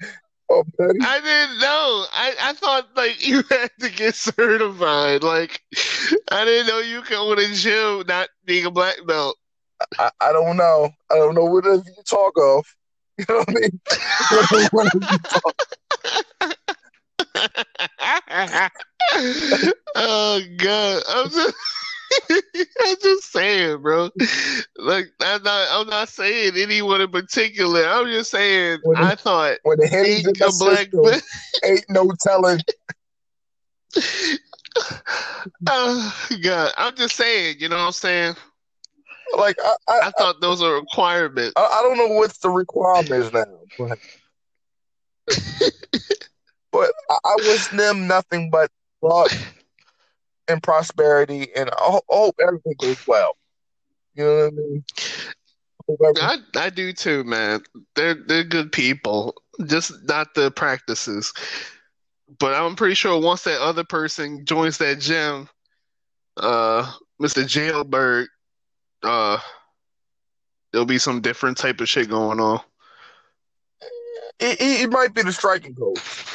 Petty. 0.79 0.99
I 1.01 1.21
didn't 1.21 1.59
know. 1.61 2.05
I, 2.13 2.35
I 2.41 2.53
thought 2.55 2.89
like 2.97 3.27
you 3.27 3.43
had 3.51 3.71
to 3.81 3.91
get 3.91 4.15
certified. 4.15 5.23
Like 5.23 5.61
I 6.31 6.45
didn't 6.45 6.67
know 6.69 6.79
you 6.79 7.03
could 7.03 7.17
own 7.17 7.39
a 7.39 7.55
gym 7.55 8.05
not 8.07 8.29
being 8.45 8.65
a 8.67 8.71
black 8.71 8.97
belt. 9.07 9.37
I, 9.99 10.11
I 10.21 10.33
don't 10.33 10.57
know. 10.57 10.91
I 11.11 11.17
don't 11.17 11.35
know 11.35 11.45
what 11.45 11.65
you 11.65 11.83
talk 12.09 12.33
of. 12.41 12.65
You 13.19 13.25
know 13.29 13.37
what 13.39 13.49
I 13.49 13.53
mean? 13.53 13.81
I 13.89 14.69
what 14.73 14.93
you 14.95 15.19
talk- 15.19 15.55
oh 19.95 20.41
god, 20.57 21.03
I'm 21.09 21.31
just, 21.31 21.55
I'm 22.31 22.97
just 23.03 23.33
saying, 23.33 23.83
bro. 23.83 24.11
Like 24.77 25.07
I'm 25.21 25.43
not, 25.43 25.69
I'm 25.71 25.87
not 25.89 26.09
saying 26.09 26.53
anyone 26.57 27.01
in 27.01 27.11
particular. 27.11 27.87
I'm 27.87 28.07
just 28.07 28.31
saying 28.31 28.81
When 28.83 28.97
I 28.97 29.15
thought 29.15 29.59
when 29.63 29.79
the 29.79 30.23
in 30.25 30.43
a 30.43 30.53
black 30.59 30.91
system, 30.91 31.21
ain't 31.65 31.85
no 31.89 32.11
telling. 32.21 32.61
Oh 35.69 36.29
god, 36.43 36.73
I'm 36.77 36.97
just 36.97 37.17
saying. 37.17 37.57
You 37.61 37.69
know 37.69 37.77
what 37.77 37.83
I'm 37.83 37.93
saying? 37.93 38.35
Like 39.37 39.57
I, 39.63 39.75
I, 39.89 40.01
I 40.05 40.11
thought 40.13 40.41
those 40.41 40.63
were 40.63 40.75
requirements. 40.81 41.53
I, 41.57 41.61
I 41.61 41.83
don't 41.83 41.97
know 41.99 42.15
what 42.17 42.33
the 42.41 42.51
requirements 42.51 43.33
now, 43.33 43.45
but 43.79 43.99
but 46.73 46.93
I, 47.11 47.19
I 47.25 47.37
wish 47.47 47.69
them 47.69 48.07
nothing 48.09 48.51
but 48.51 48.71
luck 49.03 49.31
and 50.49 50.63
prosperity, 50.63 51.49
and 51.55 51.71
I 51.71 51.75
ho- 51.79 52.05
hope 52.09 52.37
everything 52.41 52.75
goes 52.79 52.97
well. 53.07 53.37
You 54.15 54.25
know 54.25 54.37
what 54.37 54.47
I 54.47 54.51
mean? 54.51 54.85
I 56.21 56.39
I 56.57 56.71
do 56.71 56.93
too, 56.93 57.25
man. 57.25 57.63
They're 57.95 58.15
they're 58.15 58.45
good 58.45 58.73
people, 58.73 59.35
just 59.67 59.93
not 60.05 60.35
the 60.35 60.51
practices. 60.51 61.33
But 62.39 62.55
I'm 62.55 62.75
pretty 62.75 62.95
sure 62.95 63.21
once 63.21 63.43
that 63.43 63.61
other 63.61 63.85
person 63.85 64.45
joins 64.45 64.79
that 64.79 64.99
gym, 64.99 65.49
uh, 66.39 66.91
Mr. 67.21 67.47
Jailbird, 67.47 68.29
uh, 69.03 69.39
there'll 70.73 70.87
be 70.87 70.99
some 70.99 71.21
different 71.21 71.59
type 71.59 71.81
of 71.81 71.89
shit 71.89 72.09
going 72.09 72.41
on. 72.41 72.61
It, 74.41 74.61
it, 74.61 74.81
it 74.83 74.91
might 74.91 75.15
be 75.15 75.23
the 75.23 75.33
striking 75.33 75.75
coach. 75.75 76.27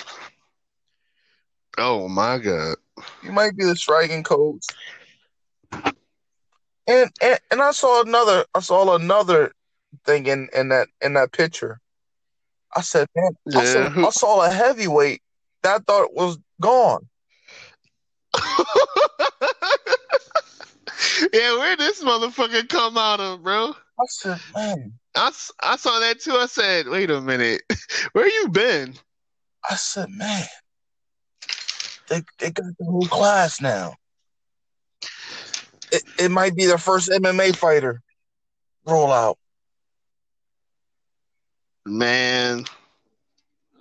Oh 1.78 2.08
my 2.08 2.38
God. 2.38 2.78
He 3.21 3.29
might 3.29 3.55
be 3.55 3.65
the 3.65 3.75
striking 3.75 4.23
coach. 4.23 4.63
And, 6.88 7.12
and 7.21 7.39
and 7.51 7.62
I 7.62 7.71
saw 7.71 8.01
another 8.01 8.45
I 8.55 8.62
saw 8.62 8.95
another 8.95 9.51
thing 10.05 10.25
in, 10.25 10.49
in 10.55 10.69
that 10.69 10.88
in 11.01 11.13
that 11.13 11.31
picture. 11.31 11.79
I 12.75 12.81
said, 12.81 13.07
man, 13.15 13.31
I, 13.55 13.59
Yeah, 13.59 13.63
saw, 13.65 13.89
who- 13.89 14.07
I 14.07 14.09
saw 14.12 14.43
a 14.45 14.49
heavyweight 14.49 15.21
that 15.63 15.75
I 15.75 15.79
thought 15.79 16.13
was 16.13 16.38
gone. 16.62 17.07
Yeah, 21.33 21.57
where 21.57 21.75
this 21.77 22.03
motherfucker 22.03 22.67
come 22.69 22.97
out 22.97 23.19
of, 23.19 23.43
bro? 23.43 23.69
I 23.99 24.03
said, 24.09 24.39
man, 24.55 24.93
I, 25.15 25.31
I 25.62 25.75
saw 25.75 25.99
that 25.99 26.19
too. 26.19 26.33
I 26.33 26.45
said, 26.45 26.88
wait 26.88 27.09
a 27.09 27.19
minute, 27.21 27.62
where 28.13 28.27
you 28.27 28.49
been? 28.49 28.95
I 29.69 29.75
said, 29.75 30.09
man, 30.09 30.45
they 32.10 32.24
they 32.39 32.52
got 32.52 32.65
the 32.78 32.86
whole 32.86 33.08
class 33.08 33.62
now. 33.62 33.95
It 35.91 36.04
it 36.19 36.30
might 36.32 36.56
be 36.56 36.65
the 36.65 36.78
first 36.78 37.10
MMA 37.10 37.56
fighter 37.56 38.02
rollout. 38.86 39.36
Man, 41.86 42.65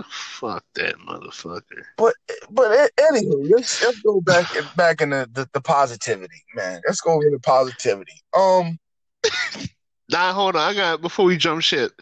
fuck 0.09 0.64
that 0.75 0.97
motherfucker. 0.99 1.83
But 1.97 2.14
but 2.51 2.71
a- 2.73 2.91
anywho, 3.01 3.51
let's 3.51 3.83
let's 3.83 4.01
go 4.01 4.21
back 4.21 4.47
back 4.77 5.01
in 5.01 5.11
the, 5.11 5.29
the, 5.33 5.49
the 5.53 5.61
positivity, 5.61 6.45
man. 6.55 6.81
Let's 6.87 7.01
go 7.01 7.14
into 7.21 7.31
the 7.31 7.41
positivity. 7.41 8.23
Um, 8.37 8.79
Nah, 10.11 10.33
hold 10.33 10.57
on. 10.57 10.71
I 10.71 10.75
got 10.75 11.03
before 11.03 11.27
we 11.27 11.37
jump 11.37 11.62
ship. 11.62 12.01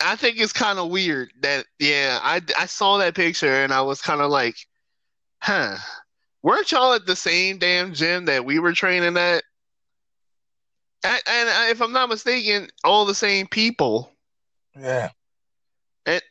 I 0.00 0.16
think 0.16 0.38
it's 0.38 0.52
kind 0.52 0.78
of 0.78 0.90
weird 0.90 1.30
that 1.40 1.66
yeah, 1.78 2.18
I 2.22 2.42
I 2.58 2.66
saw 2.66 2.98
that 2.98 3.14
picture 3.14 3.62
and 3.62 3.72
I 3.72 3.80
was 3.82 4.00
kind 4.02 4.20
of 4.20 4.30
like, 4.30 4.56
huh, 5.46 5.76
weren't 6.42 6.72
y'all 6.72 6.92
at 6.94 7.06
the 7.06 7.14
same 7.14 7.58
damn 7.58 7.94
gym 7.94 8.24
that 8.24 8.44
we 8.44 8.58
were 8.58 8.72
training 8.72 9.16
at? 9.16 9.44
And, 11.04 11.22
and 11.26 11.48
I- 11.48 11.68
if 11.70 11.80
I'm 11.80 11.92
not 11.92 12.08
mistaken, 12.08 12.68
all 12.82 13.04
the 13.06 13.14
same 13.14 13.46
people. 13.46 14.10
yeah, 14.76 15.10
It, 16.04 16.24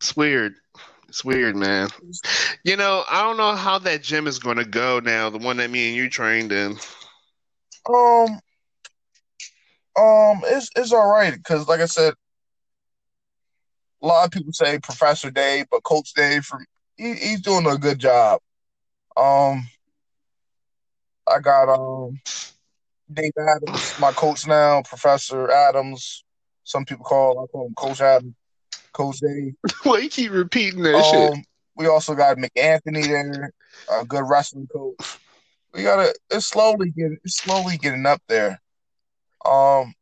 it's 0.00 0.16
weird. 0.16 0.54
It's 1.08 1.24
weird, 1.24 1.54
man. 1.54 1.90
You 2.64 2.76
know, 2.76 3.04
I 3.08 3.22
don't 3.22 3.36
know 3.36 3.54
how 3.54 3.78
that 3.78 4.02
gym 4.02 4.26
is 4.26 4.40
going 4.40 4.56
to 4.56 4.64
go 4.64 4.98
now, 4.98 5.30
the 5.30 5.38
one 5.38 5.58
that 5.58 5.70
me 5.70 5.86
and 5.88 5.96
you 5.96 6.10
trained 6.10 6.50
in. 6.50 6.76
um, 7.88 8.40
um, 9.96 10.40
it's 10.46 10.68
it's 10.74 10.92
all 10.92 11.08
right 11.12 11.32
because, 11.34 11.68
like 11.68 11.80
I 11.80 11.86
said, 11.86 12.14
a 14.02 14.06
lot 14.06 14.24
of 14.24 14.32
people 14.32 14.52
say 14.52 14.78
Professor 14.80 15.30
Dave, 15.30 15.66
but 15.70 15.84
Coach 15.84 16.12
Dave 16.14 16.44
from 16.44 16.64
he, 16.96 17.14
he's 17.14 17.40
doing 17.40 17.66
a 17.66 17.76
good 17.78 17.98
job. 17.98 18.40
Um, 19.16 19.68
I 21.28 21.38
got 21.40 21.68
um 21.68 22.20
Dave 23.12 23.32
Adams, 23.38 23.94
my 23.98 24.12
coach 24.12 24.46
now, 24.46 24.82
Professor 24.82 25.50
Adams. 25.50 26.24
Some 26.64 26.84
people 26.84 27.04
call 27.04 27.42
I 27.42 27.46
call 27.46 27.66
him 27.66 27.74
Coach 27.74 28.00
Adams, 28.00 28.34
Coach 28.92 29.18
Dave. 29.18 29.54
Why 29.82 29.98
you 29.98 30.08
keep 30.10 30.32
repeating 30.32 30.82
that 30.82 31.04
shit? 31.04 31.30
Um, 31.30 31.44
we 31.76 31.86
also 31.86 32.14
got 32.14 32.36
McAnthony 32.38 33.08
there, 33.08 33.52
a 33.90 34.04
good 34.04 34.24
wrestling 34.28 34.68
coach. 34.72 35.18
We 35.72 35.82
gotta 35.82 36.14
it's 36.30 36.46
slowly 36.46 36.90
getting 36.90 37.18
it's 37.24 37.38
slowly 37.38 37.76
getting 37.76 38.06
up 38.06 38.22
there. 38.28 38.60
Um, 39.44 39.94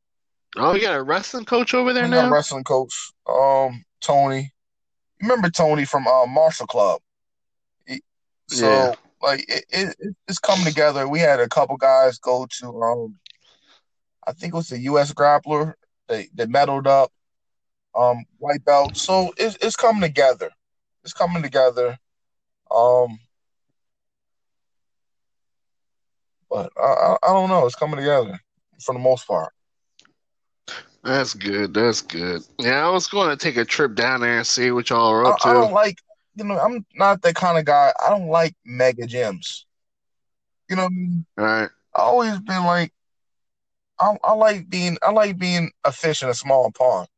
Oh, 0.57 0.75
you 0.75 0.83
got 0.83 0.97
a 0.97 1.03
wrestling 1.03 1.47
coach 1.47 1.73
over 1.73 1.93
there 1.93 2.07
now? 2.07 2.31
wrestling 2.31 2.65
coach, 2.65 3.13
um, 3.27 3.85
Tony. 4.03 4.53
Remember 5.23 5.49
Tony 5.51 5.85
from 5.85 6.07
uh, 6.07 6.27
Marshall 6.27 6.67
Club? 6.67 7.01
So 8.49 8.67
Yeah. 8.67 8.95
like 9.23 9.41
it, 9.49 9.65
it 9.71 9.97
it- 10.01 10.17
it's 10.29 10.39
coming 10.39 10.65
together. 10.67 11.09
We 11.09 11.21
had 11.21 11.41
a 11.41 11.49
couple 11.49 11.77
guys 11.77 12.19
go 12.19 12.47
to 12.59 12.83
um, 12.83 13.19
I 14.27 14.33
think 14.33 14.53
it 14.53 14.57
was 14.57 14.69
the 14.69 14.79
U.S. 14.81 15.13
Grappling. 15.13 15.73
They 16.09 16.29
they 16.35 16.47
medaled 16.47 16.87
up, 16.87 17.13
um, 17.95 18.25
white 18.39 18.65
belt. 18.65 18.97
So 18.97 19.33
it's 19.37 19.57
it's 19.63 19.77
coming 19.77 20.03
together. 20.03 20.51
It's 21.05 21.13
coming 21.15 21.43
together. 21.43 21.99
Um, 22.71 23.19
but 26.51 26.71
I, 26.77 26.83
I 26.87 27.17
I 27.23 27.33
don't 27.33 27.49
know. 27.49 27.67
It's 27.67 27.77
coming 27.77 27.97
together 27.97 28.39
for 28.81 28.93
the 28.93 28.99
most 29.01 29.27
part. 29.27 29.53
That's 31.03 31.35
good. 31.35 31.75
That's 31.75 32.01
good. 32.01 32.43
Yeah, 32.59 32.87
I 32.87 32.91
was 32.91 33.09
going 33.09 33.31
to 33.31 33.37
take 33.37 33.57
a 33.57 33.65
trip 33.65 33.95
down 33.95 34.21
there 34.21 34.39
and 34.39 34.47
see 34.47 34.71
what 34.71 34.91
y'all 34.91 35.11
are 35.11 35.27
I, 35.27 35.31
up 35.31 35.39
I 35.45 35.53
don't 35.53 35.69
to. 35.69 35.75
like, 35.75 35.99
you 36.37 36.45
know, 36.45 36.59
I'm 36.59 36.87
not 36.95 37.23
that 37.23 37.35
kind 37.35 37.59
of 37.59 37.65
guy. 37.65 37.93
I 38.05 38.11
don't 38.11 38.29
like 38.29 38.55
mega 38.65 39.07
gyms. 39.07 39.65
You 40.71 40.77
know 40.77 40.85
what 40.85 40.93
I 40.93 40.95
mean? 40.95 41.27
Right. 41.37 41.69
I 41.95 42.01
always 42.01 42.39
been 42.41 42.65
like, 42.65 42.93
I, 43.99 44.17
I 44.23 44.33
like 44.33 44.69
being, 44.69 44.97
I 45.03 45.11
like 45.11 45.39
being 45.39 45.71
a 45.85 45.93
fish 45.93 46.23
in 46.23 46.29
a 46.29 46.35
small 46.35 46.71
pond. 46.71 47.09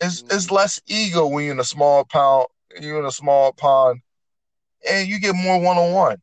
It's 0.00 0.22
mm. 0.22 0.34
it's 0.34 0.50
less 0.50 0.80
ego 0.86 1.26
when 1.26 1.44
you're 1.44 1.54
in 1.54 1.60
a 1.60 1.64
small 1.64 2.04
pond. 2.04 2.46
You're 2.80 2.98
in 3.00 3.06
a 3.06 3.12
small 3.12 3.52
pond, 3.52 4.00
and 4.88 5.08
you 5.08 5.18
get 5.18 5.34
more 5.34 5.60
one 5.60 5.78
on 5.78 5.92
one. 5.92 6.18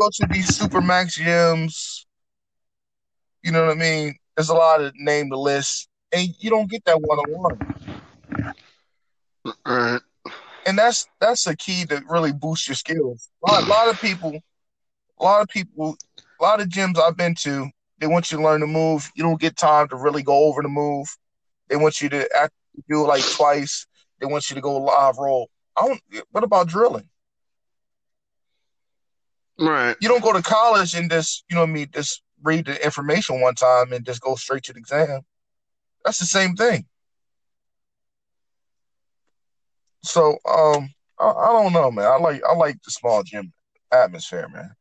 Go 0.00 0.08
to 0.12 0.26
these 0.30 0.56
super 0.56 0.80
max 0.80 1.18
gyms. 1.18 2.04
You 3.42 3.52
know 3.52 3.66
what 3.66 3.76
I 3.76 3.80
mean? 3.80 4.16
There's 4.36 4.48
a 4.48 4.54
lot 4.54 4.80
of 4.80 4.92
name 4.96 5.28
the 5.28 5.36
list 5.36 5.88
and 6.12 6.28
you 6.38 6.50
don't 6.50 6.70
get 6.70 6.84
that 6.84 7.00
one 7.00 7.18
on 7.18 7.30
one. 7.32 8.54
Right. 9.66 10.00
And 10.66 10.78
that's 10.78 11.08
that's 11.20 11.46
a 11.46 11.56
key 11.56 11.84
to 11.86 12.02
really 12.08 12.32
boost 12.32 12.68
your 12.68 12.76
skills. 12.76 13.28
A 13.46 13.50
lot, 13.50 13.62
a 13.64 13.66
lot 13.66 13.88
of 13.88 14.00
people, 14.00 14.38
a 15.18 15.24
lot 15.24 15.42
of 15.42 15.48
people, 15.48 15.96
a 16.40 16.42
lot 16.42 16.60
of 16.60 16.68
gyms 16.68 16.98
I've 16.98 17.16
been 17.16 17.34
to, 17.36 17.68
they 17.98 18.06
want 18.06 18.30
you 18.30 18.38
to 18.38 18.44
learn 18.44 18.60
the 18.60 18.66
move. 18.66 19.10
You 19.16 19.24
don't 19.24 19.40
get 19.40 19.56
time 19.56 19.88
to 19.88 19.96
really 19.96 20.22
go 20.22 20.44
over 20.44 20.62
the 20.62 20.68
move. 20.68 21.08
They 21.68 21.76
want 21.76 22.00
you 22.00 22.08
to 22.10 22.28
act, 22.36 22.52
do 22.88 23.04
it 23.04 23.08
like 23.08 23.24
twice. 23.24 23.86
They 24.20 24.26
want 24.26 24.50
you 24.50 24.54
to 24.54 24.60
go 24.60 24.76
live 24.78 25.18
roll. 25.18 25.50
I 25.76 25.86
don't. 25.86 26.00
What 26.30 26.44
about 26.44 26.68
drilling? 26.68 27.08
Right. 29.58 29.96
You 30.00 30.08
don't 30.08 30.22
go 30.22 30.32
to 30.32 30.42
college 30.42 30.94
and 30.94 31.10
just 31.10 31.44
you 31.50 31.56
know 31.56 31.62
what 31.62 31.70
I 31.70 31.72
mean 31.72 31.88
just 31.92 32.22
read 32.42 32.66
the 32.66 32.84
information 32.84 33.40
one 33.40 33.54
time 33.54 33.92
and 33.92 34.04
just 34.04 34.20
go 34.20 34.34
straight 34.34 34.62
to 34.64 34.72
the 34.72 34.78
exam. 34.78 35.22
That's 36.04 36.18
the 36.18 36.26
same 36.26 36.56
thing. 36.56 36.86
So 40.02 40.38
um, 40.48 40.92
I, 41.18 41.30
I 41.30 41.46
don't 41.52 41.72
know, 41.72 41.90
man. 41.90 42.06
I 42.06 42.16
like 42.16 42.42
I 42.48 42.54
like 42.54 42.82
the 42.82 42.90
small 42.90 43.22
gym 43.22 43.52
atmosphere, 43.92 44.48
man. 44.48 44.74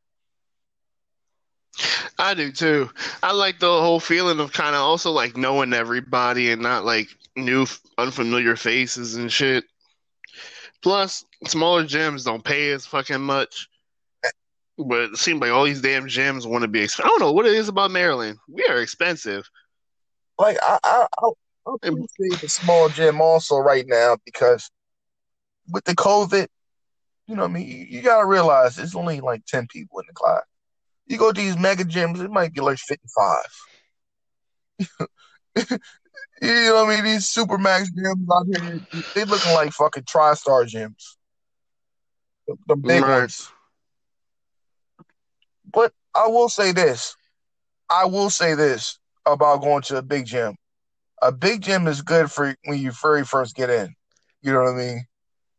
I 2.18 2.34
do 2.34 2.52
too. 2.52 2.90
I 3.24 3.32
like 3.32 3.60
the 3.60 3.68
whole 3.68 4.00
feeling 4.00 4.40
of 4.40 4.52
kind 4.52 4.76
of 4.76 4.82
also 4.82 5.12
like 5.12 5.38
knowing 5.38 5.74
everybody 5.74 6.52
and 6.52 6.62
not 6.62 6.86
like 6.86 7.08
new 7.36 7.66
unfamiliar 7.98 8.56
faces 8.56 9.16
and 9.16 9.32
shit. 9.32 9.64
Plus, 10.82 11.26
smaller 11.48 11.84
gyms 11.84 12.26
don't 12.26 12.44
pay 12.44 12.72
as 12.72 12.86
fucking 12.86 13.22
much. 13.22 13.70
But 14.86 15.00
it 15.02 15.18
seems 15.18 15.42
like 15.42 15.52
all 15.52 15.64
these 15.66 15.82
damn 15.82 16.06
gyms 16.08 16.46
want 16.46 16.64
to 16.64 16.68
be 16.68 16.82
expensive. 16.82 17.06
I 17.06 17.10
don't 17.10 17.20
know 17.20 17.32
what 17.32 17.46
it 17.46 17.54
is 17.54 17.68
about 17.70 17.92
Maryland. 17.92 18.38
We 18.48 18.64
are 18.66 18.82
expensive. 18.82 19.50
Like 20.38 20.58
I 20.62 20.80
I 20.84 21.08
I, 21.22 21.30
I 21.68 21.76
appreciate 21.84 22.42
the 22.42 22.48
small 22.50 22.90
gym 22.90 23.22
also 23.22 23.58
right 23.58 23.86
now 23.88 24.18
because 24.26 24.70
with 25.70 25.84
the 25.86 25.96
COVID, 25.96 26.48
you 27.28 27.36
know 27.36 27.44
what 27.44 27.52
I 27.52 27.54
mean, 27.54 27.68
you, 27.68 27.86
you 27.90 28.02
gotta 28.02 28.26
realize 28.26 28.78
it's 28.80 28.96
only 28.96 29.22
like 29.22 29.46
ten 29.46 29.68
people 29.68 30.00
in 30.00 30.06
the 30.08 30.14
class. 30.14 30.44
You 31.08 31.18
go 31.18 31.32
to 31.32 31.42
these 31.42 31.58
mega 31.58 31.84
gyms, 31.84 32.24
it 32.24 32.32
might 32.32 32.54
be 32.54 32.62
like 32.62 32.78
fifty 32.78 33.08
five. 33.16 33.46
You 36.42 36.48
know 36.50 36.86
what 36.86 36.94
I 36.94 36.96
mean? 36.96 37.06
These 37.06 37.30
super 37.30 37.60
max 37.60 37.92
gyms 37.92 38.26
out 38.34 38.48
here, 38.48 38.80
they 39.14 39.26
looking 39.26 39.52
like 39.52 39.72
fucking 39.74 40.06
tri-star 40.08 40.64
gyms. 40.66 41.16
The, 42.48 42.56
the 42.68 42.76
big 42.76 43.04
Right. 43.04 43.20
ones. 43.20 43.48
But 45.72 45.94
I 46.16 46.28
will 46.28 46.50
say 46.50 46.72
this. 46.72 47.16
I 47.90 48.06
will 48.06 48.30
say 48.30 48.56
this 48.56 49.00
about 49.26 49.62
going 49.62 49.82
to 49.84 49.98
a 49.98 50.02
big 50.02 50.26
gym. 50.26 50.56
A 51.22 51.32
big 51.32 51.62
gym 51.62 51.88
is 51.88 52.02
good 52.02 52.32
for 52.32 52.56
when 52.66 52.80
you 52.80 52.92
very 52.92 53.24
first 53.24 53.56
get 53.56 53.70
in. 53.70 53.94
You 54.42 54.54
know 54.54 54.64
what 54.64 54.74
I 54.74 54.78
mean? 54.78 55.06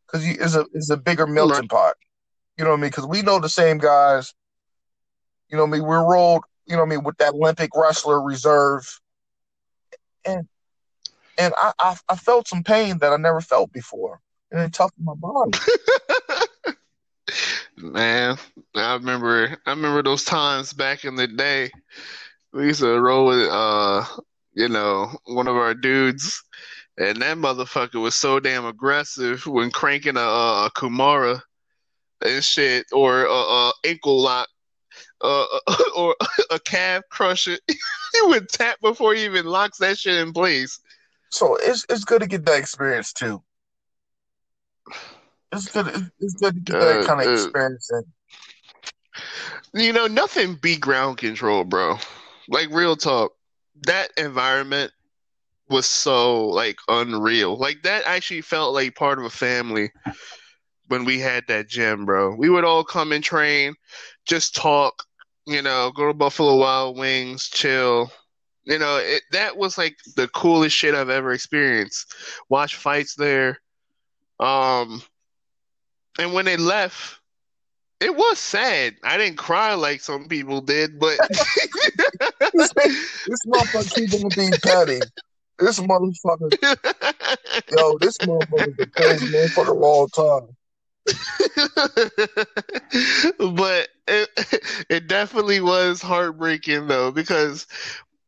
Because 0.05 0.27
it's 0.27 0.55
a 0.55 0.65
it's 0.73 0.89
a 0.89 0.97
bigger 0.97 1.25
melting 1.25 1.67
pot. 1.67 1.95
You 2.57 2.63
know 2.63 2.71
what 2.71 2.77
I 2.77 2.81
mean? 2.81 2.89
Because 2.89 3.07
we 3.07 3.21
know 3.21 3.39
the 3.39 3.49
same 3.49 3.77
guys. 3.77 4.33
You 5.49 5.57
know 5.57 5.63
what 5.65 5.75
I 5.75 5.79
mean? 5.79 5.87
We're 5.87 6.05
rolled. 6.05 6.43
You 6.65 6.75
know 6.75 6.81
what 6.81 6.87
I 6.87 6.95
mean? 6.95 7.03
With 7.03 7.17
that 7.17 7.33
Olympic 7.33 7.71
wrestler 7.75 8.21
reserve, 8.21 8.99
and 10.25 10.47
and 11.37 11.53
I, 11.57 11.71
I 11.79 11.97
I 12.09 12.15
felt 12.15 12.47
some 12.47 12.63
pain 12.63 12.99
that 12.99 13.13
I 13.13 13.17
never 13.17 13.41
felt 13.41 13.71
before, 13.71 14.19
and 14.51 14.61
it 14.61 14.73
toughened 14.73 15.05
my 15.05 15.13
body. 15.15 15.57
Man, 17.83 18.37
I 18.75 18.93
remember 18.93 19.57
I 19.65 19.69
remember 19.71 20.01
those 20.01 20.23
times 20.23 20.71
back 20.71 21.03
in 21.03 21.15
the 21.15 21.27
day. 21.27 21.69
We 22.53 22.67
used 22.67 22.79
to 22.79 22.97
roll 22.97 23.25
with 23.25 23.49
uh, 23.51 24.05
you 24.53 24.69
know, 24.69 25.11
one 25.25 25.47
of 25.49 25.57
our 25.57 25.73
dudes, 25.73 26.41
and 26.97 27.21
that 27.21 27.35
motherfucker 27.35 28.01
was 28.01 28.15
so 28.15 28.39
damn 28.39 28.65
aggressive 28.65 29.45
when 29.45 29.69
cranking 29.69 30.15
a, 30.15 30.21
a 30.21 30.71
Kimura 30.73 31.41
and 32.21 32.41
shit, 32.41 32.85
or 32.93 33.25
a, 33.25 33.29
a 33.29 33.73
ankle 33.85 34.21
lock, 34.21 34.47
uh, 35.19 35.45
or 35.97 36.15
a 36.51 36.59
calf 36.59 37.03
crusher. 37.11 37.57
he 37.67 38.21
would 38.23 38.47
tap 38.47 38.79
before 38.81 39.13
he 39.13 39.25
even 39.25 39.45
locks 39.45 39.79
that 39.79 39.97
shit 39.97 40.25
in 40.25 40.31
place. 40.31 40.79
So 41.31 41.57
it's 41.57 41.85
it's 41.89 42.05
good 42.05 42.21
to 42.21 42.27
get 42.27 42.45
that 42.45 42.59
experience 42.59 43.11
too. 43.11 43.43
It's 45.53 45.71
good. 45.71 46.11
It's, 46.19 46.33
good 46.35 46.55
to 46.55 46.59
get 46.59 46.79
that 46.79 47.01
Uh, 47.01 47.05
kind 47.05 47.21
of 47.21 47.27
uh, 47.27 47.31
experience 47.31 47.89
in. 47.91 49.81
You 49.81 49.93
know, 49.93 50.07
nothing 50.07 50.55
beat 50.55 50.81
ground 50.81 51.17
control, 51.17 51.63
bro. 51.63 51.97
Like 52.47 52.69
real 52.71 52.95
talk. 52.95 53.33
That 53.85 54.11
environment 54.17 54.91
was 55.69 55.87
so 55.87 56.47
like 56.47 56.77
unreal. 56.87 57.57
Like 57.57 57.83
that 57.83 58.03
actually 58.05 58.41
felt 58.41 58.73
like 58.73 58.95
part 58.95 59.19
of 59.19 59.25
a 59.25 59.29
family 59.29 59.91
when 60.87 61.05
we 61.05 61.19
had 61.19 61.43
that 61.47 61.67
gym, 61.69 62.05
bro. 62.05 62.35
We 62.35 62.49
would 62.49 62.65
all 62.65 62.83
come 62.83 63.11
and 63.11 63.23
train, 63.23 63.75
just 64.25 64.55
talk, 64.55 65.03
you 65.45 65.61
know, 65.61 65.91
go 65.95 66.07
to 66.07 66.13
Buffalo 66.13 66.57
Wild 66.57 66.97
Wings, 66.97 67.49
chill. 67.49 68.11
You 68.65 68.79
know, 68.79 68.97
it, 68.97 69.23
that 69.31 69.57
was 69.57 69.77
like 69.77 69.97
the 70.15 70.27
coolest 70.29 70.75
shit 70.75 70.95
I've 70.95 71.09
ever 71.09 71.33
experienced. 71.33 72.13
Watch 72.49 72.75
fights 72.75 73.15
there. 73.15 73.59
Um, 74.39 75.01
and 76.19 76.33
when 76.33 76.45
they 76.45 76.57
left, 76.57 77.19
it 77.99 78.15
was 78.15 78.37
sad. 78.37 78.95
I 79.03 79.17
didn't 79.17 79.37
cry 79.37 79.73
like 79.73 80.01
some 80.01 80.27
people 80.27 80.61
did, 80.61 80.99
but 80.99 81.17
This, 82.53 82.71
this 82.73 83.39
motherfucker 83.47 83.95
keep 83.95 84.13
on 84.23 84.29
being 84.35 84.51
petty. 84.61 84.99
This 85.59 85.79
motherfucker, 85.79 86.51
yo, 87.71 87.97
this 87.99 88.17
motherfucker 88.19 88.77
the 88.77 88.87
crazy 88.87 89.47
for 89.49 89.71
of 89.71 89.81
all 89.81 90.07
time. 90.07 90.55
but 93.55 93.89
it 94.07 94.29
it 94.89 95.07
definitely 95.07 95.59
was 95.59 96.01
heartbreaking 96.01 96.87
though 96.87 97.11
because 97.11 97.67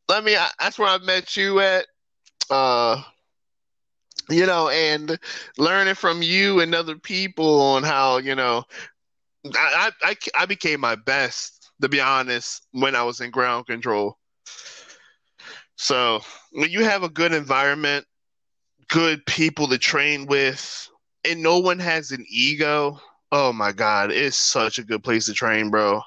I 0.10 0.19
mean 0.21 0.38
I, 0.38 0.50
that's 0.60 0.78
where 0.78 0.89
I 0.89 0.98
met 0.98 1.38
you 1.38 1.62
at 1.62 1.86
uh 2.50 3.02
you 4.29 4.45
know 4.45 4.69
and 4.69 5.19
learning 5.57 5.95
from 5.95 6.21
you 6.21 6.59
and 6.59 6.73
other 6.73 6.95
people 6.95 7.61
on 7.61 7.83
how 7.83 8.17
you 8.17 8.35
know 8.35 8.63
I 9.53 9.91
I 10.01 10.15
I 10.35 10.45
became 10.45 10.79
my 10.79 10.95
best 10.95 11.71
to 11.81 11.89
be 11.89 11.99
honest 11.99 12.65
when 12.71 12.95
I 12.95 13.03
was 13.03 13.21
in 13.21 13.31
ground 13.31 13.67
control 13.67 14.17
so 15.75 16.21
when 16.51 16.69
you 16.69 16.83
have 16.83 17.03
a 17.03 17.09
good 17.09 17.33
environment 17.33 18.05
good 18.89 19.25
people 19.25 19.67
to 19.67 19.77
train 19.77 20.25
with 20.25 20.89
and 21.23 21.41
no 21.41 21.59
one 21.59 21.79
has 21.79 22.11
an 22.11 22.25
ego 22.29 22.99
Oh 23.31 23.51
my 23.51 23.73
God, 23.73 24.11
it's 24.11 24.38
such 24.38 24.79
a 24.79 24.83
good 24.83 25.03
place 25.03 25.25
to 25.25 25.33
train, 25.33 25.69
bro. 25.69 26.01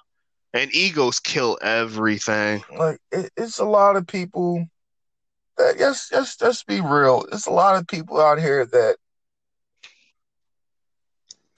And 0.54 0.74
egos 0.74 1.20
kill 1.20 1.58
everything. 1.60 2.62
Like 2.74 3.00
it, 3.12 3.30
it's 3.36 3.58
a 3.58 3.66
lot 3.66 3.96
of 3.96 4.06
people 4.06 4.66
that 5.58 5.76
yes, 5.78 6.10
yes, 6.12 6.36
let's 6.40 6.64
be 6.64 6.80
real. 6.80 7.24
There's 7.30 7.46
a 7.46 7.52
lot 7.52 7.76
of 7.76 7.86
people 7.88 8.20
out 8.20 8.40
here 8.40 8.66
that 8.66 8.96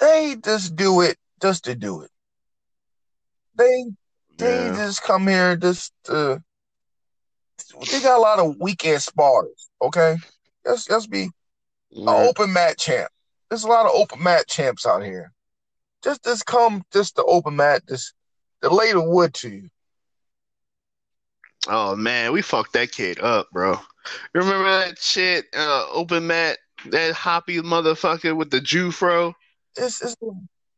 they 0.00 0.36
just 0.42 0.76
do 0.76 1.00
it 1.02 1.18
just 1.42 1.64
to 1.64 1.74
do 1.74 2.02
it. 2.02 2.10
They 3.56 3.84
they 4.38 4.70
Yeah. 4.70 4.72
just 4.72 5.02
come 5.02 5.28
here 5.28 5.56
just 5.56 5.92
to 6.04 6.42
they 7.90 8.00
got 8.00 8.18
a 8.18 8.20
lot 8.20 8.38
of 8.40 8.56
weekend 8.60 9.02
spars, 9.02 9.70
okay? 9.82 10.16
Let's 10.64 10.88
let's 10.90 11.06
be 11.06 11.22
an 11.22 11.30
open 12.06 12.52
mat 12.52 12.78
champ. 12.78 13.10
There's 13.48 13.64
a 13.64 13.68
lot 13.68 13.86
of 13.86 13.92
open 13.94 14.22
mat 14.22 14.46
champs 14.48 14.86
out 14.86 15.02
here. 15.04 15.32
Just 16.02 16.24
just 16.24 16.46
come 16.46 16.84
just 16.92 17.16
to 17.16 17.24
open 17.24 17.56
mat, 17.56 17.82
just 17.88 18.14
to 18.62 18.70
lay 18.74 18.92
the 18.92 19.02
wood 19.02 19.34
to 19.34 19.50
you. 19.50 19.68
Oh 21.68 21.96
man, 21.96 22.32
we 22.32 22.42
fucked 22.42 22.72
that 22.74 22.92
kid 22.92 23.20
up, 23.20 23.50
bro. 23.52 23.78
You 24.34 24.40
remember 24.40 24.64
that 24.64 24.98
shit? 24.98 25.46
Uh, 25.56 25.86
open 25.92 26.26
mat, 26.26 26.58
that 26.86 27.14
hoppy 27.14 27.58
motherfucker 27.60 28.36
with 28.36 28.50
the 28.50 28.60
Jew 28.60 28.90
fro. 28.90 29.34
It's 29.76 30.02
it's 30.02 30.16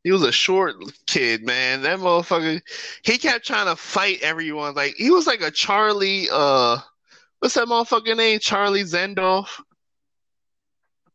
He 0.04 0.12
was 0.12 0.22
a 0.22 0.32
short 0.32 0.76
kid, 1.06 1.44
man. 1.44 1.82
That 1.82 1.98
motherfucker, 1.98 2.60
he 3.04 3.18
kept 3.18 3.46
trying 3.46 3.66
to 3.66 3.76
fight 3.76 4.20
everyone. 4.22 4.74
Like 4.74 4.94
he 4.96 5.10
was 5.10 5.26
like 5.26 5.40
a 5.40 5.50
Charlie. 5.50 6.28
Uh, 6.30 6.78
what's 7.38 7.54
that 7.54 7.68
motherfucker 7.68 8.16
name? 8.16 8.38
Charlie 8.40 8.84
Zendorf. 8.84 9.60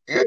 Yeah. 0.07 0.23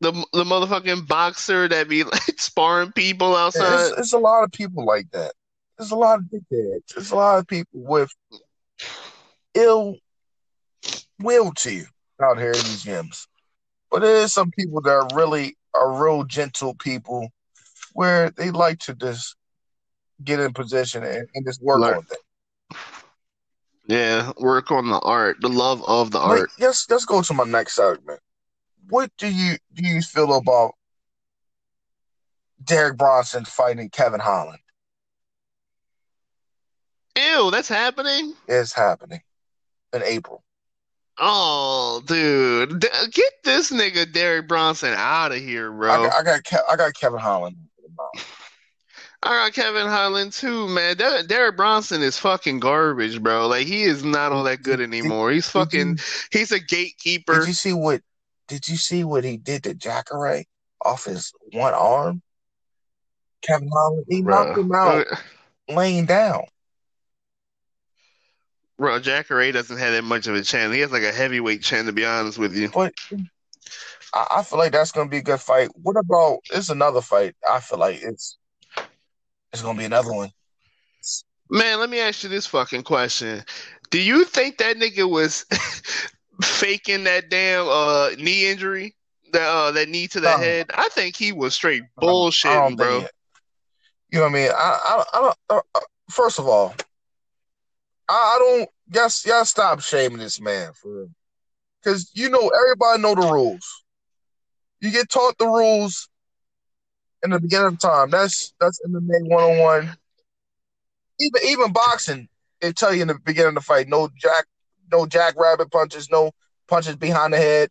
The 0.00 0.12
the 0.32 0.44
motherfucking 0.44 1.08
boxer 1.08 1.68
that 1.68 1.88
be 1.88 2.04
like 2.04 2.20
sparring 2.38 2.92
people 2.92 3.34
outside. 3.34 3.90
it's, 3.90 3.98
it's 3.98 4.12
a 4.12 4.18
lot 4.18 4.44
of 4.44 4.52
people 4.52 4.84
like 4.84 5.10
that. 5.12 5.32
There's 5.78 5.90
a 5.90 5.96
lot 5.96 6.18
of 6.18 6.26
dickheads. 6.26 6.94
There's 6.94 7.10
a 7.10 7.16
lot 7.16 7.38
of 7.38 7.46
people 7.46 7.80
with 7.82 8.10
ill 9.54 9.96
will 11.20 11.52
to 11.52 11.72
you 11.72 11.86
out 12.22 12.38
here 12.38 12.52
in 12.52 12.54
these 12.54 12.84
gyms. 12.84 13.26
But 13.90 14.00
there 14.00 14.16
is 14.16 14.32
some 14.32 14.50
people 14.50 14.80
that 14.82 14.90
are 14.90 15.08
really 15.14 15.56
are 15.74 16.02
real 16.02 16.24
gentle 16.24 16.74
people 16.74 17.28
where 17.92 18.30
they 18.30 18.50
like 18.50 18.78
to 18.80 18.94
just 18.94 19.36
get 20.24 20.40
in 20.40 20.52
position 20.52 21.02
and, 21.04 21.28
and 21.34 21.46
just 21.46 21.62
work 21.62 21.82
on 21.82 22.02
things. 22.02 22.20
Yeah, 23.88 24.32
work 24.38 24.70
on 24.70 24.88
the 24.88 24.98
art, 24.98 25.36
the 25.40 25.48
love 25.48 25.82
of 25.86 26.10
the 26.10 26.18
Like, 26.18 26.40
art. 26.40 26.50
let's 26.58 26.88
let's 26.90 27.04
go 27.04 27.22
to 27.22 27.34
my 27.34 27.44
next 27.44 27.76
segment. 27.76 28.20
What 28.88 29.10
do 29.18 29.28
you 29.28 29.56
do 29.74 29.86
you 29.86 30.02
feel 30.02 30.34
about 30.34 30.72
Derek 32.64 32.96
Brunson 32.96 33.44
fighting 33.44 33.90
Kevin 33.90 34.20
Holland? 34.20 34.58
Ew, 37.16 37.50
that's 37.50 37.68
happening. 37.68 38.34
It's 38.48 38.72
happening 38.72 39.20
in 39.92 40.02
April. 40.02 40.42
Oh, 41.18 42.02
dude, 42.06 42.80
D- 42.80 42.88
get 43.12 43.32
this 43.42 43.70
nigga 43.70 44.10
Derek 44.12 44.48
Brunson 44.48 44.92
out 44.94 45.32
of 45.32 45.38
here, 45.38 45.72
I 45.72 45.76
bro. 45.76 46.04
got 46.04 46.14
I 46.14 46.22
got 46.22 46.44
Ke- 46.44 46.70
I 46.70 46.76
got 46.76 46.94
Kevin 46.94 47.20
Holland. 47.20 47.56
I 49.22 49.28
got 49.46 49.54
Kevin 49.54 49.86
Holland 49.86 50.32
too, 50.32 50.68
man. 50.68 50.96
Der- 50.96 51.22
Derek 51.22 51.56
Brunson 51.56 52.02
is 52.02 52.18
fucking 52.18 52.60
garbage, 52.60 53.22
bro. 53.22 53.48
Like 53.48 53.66
he 53.66 53.84
is 53.84 54.04
not 54.04 54.32
all 54.32 54.44
that 54.44 54.62
good 54.62 54.80
anymore. 54.80 55.30
He's 55.30 55.48
fucking. 55.48 55.98
He's 56.30 56.52
a 56.52 56.60
gatekeeper. 56.60 57.40
Did 57.40 57.48
you 57.48 57.54
see 57.54 57.72
what? 57.72 58.02
Did 58.48 58.68
you 58.68 58.76
see 58.76 59.02
what 59.02 59.24
he 59.24 59.38
did 59.38 59.64
to 59.64 59.74
Jacare 59.74 60.44
off 60.84 61.06
his 61.06 61.32
one 61.52 61.74
arm? 61.74 62.22
Kevin 63.42 63.70
Holland, 63.72 64.04
he 64.08 64.22
knocked 64.22 64.58
him 64.58 64.72
out 64.72 65.06
uh, 65.10 65.16
laying 65.68 66.04
down. 66.04 66.44
Bro, 68.78 68.98
Jacare 69.00 69.52
doesn't 69.52 69.78
have 69.78 69.92
that 69.92 70.04
much 70.04 70.26
of 70.26 70.34
a 70.34 70.42
chin. 70.42 70.72
He 70.72 70.80
has 70.80 70.92
like 70.92 71.02
a 71.02 71.12
heavyweight 71.12 71.62
chin, 71.62 71.86
to 71.86 71.92
be 71.92 72.04
honest 72.04 72.38
with 72.38 72.54
you. 72.54 72.70
But 72.70 72.94
I, 74.14 74.26
I 74.38 74.42
feel 74.42 74.58
like 74.58 74.72
that's 74.72 74.92
gonna 74.92 75.10
be 75.10 75.18
a 75.18 75.22
good 75.22 75.40
fight. 75.40 75.68
What 75.82 75.96
about? 75.96 76.38
It's 76.52 76.70
another 76.70 77.00
fight. 77.00 77.34
I 77.48 77.60
feel 77.60 77.78
like 77.78 78.00
it's 78.02 78.38
it's 79.52 79.62
gonna 79.62 79.78
be 79.78 79.84
another 79.84 80.12
one. 80.12 80.30
Man, 81.48 81.78
let 81.78 81.90
me 81.90 82.00
ask 82.00 82.24
you 82.24 82.28
this 82.28 82.46
fucking 82.46 82.82
question. 82.82 83.44
Do 83.90 84.00
you 84.00 84.24
think 84.24 84.58
that 84.58 84.76
nigga 84.76 85.08
was 85.08 85.46
faking 86.42 87.04
that 87.04 87.30
damn 87.30 87.66
uh 87.68 88.10
knee 88.18 88.48
injury? 88.50 88.94
That 89.32 89.46
uh 89.48 89.70
that 89.72 89.88
knee 89.88 90.08
to 90.08 90.20
the 90.20 90.30
No. 90.30 90.36
head? 90.38 90.66
I 90.74 90.88
think 90.88 91.16
he 91.16 91.32
was 91.32 91.54
straight 91.54 91.82
I 91.98 92.04
bullshitting, 92.04 92.76
bro. 92.76 93.00
it- 93.00 93.10
You 94.10 94.18
know 94.18 94.24
what 94.24 94.30
I 94.30 94.34
mean? 94.34 94.50
I 94.50 94.54
I, 94.54 95.04
I 95.12 95.20
don't. 95.20 95.36
Uh, 95.50 95.60
uh, 95.76 95.80
first 96.10 96.38
of 96.38 96.46
all, 96.46 96.74
I, 98.08 98.14
I 98.14 98.38
don't. 98.38 98.68
Yes, 98.92 99.26
y'all 99.26 99.44
stop 99.44 99.80
shaming 99.80 100.18
this 100.18 100.40
man 100.40 100.72
for 100.72 100.96
real. 100.96 101.10
Because 101.82 102.10
you 102.14 102.30
know 102.30 102.48
everybody 102.48 103.02
know 103.02 103.14
the 103.14 103.32
rules. 103.32 103.84
You 104.80 104.90
get 104.90 105.08
taught 105.08 105.38
the 105.38 105.46
rules 105.46 106.08
in 107.22 107.30
the 107.30 107.40
beginning 107.40 107.68
of 107.68 107.78
time. 107.78 108.10
That's 108.10 108.54
that's 108.60 108.80
MMA 108.86 109.28
one 109.28 109.44
on 109.44 109.58
one. 109.58 109.96
Even 111.20 111.40
even 111.46 111.72
boxing, 111.72 112.28
they 112.60 112.72
tell 112.72 112.94
you 112.94 113.02
in 113.02 113.08
the 113.08 113.18
beginning 113.24 113.50
of 113.50 113.54
the 113.56 113.60
fight, 113.60 113.88
no 113.88 114.08
jack, 114.16 114.46
no 114.92 115.06
jackrabbit 115.06 115.70
punches, 115.70 116.10
no 116.10 116.32
punches 116.68 116.96
behind 116.96 117.32
the 117.32 117.38
head. 117.38 117.70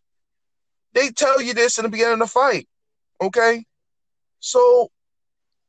They 0.94 1.10
tell 1.10 1.40
you 1.40 1.54
this 1.54 1.78
in 1.78 1.84
the 1.84 1.90
beginning 1.90 2.14
of 2.14 2.18
the 2.20 2.26
fight. 2.26 2.68
Okay, 3.20 3.64
so 4.40 4.90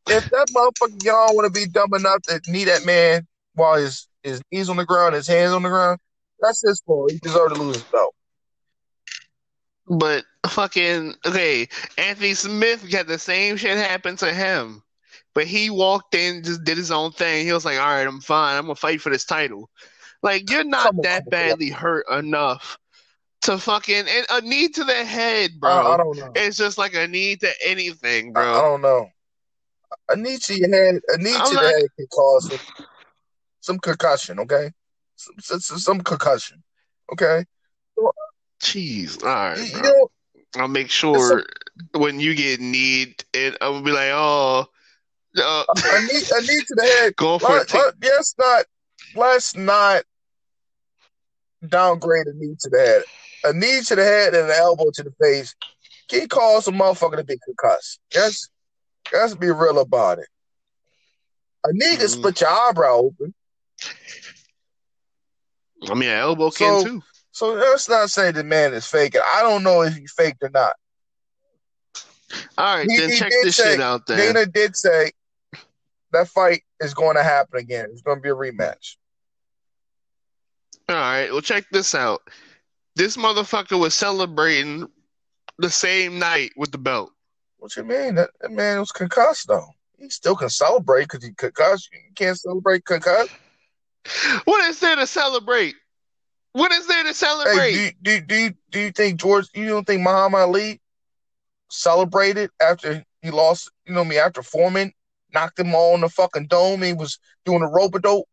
if 0.10 0.30
that 0.30 0.48
motherfucker 0.56 1.04
y'all 1.04 1.36
want 1.36 1.54
to 1.54 1.60
be 1.60 1.68
dumb 1.68 1.94
enough 1.94 2.22
to 2.24 2.42
knee 2.48 2.66
that 2.66 2.86
man 2.86 3.28
while 3.54 3.76
his 3.76 4.07
his 4.28 4.42
knees 4.52 4.70
on 4.70 4.78
the 4.78 4.86
ground, 4.86 5.16
his 5.16 5.28
hands 5.28 5.54
on 5.54 5.64
the 5.64 5.70
ground, 5.70 6.00
that's 6.40 6.62
his 6.62 6.82
fault. 6.82 7.12
He 7.12 7.18
deserved 7.20 7.56
to 7.56 7.62
lose 7.62 7.76
his 7.78 7.84
belt. 7.86 8.14
But 9.90 10.26
fucking 10.48 11.16
okay, 11.26 11.68
Anthony 11.98 12.34
Smith 12.34 12.90
got 12.92 13.08
the 13.08 13.18
same 13.18 13.56
shit 13.58 13.78
happen 13.78 14.18
to 14.18 14.34
him. 14.34 14.84
But 15.34 15.46
he 15.46 15.70
walked 15.70 16.16
in, 16.16 16.44
just 16.44 16.64
did 16.64 16.78
his 16.78 16.92
own 16.92 17.12
thing. 17.12 17.46
He 17.46 17.54
was 17.54 17.64
like, 17.64 17.78
"All 17.80 17.86
right, 17.86 18.08
I'm 18.08 18.20
fine. 18.22 18.58
I'm 18.58 18.64
gonna 18.64 18.76
fight 18.76 19.02
for 19.02 19.10
this 19.12 19.24
title." 19.24 19.70
Like 20.24 20.50
you're 20.50 20.64
not 20.64 20.88
on, 20.88 21.02
that 21.04 21.30
badly 21.30 21.70
hurt 21.70 22.06
enough 22.10 22.78
to 23.44 23.58
fucking 23.60 24.08
and 24.10 24.26
a 24.32 24.42
knee 24.42 24.68
to 24.68 24.84
the 24.84 25.06
head, 25.06 25.52
bro. 25.60 25.72
I 25.72 25.96
don't 25.96 26.18
know. 26.18 26.32
It's 26.36 26.58
just 26.58 26.78
like 26.78 26.96
a 26.96 27.08
knee 27.08 27.36
to 27.38 27.50
anything, 27.64 28.34
I, 28.36 28.42
I 28.42 28.62
don't 28.62 28.82
know. 28.82 29.10
A 30.10 30.16
knee 30.16 30.38
to 30.38 30.56
your 30.58 30.70
head, 30.70 31.02
a 31.08 31.18
knee 31.18 31.36
I'm 31.36 31.50
to 31.50 31.54
not- 31.54 31.62
the 31.62 31.68
head 31.70 31.90
can 31.98 32.08
cause 32.08 32.48
some, 32.50 32.60
some 33.68 33.80
concussion. 33.80 34.40
Okay, 34.40 34.72
some, 35.16 35.60
some, 35.60 35.78
some 35.80 36.02
concussion. 36.02 36.64
Okay, 37.12 37.46
Jeez, 38.62 39.22
all 39.24 39.30
right, 39.30 39.68
you, 39.68 39.82
bro. 39.82 39.82
know, 39.84 40.08
I'll 40.56 40.68
make 40.68 40.90
sure 40.90 41.44
when 41.94 42.20
you 42.20 42.34
get 42.34 42.60
need 42.60 43.24
it, 43.34 43.56
I 43.62 43.68
will 43.70 43.82
be 43.84 43.92
like, 43.92 44.10
oh, 44.12 44.66
uh, 45.38 45.64
a 45.70 46.02
knee, 46.02 46.22
a 46.36 46.42
knee 46.42 46.62
to 46.68 46.76
the 46.76 46.84
head. 46.84 47.16
going 47.18 47.40
for 47.40 47.56
a 47.58 47.60
Let, 47.60 47.68
take. 47.68 47.82
let, 47.84 47.94
let's 48.02 48.36
not, 48.40 48.66
let's 49.16 49.56
not 49.56 50.04
downgrade 51.68 52.28
a 52.28 52.34
knee 52.34 52.56
to 52.60 52.70
the 52.70 52.80
head. 52.80 53.04
A 53.44 53.54
knee 53.54 53.82
to 53.82 53.96
the 53.96 54.04
head 54.04 54.34
and 54.34 54.46
an 54.50 54.58
elbow 54.58 54.90
to 54.96 55.04
the 55.04 55.14
face 55.22 55.54
can 56.10 56.28
cause 56.28 56.68
a 56.68 56.72
motherfucker 56.72 57.18
to 57.18 57.24
be 57.24 57.38
concussed. 57.46 58.00
Let's, 58.16 58.50
let's 59.14 59.36
be 59.36 59.52
real 59.52 59.80
about 59.80 60.20
it. 60.20 60.28
A 61.66 61.70
knee 61.74 61.98
can 61.98 62.08
Mhm. 62.08 62.10
split 62.10 62.42
your 62.42 62.50
eyebrow 62.50 62.96
open. 62.96 63.34
I 65.90 65.94
mean, 65.94 66.10
an 66.10 66.18
elbow 66.18 66.50
can 66.50 66.84
too. 66.84 67.04
So 67.32 67.54
let's 67.54 67.88
not 67.88 68.10
say 68.10 68.32
the 68.32 68.44
man 68.44 68.74
is 68.74 68.88
faking. 68.88 69.22
I 69.24 69.42
don't 69.44 69.64
know 69.64 69.84
if 69.84 69.96
he 69.96 70.08
faked 70.08 70.42
or 70.44 70.50
not. 70.50 70.74
All 72.58 72.78
right, 72.78 72.90
he- 72.90 72.98
then 72.98 73.10
he 73.12 73.16
check 73.16 73.32
this 73.44 73.56
say- 73.56 73.72
shit 73.74 73.82
out 73.82 74.08
then. 74.08 74.34
Dana 74.34 74.46
did 74.48 74.76
say 74.76 75.12
that 76.12 76.28
fight 76.30 76.64
is 76.80 76.94
going 76.94 77.16
to 77.16 77.24
happen 77.24 77.60
again. 77.60 77.90
It's 77.92 78.02
going 78.02 78.18
to 78.18 78.22
be 78.22 78.30
a 78.30 78.36
rematch. 78.36 78.96
All 80.90 80.96
right, 80.96 81.30
well, 81.32 81.42
check 81.42 81.66
this 81.72 81.94
out. 81.94 82.22
This 82.96 83.18
motherfucker 83.18 83.80
was 83.80 83.94
celebrating 83.94 84.88
the 85.60 85.70
same 85.70 86.18
night 86.18 86.52
with 86.56 86.72
the 86.72 86.78
belt. 86.78 87.12
What 87.58 87.76
you 87.76 87.84
mean? 87.84 88.16
That, 88.16 88.30
that 88.42 88.52
man 88.52 88.80
was 88.80 88.92
concussed 88.92 89.48
though. 89.48 89.68
He 89.98 90.10
still 90.10 90.36
can 90.36 90.50
celebrate 90.50 91.04
because 91.04 91.24
he 91.24 91.34
concussed. 91.34 91.90
You 91.92 92.00
can't 92.16 92.40
celebrate 92.40 92.86
concussed. 92.86 93.32
What 94.46 94.64
is 94.70 94.80
there 94.80 94.96
to 94.96 95.08
celebrate? 95.08 95.76
What 96.54 96.72
is 96.72 96.88
there 96.88 97.04
to 97.04 97.10
Hey, 97.10 97.14
celebrate? 97.14 97.96
do, 98.02 98.20
do, 98.20 98.22
do, 98.22 98.36
you, 98.36 98.54
do 98.72 98.80
you 98.80 98.92
think 98.92 99.20
George? 99.20 99.48
You 99.54 99.68
don't 99.68 99.86
think 99.86 100.02
Muhammad 100.02 100.42
Ali 100.42 100.82
celebrated 101.70 102.50
after 102.62 103.04
he 103.22 103.32
lost? 103.32 103.72
You 103.86 103.94
know 103.94 104.04
me 104.04 104.18
after 104.18 104.42
Foreman 104.42 104.92
knocked 105.34 105.60
him 105.60 105.76
all 105.76 105.96
in 105.96 106.02
the 106.02 106.10
fucking 106.10 106.48
dome. 106.48 106.82
He 106.82 106.94
was 106.94 107.20
doing 107.46 107.62
a 107.62 107.68
rope 107.68 108.02
dope. 108.02 108.28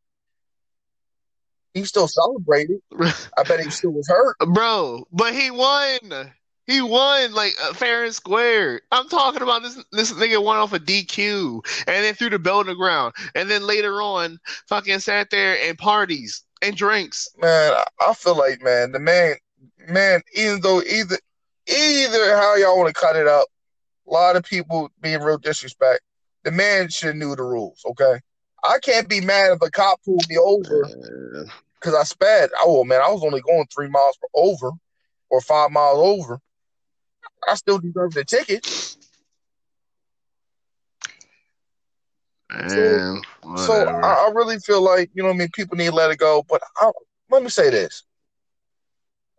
He 1.74 1.84
still 1.84 2.08
celebrated. 2.08 2.78
I 3.36 3.42
bet 3.42 3.60
he 3.60 3.70
still 3.70 3.90
was 3.92 4.08
hurt. 4.08 4.36
Bro, 4.38 5.06
but 5.12 5.34
he 5.34 5.50
won. 5.50 6.32
He 6.66 6.80
won 6.80 7.32
like 7.34 7.54
uh, 7.62 7.74
fair 7.74 8.04
and 8.04 8.14
square. 8.14 8.80
I'm 8.90 9.08
talking 9.08 9.42
about 9.42 9.62
this. 9.62 9.82
This 9.92 10.12
nigga 10.12 10.42
won 10.42 10.56
off 10.56 10.72
a 10.72 10.78
DQ 10.78 11.60
and 11.86 12.04
then 12.04 12.14
threw 12.14 12.30
the 12.30 12.38
belt 12.38 12.60
on 12.60 12.66
the 12.66 12.74
ground, 12.74 13.14
and 13.34 13.50
then 13.50 13.66
later 13.66 14.00
on, 14.00 14.38
fucking 14.68 15.00
sat 15.00 15.28
there 15.30 15.58
and 15.62 15.76
parties 15.76 16.42
and 16.62 16.74
drinks. 16.76 17.28
man, 17.38 17.72
I- 17.74 18.10
I 18.10 18.14
feel 18.14 18.36
like 18.36 18.62
man, 18.62 18.92
the 18.92 18.98
man, 18.98 19.34
man, 19.88 20.22
even 20.34 20.60
though 20.62 20.80
either 20.82 21.18
either 21.66 22.36
how 22.36 22.54
y'all 22.56 22.78
want 22.78 22.94
to 22.94 23.00
cut 23.00 23.16
it 23.16 23.26
up, 23.28 23.46
a 24.08 24.10
lot 24.10 24.36
of 24.36 24.44
people 24.44 24.90
being 25.00 25.20
real 25.20 25.38
disrespect. 25.38 26.00
The 26.44 26.50
man 26.50 26.88
should 26.90 27.08
have 27.08 27.16
knew 27.16 27.34
the 27.36 27.42
rules. 27.42 27.82
Okay, 27.86 28.20
I 28.62 28.78
can't 28.78 29.08
be 29.08 29.20
mad 29.20 29.52
if 29.52 29.62
a 29.62 29.70
cop 29.70 30.02
pulled 30.04 30.28
me 30.28 30.36
over 30.38 30.84
Uh, 30.84 31.44
because 31.74 31.94
I 31.94 32.04
sped. 32.04 32.50
Oh 32.60 32.84
man, 32.84 33.02
I 33.02 33.10
was 33.10 33.22
only 33.22 33.40
going 33.42 33.66
three 33.74 33.88
miles 33.88 34.16
per 34.16 34.28
over 34.34 34.70
or 35.30 35.40
five 35.42 35.70
miles 35.70 35.98
over. 35.98 36.40
I 37.48 37.54
still 37.54 37.78
deserve 37.78 38.12
the 38.12 38.24
ticket. 38.24 38.96
man, 42.50 43.22
So 43.56 43.72
whatever. 43.72 44.04
I, 44.04 44.26
I 44.26 44.30
really 44.34 44.58
feel 44.58 44.82
like 44.82 45.10
you 45.14 45.22
know 45.22 45.28
what 45.28 45.36
I 45.36 45.38
mean. 45.38 45.48
People 45.54 45.76
need 45.76 45.90
to 45.90 45.94
let 45.94 46.10
it 46.10 46.18
go. 46.18 46.44
But 46.48 46.62
I, 46.78 46.90
let 47.30 47.42
me 47.42 47.48
say 47.48 47.70
this: 47.70 48.04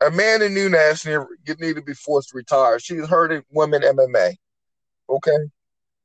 Amanda 0.06 0.50
Nunes 0.50 1.06
need, 1.06 1.20
need 1.60 1.76
to 1.76 1.82
be 1.82 1.94
forced 1.94 2.30
to 2.30 2.38
retire. 2.38 2.80
She's 2.80 3.08
hurting 3.08 3.44
women 3.52 3.82
MMA. 3.82 4.36
Okay, 5.10 5.38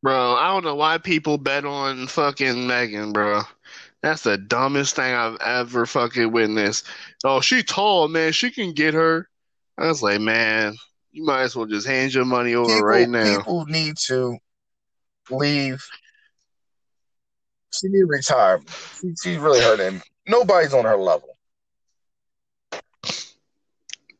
Bro, 0.02 0.34
I 0.34 0.48
don't 0.48 0.64
know 0.64 0.76
why 0.76 0.96
people 0.96 1.36
bet 1.36 1.66
on 1.66 2.06
fucking 2.06 2.66
Megan, 2.66 3.12
bro. 3.12 3.42
That's 4.02 4.22
the 4.22 4.38
dumbest 4.38 4.96
thing 4.96 5.14
I've 5.14 5.36
ever 5.42 5.84
fucking 5.84 6.32
witnessed. 6.32 6.86
Oh, 7.22 7.42
she 7.42 7.62
tall, 7.62 8.08
man. 8.08 8.32
She 8.32 8.50
can 8.50 8.72
get 8.72 8.94
her. 8.94 9.28
I 9.76 9.88
was 9.88 10.02
like, 10.02 10.20
man, 10.20 10.74
you 11.12 11.24
might 11.24 11.42
as 11.42 11.56
well 11.56 11.66
just 11.66 11.86
hand 11.86 12.14
your 12.14 12.24
money 12.24 12.54
over 12.54 12.68
people, 12.68 12.82
right 12.82 13.08
now. 13.08 13.38
people 13.38 13.66
need 13.66 13.96
to 14.06 14.38
leave. 15.30 15.84
She 17.72 17.88
need 17.88 18.00
to 18.00 18.06
retire. 18.06 18.60
She, 19.00 19.14
she's 19.22 19.38
really 19.38 19.60
hurting. 19.60 20.02
Nobody's 20.26 20.74
on 20.74 20.84
her 20.84 20.96
level. 20.96 21.36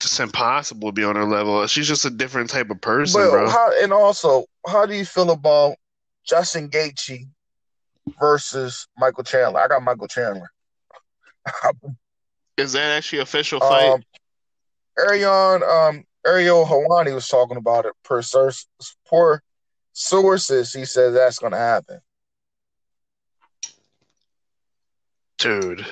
It's 0.03 0.18
impossible 0.18 0.88
to 0.88 0.93
be 0.93 1.05
on 1.05 1.16
her 1.16 1.26
level. 1.26 1.66
She's 1.66 1.86
just 1.86 2.05
a 2.07 2.11
different 2.11 2.51
type 2.51 2.70
of 2.70 2.80
person, 2.80 3.20
But 3.20 3.30
bro. 3.30 3.49
how 3.49 3.70
and 3.82 3.93
also, 3.93 4.47
how 4.66 4.86
do 4.86 4.95
you 4.95 5.05
feel 5.05 5.30
about 5.30 5.76
Justin 6.26 6.70
Gaethje 6.70 7.28
versus 8.18 8.88
Michael 8.97 9.24
Chandler? 9.24 9.61
I 9.61 9.68
got 9.68 9.82
Michael 9.82 10.09
Chandler. 10.09 10.51
Is 12.57 12.72
that 12.72 12.97
actually 12.97 13.20
official 13.20 13.61
fight? 13.61 13.93
Um, 13.93 14.03
Arion, 14.99 15.62
um, 15.62 16.05
Ariel 16.27 16.66
Helwani 16.66 17.14
was 17.14 17.29
talking 17.29 17.57
about 17.57 17.87
it. 17.87 17.93
Per, 18.03 18.23
source, 18.23 18.66
per 19.07 19.41
sources, 19.93 20.73
he 20.73 20.85
said 20.85 21.14
that's 21.14 21.39
going 21.39 21.53
to 21.53 21.59
happen. 21.59 22.01
Dude, 25.39 25.87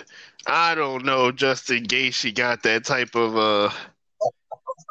I 0.46 0.74
don't 0.74 1.04
know. 1.04 1.32
Justin 1.32 1.84
Gaethje 1.84 2.34
got 2.34 2.62
that 2.64 2.84
type 2.84 3.14
of 3.14 3.36
uh. 3.36 3.70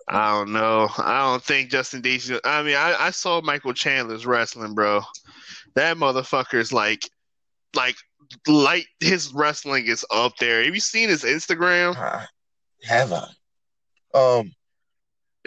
I 0.09 0.31
don't 0.31 0.53
know. 0.53 0.87
I 0.97 1.19
don't 1.29 1.43
think 1.43 1.69
Justin 1.69 2.01
Gaethje. 2.01 2.39
I 2.45 2.63
mean, 2.63 2.75
I, 2.75 2.95
I 2.97 3.09
saw 3.11 3.41
Michael 3.41 3.73
Chandler's 3.73 4.25
wrestling, 4.25 4.73
bro. 4.73 5.01
That 5.75 5.97
motherfucker's 5.97 6.71
like, 6.71 7.09
like 7.75 7.97
light. 8.47 8.85
His 9.01 9.33
wrestling 9.33 9.85
is 9.87 10.05
up 10.09 10.37
there. 10.39 10.63
Have 10.63 10.73
you 10.73 10.79
seen 10.79 11.09
his 11.09 11.23
Instagram? 11.23 11.97
Uh, 11.97 12.25
have 12.85 13.11
I? 13.11 13.27
Um, 14.13 14.53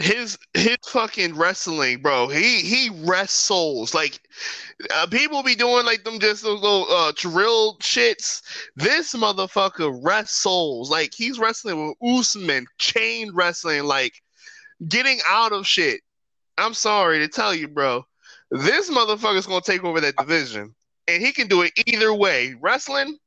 his 0.01 0.39
his 0.55 0.79
fucking 0.87 1.37
wrestling, 1.37 2.01
bro. 2.01 2.29
He 2.29 2.61
he 2.61 2.91
wrestles 3.05 3.95
like 3.95 4.19
uh, 4.95 5.07
people 5.09 5.43
be 5.43 5.55
doing 5.55 5.85
like 5.85 6.05
them 6.05 6.19
just 6.19 6.43
those 6.43 6.61
little 6.61 6.87
uh, 6.91 7.13
drill 7.17 7.77
shits. 7.79 8.43
This 8.77 9.15
motherfucker 9.15 9.99
wrestles 10.03 10.91
like 10.91 11.13
he's 11.15 11.39
wrestling 11.39 11.89
with 11.89 11.97
Usman, 12.03 12.67
chain 12.79 13.31
wrestling, 13.35 13.85
like 13.85 14.15
getting 14.89 15.19
out 15.29 15.53
of 15.53 15.67
shit. 15.67 16.01
I'm 16.57 16.75
sorry 16.75 17.19
to 17.21 17.29
tell 17.29 17.55
you, 17.55 17.69
bro. 17.69 18.05
This 18.51 18.91
motherfucker's 18.91 19.47
gonna 19.47 19.61
take 19.61 19.85
over 19.85 20.01
that 20.01 20.17
division, 20.17 20.75
and 21.09 21.23
he 21.23 21.33
can 21.33 21.47
do 21.47 21.63
it 21.63 21.73
either 21.87 22.13
way, 22.15 22.55
wrestling 22.61 23.19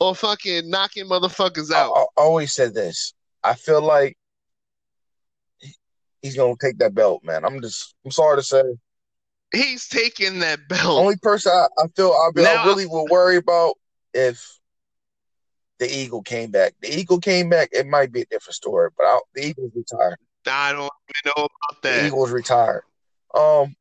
or 0.00 0.14
fucking 0.14 0.68
knocking 0.68 1.06
motherfuckers 1.06 1.72
out. 1.72 1.92
I, 1.92 2.00
I 2.00 2.24
always 2.24 2.52
said 2.52 2.74
this. 2.74 3.14
I 3.44 3.54
feel 3.54 3.80
like 3.80 4.18
he's 6.26 6.36
gonna 6.36 6.54
take 6.60 6.78
that 6.78 6.94
belt, 6.94 7.22
man. 7.24 7.44
I'm 7.44 7.60
just 7.62 7.94
I'm 8.04 8.10
sorry 8.10 8.36
to 8.36 8.42
say. 8.42 8.62
He's 9.52 9.88
taking 9.88 10.40
that 10.40 10.68
belt. 10.68 10.98
Only 10.98 11.16
person 11.16 11.52
I, 11.52 11.66
I 11.78 11.86
feel 11.94 12.10
I, 12.10 12.30
now, 12.34 12.62
I 12.62 12.66
really 12.66 12.86
would 12.86 13.10
worry 13.10 13.36
about 13.36 13.74
if 14.12 14.58
the 15.78 15.88
Eagle 15.88 16.22
came 16.22 16.50
back. 16.50 16.74
The 16.82 16.92
Eagle 16.92 17.20
came 17.20 17.48
back, 17.48 17.68
it 17.72 17.86
might 17.86 18.12
be 18.12 18.22
a 18.22 18.26
different 18.26 18.56
story, 18.56 18.90
but 18.96 19.04
I, 19.04 19.18
the 19.34 19.46
Eagle's 19.46 19.72
retired. 19.74 20.18
I 20.46 20.72
don't 20.72 20.82
even 20.82 21.32
know 21.36 21.46
about 21.46 21.82
that. 21.82 22.00
The 22.00 22.06
Eagles 22.06 22.30
retired. 22.30 22.82
Um, 23.34 23.76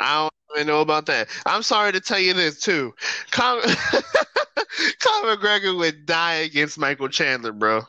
I 0.00 0.22
don't 0.22 0.58
even 0.58 0.66
know 0.66 0.80
about 0.80 1.06
that. 1.06 1.28
I'm 1.46 1.62
sorry 1.62 1.92
to 1.92 2.00
tell 2.00 2.18
you 2.18 2.34
this 2.34 2.60
too. 2.60 2.94
Conor, 3.30 3.62
Conor 4.98 5.36
McGregor 5.36 5.76
would 5.78 6.04
die 6.04 6.34
against 6.34 6.78
Michael 6.78 7.08
Chandler, 7.08 7.52
bro. 7.52 7.82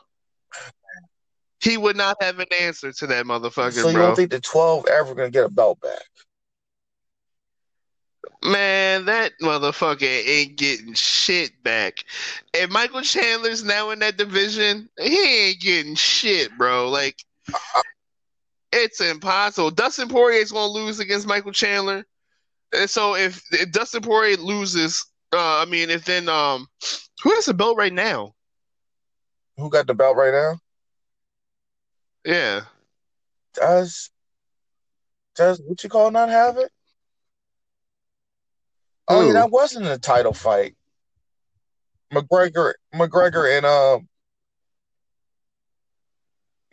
He 1.60 1.76
would 1.76 1.96
not 1.96 2.16
have 2.20 2.38
an 2.38 2.46
answer 2.60 2.92
to 2.92 3.06
that 3.06 3.24
motherfucker, 3.24 3.72
so 3.72 3.88
you 3.88 3.94
bro. 3.94 4.06
don't 4.08 4.16
think 4.16 4.30
the 4.30 4.40
12 4.40 4.86
ever 4.88 5.14
gonna 5.14 5.30
get 5.30 5.44
a 5.44 5.48
belt 5.48 5.80
back? 5.80 6.02
Man, 8.42 9.06
that 9.06 9.32
motherfucker 9.40 10.02
ain't 10.02 10.56
getting 10.56 10.92
shit 10.92 11.50
back. 11.62 12.04
If 12.52 12.70
Michael 12.70 13.00
Chandler's 13.00 13.64
now 13.64 13.90
in 13.90 13.98
that 14.00 14.18
division, 14.18 14.88
he 14.98 15.48
ain't 15.48 15.60
getting 15.60 15.94
shit, 15.94 16.56
bro. 16.58 16.90
Like, 16.90 17.16
it's 18.72 19.00
impossible. 19.00 19.70
Dustin 19.70 20.08
Poirier 20.08 20.40
is 20.40 20.52
gonna 20.52 20.72
lose 20.72 21.00
against 21.00 21.26
Michael 21.26 21.52
Chandler. 21.52 22.04
And 22.72 22.90
so 22.90 23.16
if, 23.16 23.42
if 23.52 23.72
Dustin 23.72 24.02
Poirier 24.02 24.36
loses, 24.36 25.04
uh, 25.32 25.62
I 25.62 25.64
mean, 25.64 25.88
if 25.88 26.04
then 26.04 26.28
um, 26.28 26.68
who 27.22 27.34
has 27.34 27.46
the 27.46 27.54
belt 27.54 27.78
right 27.78 27.92
now? 27.92 28.34
Who 29.56 29.70
got 29.70 29.86
the 29.86 29.94
belt 29.94 30.16
right 30.16 30.32
now? 30.32 30.60
Yeah. 32.26 32.62
Does 33.54 34.10
does 35.36 35.62
what 35.64 35.82
you 35.84 35.88
call 35.88 36.10
not 36.10 36.28
have 36.28 36.58
it? 36.58 36.70
Oh 39.08 39.28
yeah, 39.28 39.34
that 39.34 39.50
wasn't 39.50 39.86
a 39.86 39.98
title 39.98 40.32
fight. 40.34 40.74
McGregor, 42.12 42.74
McGregor 42.92 43.56
and 43.56 43.64
um, 43.64 44.08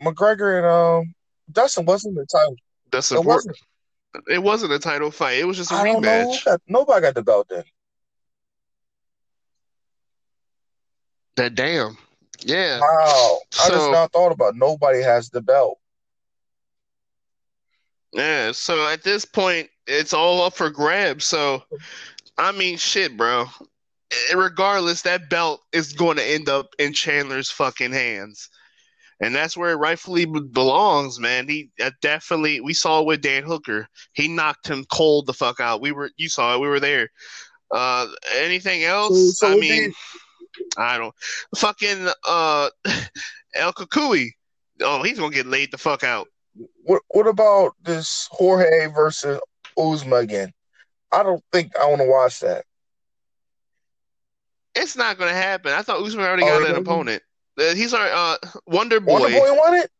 McGregor 0.02 0.58
and 0.58 0.66
um, 0.66 1.14
Dustin 1.50 1.84
wasn't 1.84 2.16
the 2.16 2.26
title. 2.26 2.56
Dustin 2.90 3.18
it 3.18 3.24
wasn't. 3.24 3.56
It 4.28 4.42
wasn't 4.42 4.72
a 4.72 4.78
title 4.78 5.10
fight. 5.10 5.38
It 5.38 5.44
was 5.44 5.56
just 5.56 5.70
a 5.70 5.76
I 5.76 5.88
rematch. 5.88 6.44
Got, 6.44 6.60
nobody 6.66 7.00
got 7.00 7.14
the 7.14 7.22
belt 7.22 7.46
then. 7.48 7.64
That 11.36 11.54
damn. 11.54 11.96
Yeah. 12.44 12.80
Wow. 12.80 13.38
I 13.64 13.68
just 13.70 13.90
not 13.90 14.12
thought 14.12 14.32
about. 14.32 14.54
It. 14.54 14.58
Nobody 14.58 15.00
has 15.02 15.30
the 15.30 15.40
belt. 15.40 15.78
Yeah. 18.12 18.52
So 18.52 18.86
at 18.88 19.02
this 19.02 19.24
point, 19.24 19.68
it's 19.86 20.12
all 20.12 20.42
up 20.42 20.54
for 20.54 20.70
grabs. 20.70 21.24
So, 21.24 21.62
I 22.38 22.52
mean, 22.52 22.76
shit, 22.76 23.16
bro. 23.16 23.46
Regardless, 24.34 25.02
that 25.02 25.28
belt 25.28 25.62
is 25.72 25.92
going 25.92 26.16
to 26.18 26.24
end 26.24 26.48
up 26.48 26.74
in 26.78 26.92
Chandler's 26.92 27.50
fucking 27.50 27.92
hands. 27.92 28.48
And 29.20 29.34
that's 29.34 29.56
where 29.56 29.70
it 29.70 29.76
rightfully 29.76 30.26
belongs, 30.26 31.18
man. 31.20 31.48
He 31.48 31.70
uh, 31.82 31.92
definitely, 32.02 32.60
we 32.60 32.74
saw 32.74 33.00
it 33.00 33.06
with 33.06 33.22
Dan 33.22 33.44
Hooker. 33.44 33.88
He 34.12 34.28
knocked 34.28 34.68
him 34.68 34.84
cold 34.92 35.26
the 35.26 35.32
fuck 35.32 35.60
out. 35.60 35.80
We 35.80 35.92
were, 35.92 36.10
you 36.16 36.28
saw 36.28 36.54
it, 36.54 36.60
we 36.60 36.68
were 36.68 36.80
there. 36.80 37.10
Uh, 37.70 38.08
anything 38.36 38.84
else? 38.84 39.38
So, 39.38 39.46
so 39.46 39.52
I 39.52 39.56
mean, 39.56 39.92
I 40.76 40.98
don't 40.98 41.14
fucking 41.56 42.08
uh 42.26 42.70
El 43.54 43.72
Cucuy. 43.72 44.30
Oh, 44.80 45.02
he's 45.02 45.18
gonna 45.18 45.34
get 45.34 45.46
laid 45.46 45.70
the 45.70 45.78
fuck 45.78 46.04
out. 46.04 46.28
What 46.82 47.02
What 47.08 47.26
about 47.26 47.74
this 47.82 48.28
Jorge 48.30 48.86
versus 48.86 49.40
Usman 49.78 50.24
again? 50.24 50.52
I 51.12 51.22
don't 51.22 51.42
think 51.52 51.76
I 51.76 51.86
want 51.86 52.00
to 52.00 52.08
watch 52.08 52.40
that. 52.40 52.64
It's 54.74 54.96
not 54.96 55.18
gonna 55.18 55.32
happen. 55.32 55.72
I 55.72 55.82
thought 55.82 56.02
Usman 56.02 56.24
already 56.24 56.42
oh, 56.44 56.60
got 56.60 56.70
an 56.70 56.76
opponent. 56.76 57.22
Uh, 57.58 57.74
he's 57.74 57.94
our 57.94 58.06
uh, 58.06 58.36
Wonder 58.66 59.00
Boy. 59.00 59.20
Wonder 59.20 59.38
Boy 59.38 59.54
won 59.54 59.74
it. 59.74 59.90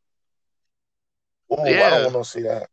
Ooh, 1.52 1.70
yeah. 1.70 1.86
I 1.86 1.90
don't 1.90 2.12
want 2.12 2.26
to 2.26 2.30
see 2.30 2.42
that. 2.42 2.68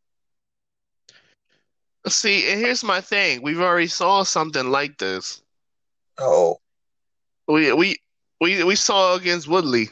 See, 2.07 2.51
and 2.51 2.59
here's 2.59 2.83
my 2.83 2.99
thing. 2.99 3.43
We've 3.43 3.61
already 3.61 3.87
saw 3.87 4.23
something 4.23 4.71
like 4.71 4.97
this. 4.97 5.43
Oh. 6.17 6.57
We 7.51 7.73
we 7.73 7.99
we 8.39 8.63
we 8.63 8.75
saw 8.75 9.15
against 9.15 9.47
Woodley. 9.47 9.89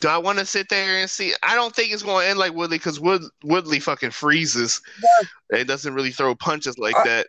Do 0.00 0.08
I 0.08 0.18
want 0.18 0.38
to 0.38 0.46
sit 0.46 0.68
there 0.68 1.00
and 1.00 1.10
see? 1.10 1.34
I 1.42 1.54
don't 1.54 1.74
think 1.74 1.92
it's 1.92 2.02
going 2.02 2.24
to 2.24 2.30
end 2.30 2.38
like 2.38 2.54
Woodley 2.54 2.78
because 2.78 3.00
Wood, 3.00 3.22
Woodley 3.42 3.80
fucking 3.80 4.12
freezes. 4.12 4.80
Yeah. 5.02 5.60
It 5.60 5.64
doesn't 5.64 5.92
really 5.92 6.10
throw 6.10 6.34
punches 6.34 6.78
like 6.78 6.96
I, 6.96 7.04
that. 7.04 7.26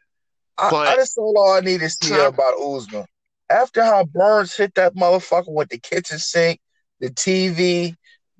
I, 0.57 0.69
but 0.69 0.87
I 0.87 0.95
just 0.95 1.15
saw 1.15 1.21
all 1.21 1.53
I 1.53 1.59
need 1.59 1.81
to 1.81 1.89
see 1.89 2.07
so, 2.07 2.27
about 2.27 2.53
Usman. 2.57 3.05
After 3.49 3.83
how 3.83 4.05
Burns 4.05 4.55
hit 4.55 4.75
that 4.75 4.95
motherfucker 4.95 5.51
with 5.51 5.69
the 5.69 5.79
kitchen 5.79 6.19
sink, 6.19 6.61
the 6.99 7.09
TV, 7.09 7.95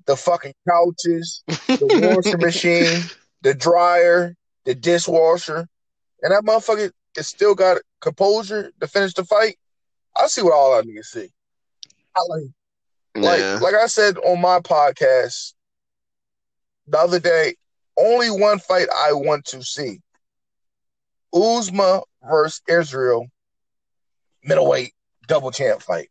the 0.06 0.16
fucking 0.16 0.54
couches, 0.68 1.42
the 1.46 2.14
washing 2.14 2.40
machine, 2.40 3.02
the 3.42 3.52
dryer, 3.52 4.34
the 4.64 4.74
dishwasher, 4.74 5.68
and 6.22 6.32
that 6.32 6.44
motherfucker 6.44 6.90
is 7.16 7.26
still 7.26 7.54
got 7.54 7.78
composure 8.00 8.70
to 8.80 8.86
finish 8.86 9.14
the 9.14 9.24
fight. 9.24 9.56
I 10.18 10.26
see 10.26 10.42
what 10.42 10.52
all 10.52 10.74
I 10.74 10.82
need 10.82 10.96
to 10.96 11.04
see. 11.04 11.28
I 12.16 12.20
like, 12.28 12.42
yeah. 13.16 13.22
like, 13.22 13.60
like 13.62 13.74
I 13.74 13.86
said 13.86 14.18
on 14.18 14.40
my 14.40 14.60
podcast 14.60 15.54
the 16.86 16.98
other 16.98 17.20
day. 17.20 17.54
Only 17.96 18.30
one 18.30 18.58
fight 18.60 18.88
I 18.94 19.12
want 19.12 19.44
to 19.46 19.62
see: 19.62 20.00
Usman 21.34 22.00
versus 22.22 22.62
Israel 22.66 23.26
middleweight 24.44 24.92
double 25.26 25.50
champ 25.50 25.82
fight. 25.82 26.08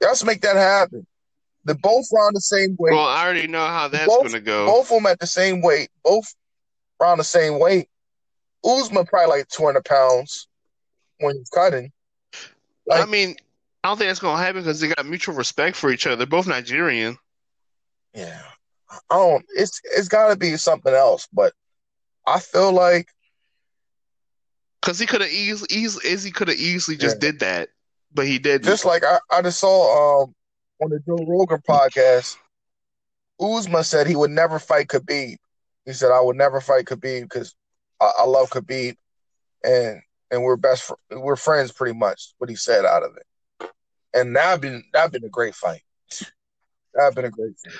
Let's 0.00 0.24
make 0.24 0.42
that 0.42 0.56
happen. 0.56 1.06
The 1.64 1.74
both 1.74 2.06
round 2.12 2.36
the 2.36 2.40
same 2.40 2.76
weight. 2.78 2.92
Well, 2.92 3.06
I 3.06 3.24
already 3.24 3.46
know 3.46 3.66
how 3.66 3.88
that's 3.88 4.06
going 4.06 4.32
to 4.32 4.40
go. 4.40 4.66
Both 4.66 4.90
of 4.90 4.96
them 4.96 5.06
at 5.06 5.18
the 5.18 5.26
same 5.26 5.62
weight. 5.62 5.88
Both 6.02 6.34
around 7.00 7.18
the 7.18 7.24
same 7.24 7.58
weight. 7.58 7.88
Usman 8.64 9.06
probably 9.06 9.38
like 9.38 9.48
200 9.48 9.84
pounds 9.84 10.48
when 11.20 11.36
he's 11.36 11.48
cutting. 11.48 11.90
Like, 12.86 13.02
I 13.02 13.06
mean, 13.06 13.36
I 13.82 13.88
don't 13.88 13.98
think 13.98 14.08
that's 14.08 14.20
gonna 14.20 14.42
happen 14.42 14.62
because 14.62 14.80
they 14.80 14.88
got 14.88 15.06
mutual 15.06 15.34
respect 15.34 15.76
for 15.76 15.90
each 15.90 16.06
other. 16.06 16.16
They're 16.16 16.26
both 16.26 16.46
Nigerian. 16.46 17.18
Yeah, 18.14 18.40
I 19.10 19.16
don't. 19.16 19.44
It's 19.56 19.80
it's 19.84 20.08
got 20.08 20.28
to 20.28 20.36
be 20.36 20.56
something 20.56 20.92
else, 20.92 21.28
but 21.32 21.52
I 22.26 22.40
feel 22.40 22.72
like 22.72 23.08
because 24.80 24.98
he 24.98 25.06
could 25.06 25.22
have 25.22 25.30
easily, 25.30 25.68
easily, 25.70 26.10
Izzy 26.10 26.30
could 26.30 26.48
have 26.48 26.58
easily 26.58 26.96
just 26.96 27.16
yeah. 27.16 27.30
did 27.30 27.40
that, 27.40 27.70
but 28.12 28.26
he 28.26 28.38
did. 28.38 28.62
Just 28.62 28.84
like 28.84 29.04
I, 29.04 29.18
I 29.30 29.42
just 29.42 29.60
saw 29.60 30.22
um 30.22 30.34
on 30.82 30.90
the 30.90 31.00
Joe 31.00 31.24
Rogan 31.26 31.62
podcast, 31.68 32.36
Usman 33.40 33.84
said 33.84 34.06
he 34.06 34.16
would 34.16 34.30
never 34.30 34.58
fight 34.58 34.88
Khabib. 34.88 35.36
He 35.84 35.92
said 35.92 36.10
I 36.10 36.20
would 36.20 36.36
never 36.36 36.60
fight 36.60 36.84
Khabib 36.84 37.22
because 37.22 37.54
I, 38.00 38.12
I 38.20 38.24
love 38.24 38.50
Khabib, 38.50 38.96
and 39.62 40.00
and 40.34 40.42
we're 40.42 40.56
best 40.56 40.82
fr- 40.82 40.94
we're 41.16 41.36
friends 41.36 41.72
pretty 41.72 41.96
much. 41.96 42.34
What 42.38 42.50
he 42.50 42.56
said 42.56 42.84
out 42.84 43.02
of 43.04 43.16
it, 43.16 43.70
and 44.12 44.34
that 44.36 44.60
been 44.60 44.84
that 44.92 45.12
been 45.12 45.24
a 45.24 45.28
great 45.28 45.54
fight. 45.54 45.82
That'd 46.94 47.14
been 47.14 47.24
a 47.24 47.30
great 47.30 47.54
fight. 47.64 47.74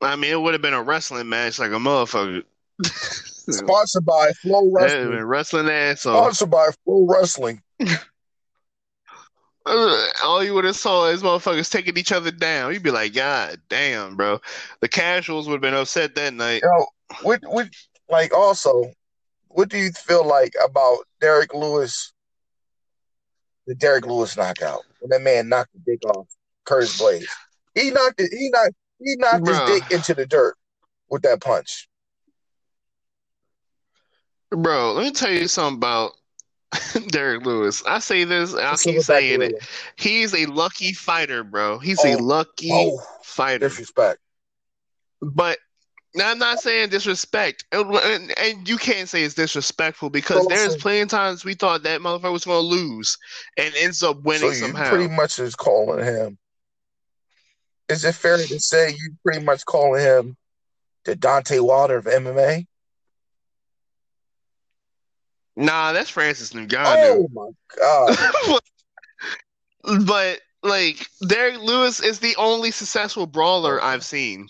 I 0.00 0.16
mean, 0.16 0.30
it 0.32 0.40
would 0.40 0.54
have 0.54 0.62
been 0.62 0.74
a 0.74 0.82
wrestling 0.82 1.28
match 1.28 1.58
like 1.58 1.70
a 1.70 1.74
motherfucker. 1.74 2.42
Sponsored 2.84 4.04
by 4.04 4.32
Flow 4.42 4.62
That 4.74 4.82
Wrestling. 4.82 5.10
been 5.10 5.24
wrestling 5.24 5.68
ass 5.68 6.06
off. 6.06 6.34
Sponsored 6.34 6.50
by 6.50 6.68
Flow 6.84 7.06
Wrestling. 7.08 7.62
All 9.66 10.44
you 10.44 10.52
would 10.54 10.64
have 10.64 10.76
saw 10.76 11.06
is 11.06 11.22
motherfuckers 11.22 11.70
taking 11.70 11.96
each 11.96 12.12
other 12.12 12.30
down. 12.30 12.72
You'd 12.72 12.82
be 12.82 12.90
like, 12.90 13.14
God 13.14 13.60
damn, 13.70 14.14
bro. 14.16 14.40
The 14.80 14.88
casuals 14.88 15.46
would 15.46 15.54
have 15.54 15.62
been 15.62 15.74
upset 15.74 16.14
that 16.16 16.34
night. 16.34 16.60
You 16.62 16.68
know, 16.68 16.86
what, 17.22 17.40
what, 17.46 17.68
like, 18.10 18.34
also, 18.34 18.92
what 19.54 19.68
do 19.68 19.78
you 19.78 19.92
feel 19.92 20.26
like 20.26 20.52
about 20.64 20.98
Derrick 21.20 21.54
Lewis? 21.54 22.12
The 23.66 23.74
Derrick 23.74 24.04
Lewis 24.04 24.36
knockout 24.36 24.82
when 25.00 25.10
that 25.10 25.22
man 25.22 25.48
knocked 25.48 25.72
the 25.72 25.80
dick 25.92 26.04
off 26.04 26.26
Curtis 26.64 27.00
Blaydes. 27.00 27.26
He 27.74 27.90
knocked 27.90 28.20
it. 28.20 28.30
He 28.32 28.50
knocked. 28.50 28.74
He 29.00 29.16
knocked 29.16 29.44
Bruh. 29.44 29.68
his 29.68 29.80
dick 29.80 29.90
into 29.92 30.14
the 30.14 30.26
dirt 30.26 30.56
with 31.08 31.22
that 31.22 31.40
punch. 31.40 31.88
Bro, 34.50 34.92
let 34.92 35.04
me 35.04 35.12
tell 35.12 35.30
you 35.32 35.48
something 35.48 35.78
about 35.78 36.12
Derrick 37.08 37.44
Lewis. 37.46 37.82
I 37.86 38.00
say 38.00 38.24
this, 38.24 38.54
I'll 38.54 38.76
keep 38.76 39.00
saying 39.00 39.42
it. 39.42 39.54
He's 39.96 40.34
a 40.34 40.46
lucky 40.46 40.92
fighter, 40.92 41.42
bro. 41.44 41.78
He's 41.78 42.04
Oh, 42.04 42.14
a 42.14 42.18
lucky 42.18 42.70
oh, 42.72 43.00
fighter. 43.22 43.68
Disrespect. 43.68 44.18
But 45.20 45.58
now, 46.14 46.30
I'm 46.30 46.38
not 46.38 46.60
saying 46.60 46.90
disrespect, 46.90 47.64
and, 47.72 47.92
and, 47.92 48.38
and 48.38 48.68
you 48.68 48.76
can't 48.78 49.08
say 49.08 49.24
it's 49.24 49.34
disrespectful 49.34 50.10
because 50.10 50.46
there's 50.46 50.76
plenty 50.76 51.00
of 51.00 51.08
times 51.08 51.44
we 51.44 51.54
thought 51.54 51.82
that 51.82 52.00
motherfucker 52.00 52.32
was 52.32 52.44
going 52.44 52.62
to 52.62 52.66
lose 52.66 53.18
and 53.56 53.74
ends 53.76 54.02
up 54.02 54.22
winning 54.22 54.40
So 54.40 54.48
you 54.48 54.54
somehow. 54.54 54.90
pretty 54.90 55.08
much 55.08 55.40
is 55.40 55.56
calling 55.56 56.04
him. 56.04 56.38
Is 57.88 58.04
it 58.04 58.14
fair 58.14 58.38
to 58.38 58.60
say 58.60 58.90
you 58.90 59.14
pretty 59.24 59.44
much 59.44 59.64
calling 59.64 60.02
him 60.02 60.36
the 61.04 61.16
Deontay 61.16 61.60
Wilder 61.60 61.96
of 61.96 62.04
MMA? 62.04 62.66
Nah, 65.56 65.92
that's 65.92 66.10
Francis 66.10 66.52
Ngannou. 66.52 67.26
Oh 67.26 67.28
my 67.32 67.50
god! 67.76 68.60
but 70.06 70.40
like 70.62 71.06
Derrick 71.26 71.60
Lewis 71.60 72.00
is 72.00 72.20
the 72.20 72.34
only 72.36 72.70
successful 72.70 73.26
brawler 73.26 73.82
I've 73.82 74.04
seen. 74.04 74.48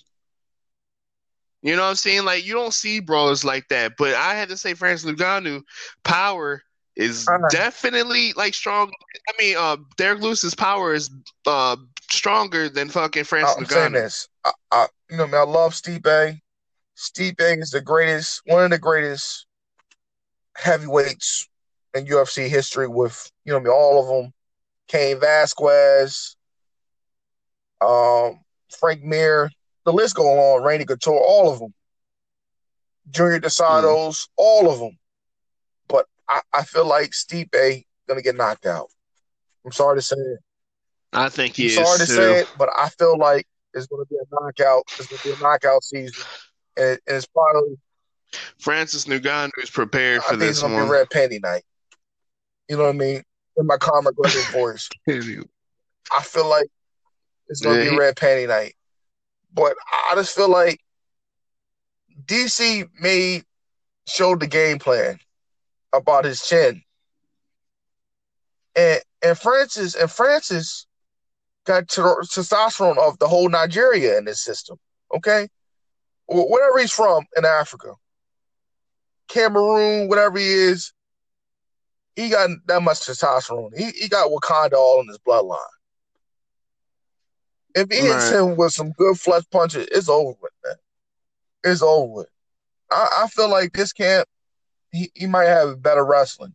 You 1.65 1.75
know 1.77 1.83
what 1.83 1.89
I'm 1.89 1.95
saying? 1.97 2.27
Like 2.27 2.45
you 2.45 2.53
don't 2.53 2.75
see 2.75 3.01
brawlers 3.01 3.43
like 3.43 3.67
that. 3.69 3.95
But 3.97 4.15
I 4.15 4.35
had 4.35 4.51
to 4.51 4.57
say 4.57 4.75
Francis 4.75 5.11
Ngannou 5.11 5.62
power 6.05 6.62
is 6.95 7.27
Uh-huh. 7.27 7.49
definitely 7.51 8.35
like 8.35 8.53
strong. 8.53 8.93
I 9.29 9.33
mean, 9.43 9.57
uh, 9.57 9.79
Derrick 9.97 10.21
Lewis's 10.21 10.55
power 10.55 10.93
is 10.93 11.11
uh 11.47 11.77
stronger 12.11 12.69
than 12.69 12.91
fucking 12.91 13.25
Francis 13.25 13.57
I'm 13.57 13.65
saying 13.65 13.93
this. 13.93 14.29
I, 14.45 14.53
I, 14.71 14.87
you 15.11 15.17
know, 15.17 15.27
man, 15.27 15.41
I 15.41 15.45
love 15.45 15.73
Stipe. 15.73 16.39
Stipe 16.97 17.59
is 17.61 17.71
the 17.71 17.81
greatest, 17.81 18.43
one 18.45 18.62
of 18.62 18.71
the 18.71 18.79
greatest 18.79 19.47
heavyweights 20.57 21.49
in 21.95 22.05
UFC 22.07 22.47
history. 22.49 22.89
With 22.89 23.31
you 23.47 23.53
know, 23.53 23.59
I 23.59 23.62
mean, 23.62 23.73
all 23.73 24.01
of 24.03 24.07
them. 24.25 24.33
Cain 24.87 25.19
Vasquez, 25.19 26.37
um, 27.81 28.41
Frank 28.79 29.03
Mir, 29.03 29.51
the 29.85 29.93
list 29.93 30.14
go 30.16 30.24
on. 30.57 30.62
Randy 30.62 30.85
Couture, 30.85 31.14
all 31.18 31.53
of 31.53 31.59
them. 31.59 31.74
Junior 33.11 33.39
dos 33.39 33.57
Santos, 33.57 34.28
all 34.37 34.70
of 34.70 34.78
them. 34.78 34.99
But 35.89 36.07
I, 36.28 36.41
I 36.53 36.64
feel 36.64 36.87
like 36.87 37.11
Stipe 37.11 37.85
gonna 38.09 38.22
get 38.22 38.37
knocked 38.37 38.66
out. 38.66 38.89
I'm 39.64 39.72
sorry 39.72 39.99
to 39.99 40.03
say 40.03 40.16
it. 40.16 40.41
I 41.12 41.28
think 41.28 41.57
he 41.57 41.64
I'm 41.66 41.68
is 41.68 41.74
sorry 41.87 41.99
to 42.01 42.07
too. 42.07 42.14
say 42.14 42.41
it, 42.41 42.49
but 42.57 42.68
I 42.76 42.89
feel 42.91 43.16
like 43.18 43.47
it's 43.72 43.87
going 43.87 44.05
to 44.05 44.09
be 44.09 44.16
a 44.16 44.24
knockout. 44.30 44.85
It's 44.99 45.07
going 45.09 45.20
to 45.20 45.28
be 45.28 45.32
a 45.32 45.37
knockout 45.37 45.82
season, 45.85 46.24
and, 46.76 46.87
it, 46.87 47.03
and 47.07 47.16
it's 47.16 47.26
probably 47.26 47.76
Francis 48.59 49.05
Ngannou 49.07 49.51
is 49.62 49.70
prepared 49.70 50.22
I 50.22 50.30
for 50.30 50.37
think 50.37 50.51
it's 50.51 50.59
this 50.59 50.61
going 50.61 50.72
to 50.72 50.76
be 50.80 50.82
one. 50.82 50.91
red 50.91 51.09
panty 51.09 51.43
night. 51.43 51.62
You 52.68 52.76
know 52.76 52.85
what 52.85 52.89
I 52.91 52.99
mean? 52.99 53.22
In 53.57 53.66
my 53.66 53.76
Conor 53.76 54.11
McGregor 54.11 54.47
voice, 54.53 54.89
I 56.12 56.22
feel 56.22 56.49
like 56.49 56.66
it's 57.49 57.61
going 57.61 57.78
to 57.78 57.85
Yeah, 57.85 57.91
be 57.91 57.97
red 57.99 58.16
panty 58.16 58.49
night. 58.49 58.74
But 59.55 59.77
I 60.11 60.15
just 60.17 60.35
feel 60.35 60.51
like 60.51 60.81
DC 62.27 62.89
made 63.01 63.45
showed 64.07 64.41
the 64.41 64.47
game 64.47 64.79
plan 64.79 65.19
about 65.93 66.25
his 66.25 66.43
chin, 66.43 66.83
and 68.77 69.01
and 69.23 69.39
Francis 69.39 69.95
and 69.95 70.11
Francis 70.11 70.87
got 71.65 71.89
ter- 71.89 72.23
testosterone 72.23 72.99
of 72.99 73.19
the 73.19 73.29
whole 73.29 73.49
Nigeria 73.49 74.19
in 74.19 74.27
his 74.27 74.43
system. 74.43 74.79
Okay, 75.15 75.49
Wh- 76.27 76.51
wherever 76.51 76.79
he's 76.79 76.93
from 76.93 77.25
in 77.37 77.45
Africa, 77.45 77.93
Cameroon, 79.29 80.09
whatever 80.09 80.39
he 80.39 80.47
is, 80.53 80.93
he 82.17 82.29
got 82.29 82.51
that 82.67 82.83
much 82.83 83.01
testosterone. 83.01 83.71
He 83.77 83.91
he 83.91 84.09
got 84.09 84.31
Wakanda 84.31 84.75
all 84.75 85.01
in 85.01 85.09
his 85.09 85.19
bloodline. 85.19 85.59
If 87.75 87.91
he 87.91 87.97
hits 87.97 88.31
Right. 88.31 88.41
him 88.41 88.57
with 88.57 88.72
some 88.72 88.93
good 88.93 89.18
flesh 89.18 89.43
punches, 89.51 89.89
it's 89.91 90.09
over 90.09 90.35
with, 90.41 90.53
man. 90.64 90.77
It's 91.64 91.83
over 91.83 92.12
with. 92.12 92.29
I, 92.91 93.25
I 93.25 93.29
feel 93.29 93.49
like 93.51 93.72
this 93.72 93.93
camp, 93.93 94.29
he, 94.93 95.11
he 95.14 95.27
might 95.27 95.47
have 95.47 95.83
better 95.83 96.05
wrestling. 96.05 96.55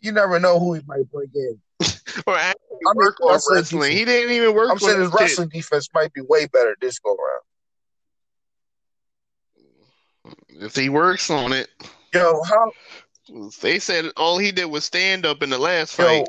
You 0.00 0.12
never 0.12 0.38
know 0.40 0.58
who 0.58 0.74
he 0.74 0.80
might 0.86 1.10
bring 1.10 1.28
in. 1.34 1.60
Or 2.26 2.36
actually 2.36 2.58
I 2.86 2.90
mean, 2.92 2.96
work 2.96 3.20
on 3.20 3.32
wrestling 3.32 3.56
wrestling. 3.58 3.80
defense. 3.82 3.98
He 3.98 4.04
didn't 4.04 4.32
even 4.34 4.54
work 4.54 4.70
I'm 4.70 4.78
saying 4.78 5.00
his 5.00 5.10
shit. 5.10 5.20
wrestling 5.20 5.48
defense 5.50 5.88
might 5.94 6.12
be 6.12 6.20
way 6.22 6.46
better 6.46 6.76
this 6.80 6.98
go 6.98 7.14
around. 7.14 7.42
If 10.64 10.74
he 10.74 10.88
works 10.88 11.30
on 11.30 11.52
it. 11.52 11.68
Yo, 12.14 12.42
how 12.42 12.72
They 13.60 13.78
said 13.78 14.06
all 14.16 14.38
he 14.38 14.50
did 14.52 14.66
was 14.66 14.84
stand 14.84 15.24
up 15.26 15.42
in 15.42 15.50
the 15.50 15.58
last 15.58 15.98
yo 15.98 16.04
fight. 16.06 16.28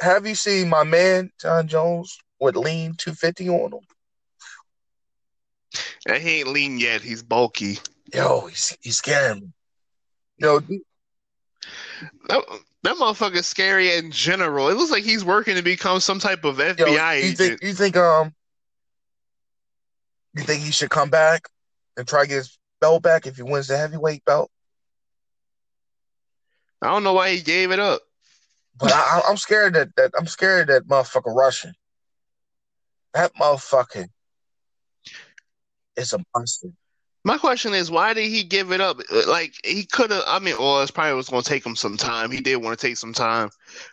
have 0.00 0.26
you 0.26 0.34
seen 0.34 0.68
my 0.68 0.84
man 0.84 1.30
Jon 1.40 1.68
Jones 1.68 2.18
with 2.40 2.56
lean 2.56 2.94
250 2.94 3.48
on 3.48 3.72
him? 3.72 3.80
And 6.06 6.22
he 6.22 6.40
ain't 6.40 6.48
lean 6.48 6.78
yet. 6.78 7.00
He's 7.02 7.22
bulky. 7.22 7.78
Yo, 8.12 8.46
he's 8.46 8.76
he's 8.80 8.96
scaring 8.96 9.40
me. 9.40 9.52
Yo, 10.38 10.60
That, 12.28 12.44
that 12.84 12.96
motherfucker's 12.96 13.46
scary 13.46 13.94
in 13.96 14.10
general. 14.10 14.68
It 14.68 14.76
looks 14.76 14.90
like 14.90 15.02
he's 15.04 15.24
working 15.24 15.56
to 15.56 15.62
become 15.62 16.00
some 16.00 16.18
type 16.18 16.44
of 16.44 16.58
yo, 16.58 16.64
FBI 16.64 17.20
you 17.20 17.28
agent. 17.28 17.38
think 17.38 17.62
you 17.62 17.74
think 17.74 17.96
um 17.96 18.34
you 20.34 20.42
think 20.44 20.62
he 20.62 20.70
should 20.70 20.90
come 20.90 21.10
back 21.10 21.48
and 21.96 22.06
try 22.06 22.22
to 22.22 22.28
get 22.28 22.36
his 22.36 22.58
belt 22.80 23.02
back 23.02 23.26
if 23.26 23.36
he 23.36 23.42
wins 23.42 23.66
the 23.66 23.76
heavyweight 23.76 24.24
belt? 24.24 24.50
I 26.80 26.88
don't 26.88 27.02
know 27.02 27.12
why 27.12 27.30
he 27.34 27.40
gave 27.42 27.72
it 27.72 27.80
up. 27.80 28.00
But 28.76 28.92
I, 28.92 28.96
I- 29.18 29.22
I'm 29.28 29.36
scared 29.36 29.74
that, 29.74 29.94
that 29.96 30.12
I'm 30.16 30.26
scared 30.28 30.68
that 30.68 30.86
motherfucker 30.86 31.34
Russian. 31.34 31.74
That 33.18 33.34
motherfucker 33.34 34.06
is 35.96 36.12
a 36.12 36.20
monster. 36.36 36.68
My 37.24 37.36
question 37.36 37.74
is, 37.74 37.90
why 37.90 38.14
did 38.14 38.28
he 38.28 38.44
give 38.44 38.70
it 38.70 38.80
up? 38.80 39.00
Uh, 39.12 39.28
like 39.28 39.54
he 39.64 39.86
could 39.86 40.12
have. 40.12 40.22
I 40.24 40.38
mean, 40.38 40.54
well, 40.56 40.80
it's 40.82 40.92
probably 40.92 41.14
was 41.14 41.28
going 41.28 41.42
to 41.42 41.48
take 41.48 41.66
him 41.66 41.74
some 41.74 41.96
time. 41.96 42.30
He 42.30 42.40
did 42.40 42.58
want 42.58 42.78
to 42.78 42.86
take 42.86 42.96
some 42.96 43.12
time 43.12 43.50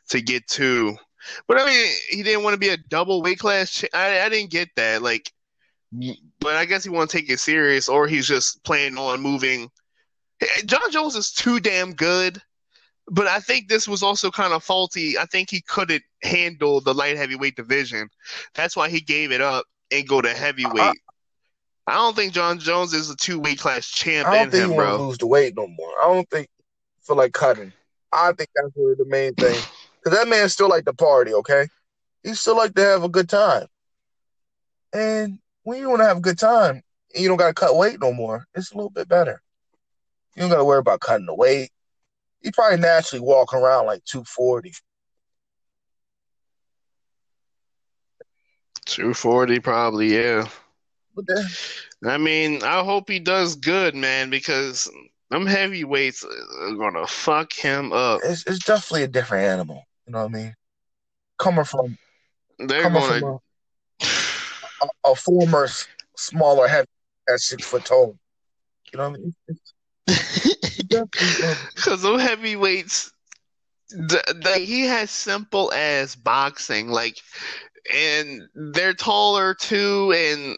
to 0.10 0.22
get 0.22 0.48
to, 0.50 0.96
but 1.48 1.60
I 1.60 1.66
mean, 1.66 1.88
he 2.12 2.22
didn't 2.22 2.44
want 2.44 2.54
to 2.54 2.60
be 2.60 2.70
a 2.70 2.78
double 2.78 3.24
weight 3.24 3.40
class. 3.40 3.72
Ch- 3.72 3.96
I 3.96 4.22
I 4.22 4.30
didn't 4.30 4.52
get 4.52 4.70
that. 4.76 5.02
Like, 5.02 5.34
but 6.40 6.54
I 6.54 6.66
guess 6.66 6.84
he 6.84 6.92
want 6.92 7.10
to 7.10 7.18
take 7.18 7.32
it 7.32 7.40
serious, 7.40 7.90
or 7.90 8.06
he's 8.06 8.28
just 8.28 8.64
planning 8.64 9.00
on 9.00 9.22
moving. 9.22 9.72
Jon 10.66 10.92
Jones 10.92 11.16
is 11.16 11.32
too 11.32 11.60
damn 11.60 11.96
good, 11.96 12.40
but 13.08 13.28
I 13.28 13.40
think 13.40 13.68
this 13.68 13.88
was 13.88 14.02
also 14.02 14.32
kind 14.32 14.54
of 14.54 14.64
faulty. 14.64 15.18
I 15.18 15.26
think 15.26 15.50
he 15.50 15.62
couldn't 15.62 16.04
handle 16.24 16.82
the 16.82 16.94
light 16.94 17.18
heavyweight 17.18 17.56
division. 17.56 18.10
That's 18.56 18.76
why 18.76 18.90
he 18.90 19.00
gave 19.00 19.32
it 19.32 19.42
up 19.42 19.66
and 19.92 20.08
go 20.08 20.22
to 20.22 20.30
heavyweight. 20.30 20.98
I 21.88 21.94
don't 21.94 22.16
think 22.16 22.34
Jon 22.34 22.58
Jones 22.58 22.94
is 22.94 23.10
a 23.10 23.16
two 23.16 23.40
weight 23.40 23.60
class 23.60 23.88
champ 23.88 24.28
I 24.28 24.36
don't 24.38 24.46
in 24.46 24.52
think 24.52 24.64
him, 24.64 24.72
he 24.72 24.76
want 24.78 24.90
to 24.90 24.98
bro. 24.98 25.08
lose 25.08 25.18
the 25.20 25.28
weight 25.28 25.56
no 25.56 25.68
more. 25.68 25.92
I 26.04 26.08
don't 26.14 26.30
think 26.30 26.48
feel 27.04 27.16
like 27.16 27.34
cutting. 27.34 27.72
I 28.12 28.32
think 28.32 28.50
that's 28.56 28.76
really 28.76 28.96
the 28.96 29.06
main 29.06 29.34
thing. 29.36 29.60
Because 30.04 30.20
that 30.20 30.28
man 30.28 30.48
still 30.50 30.70
like 30.70 30.86
to 30.86 30.94
party, 30.94 31.34
okay? 31.34 31.68
He 32.22 32.36
still 32.36 32.56
like 32.56 32.76
to 32.76 32.82
have 32.84 33.04
a 33.04 33.10
good 33.10 33.28
time. 33.28 33.66
And 34.94 35.40
when 35.64 35.80
you 35.80 35.90
want 35.90 36.02
to 36.02 36.06
have 36.06 36.18
a 36.18 36.22
good 36.22 36.38
time, 36.38 36.84
and 37.14 37.24
you 37.24 37.28
don't 37.28 37.38
got 37.38 37.48
to 37.48 37.54
cut 37.56 37.76
weight 37.76 38.00
no 38.00 38.14
more, 38.14 38.46
it's 38.54 38.72
a 38.72 38.76
little 38.76 38.92
bit 38.92 39.10
better. 39.10 39.42
You 40.36 40.42
don't 40.42 40.52
got 40.52 40.58
to 40.58 40.64
worry 40.64 40.78
about 40.78 41.00
cutting 41.00 41.26
the 41.26 41.34
weight. 41.34 41.72
He 42.46 42.52
probably 42.52 42.78
naturally 42.78 43.26
walking 43.26 43.58
around 43.58 43.88
like 43.88 44.06
240. 44.06 44.72
240 48.86 49.60
probably, 49.62 50.16
yeah. 50.16 50.48
But 51.16 51.26
then, 51.26 51.48
I 52.06 52.20
mean, 52.20 52.62
I 52.62 52.84
hope 52.84 53.10
he 53.10 53.18
does 53.18 53.56
good, 53.56 53.96
man, 53.96 54.30
because 54.30 54.88
them 55.32 55.48
heavyweights 55.48 56.24
are 56.24 56.76
gonna 56.76 57.08
fuck 57.08 57.52
him 57.52 57.92
up. 57.92 58.22
it's, 58.24 58.46
it's 58.46 58.64
definitely 58.64 59.04
a 59.04 59.08
different 59.08 59.46
animal. 59.46 59.84
You 60.06 60.14
know 60.14 60.26
what 60.26 60.36
I 60.36 60.38
mean? 60.38 60.56
Coming 61.40 61.66
from 61.66 61.98
They're 62.60 62.84
coming 62.84 63.02
gonna 63.02 63.20
from 63.22 63.40
a, 64.02 64.86
a, 65.08 65.12
a 65.14 65.16
former 65.16 65.68
smaller, 66.16 66.68
heavy 66.68 66.88
at 67.28 67.40
six 67.40 67.66
foot 67.66 67.86
tall. 67.86 68.16
You 68.94 69.00
know 69.00 69.10
what 69.10 69.20
I 69.20 69.24
mean? 69.24 70.62
Because 71.76 72.02
those 72.04 72.22
heavyweights, 72.22 73.12
the, 73.90 74.24
the, 74.44 74.60
he 74.60 74.82
has 74.86 75.12
simple 75.12 75.72
as 75.74 76.16
boxing, 76.16 76.90
like, 76.90 77.18
and 77.94 78.42
they're 78.56 78.94
taller 78.94 79.54
too, 79.54 80.12
and 80.16 80.58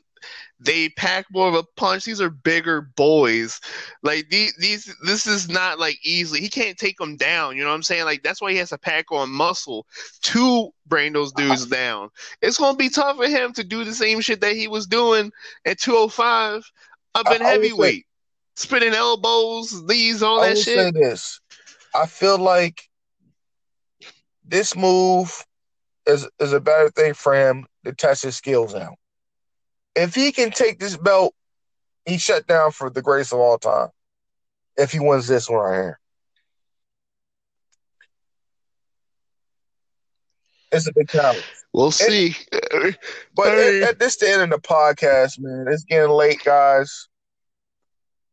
they 0.59 0.89
pack 0.89 1.25
more 1.31 1.47
of 1.47 1.53
a 1.53 1.63
punch. 1.75 2.05
These 2.05 2.21
are 2.21 2.29
bigger 2.29 2.81
boys. 2.81 3.59
Like 4.01 4.29
these, 4.29 4.55
these, 4.57 4.93
this 5.05 5.27
is 5.27 5.49
not 5.49 5.79
like 5.79 5.99
easily. 6.03 6.41
He 6.41 6.49
can't 6.49 6.77
take 6.77 6.97
them 6.97 7.15
down. 7.15 7.55
You 7.55 7.63
know 7.63 7.69
what 7.69 7.75
I'm 7.75 7.83
saying? 7.83 8.05
Like 8.05 8.23
that's 8.23 8.41
why 8.41 8.51
he 8.51 8.57
has 8.57 8.69
to 8.69 8.77
pack 8.77 9.11
on 9.11 9.29
muscle 9.29 9.85
to 10.23 10.69
bring 10.87 11.13
those 11.13 11.31
dudes 11.31 11.65
down. 11.67 12.09
It's 12.41 12.57
gonna 12.57 12.77
be 12.77 12.89
tough 12.89 13.17
for 13.17 13.27
him 13.27 13.53
to 13.53 13.63
do 13.63 13.83
the 13.83 13.93
same 13.93 14.21
shit 14.21 14.41
that 14.41 14.55
he 14.55 14.67
was 14.67 14.87
doing 14.87 15.31
at 15.65 15.79
205 15.79 16.63
up 17.15 17.31
in 17.31 17.41
heavyweight, 17.41 18.05
spinning 18.57 18.93
elbows, 18.93 19.81
knees, 19.83 20.21
all 20.23 20.41
I 20.41 20.49
that 20.49 20.57
shit. 20.57 20.95
say 20.95 20.99
this: 20.99 21.39
I 21.95 22.05
feel 22.07 22.37
like 22.37 22.81
this 24.43 24.75
move 24.75 25.45
is 26.05 26.27
is 26.39 26.53
a 26.53 26.59
better 26.59 26.89
thing 26.89 27.13
for 27.13 27.33
him 27.33 27.65
to 27.85 27.93
test 27.93 28.23
his 28.23 28.35
skills 28.35 28.75
out. 28.75 28.95
If 29.95 30.15
he 30.15 30.31
can 30.31 30.51
take 30.51 30.79
this 30.79 30.97
belt, 30.97 31.33
he 32.05 32.17
shut 32.17 32.47
down 32.47 32.71
for 32.71 32.89
the 32.89 33.01
greatest 33.01 33.33
of 33.33 33.39
all 33.39 33.57
time. 33.57 33.89
If 34.75 34.91
he 34.91 34.99
wins 34.99 35.27
this 35.27 35.49
one 35.49 35.59
right 35.59 35.75
here, 35.75 35.99
it's 40.71 40.87
a 40.87 40.93
big 40.93 41.09
challenge. 41.09 41.45
We'll 41.73 41.91
see. 41.91 42.35
But 43.35 43.57
Hey. 43.57 43.83
at, 43.83 43.89
at 43.89 43.99
this 43.99 44.17
the 44.17 44.29
end 44.29 44.41
of 44.41 44.49
the 44.49 44.59
podcast, 44.67 45.39
man, 45.39 45.65
it's 45.67 45.83
getting 45.83 46.09
late, 46.09 46.41
guys. 46.43 47.07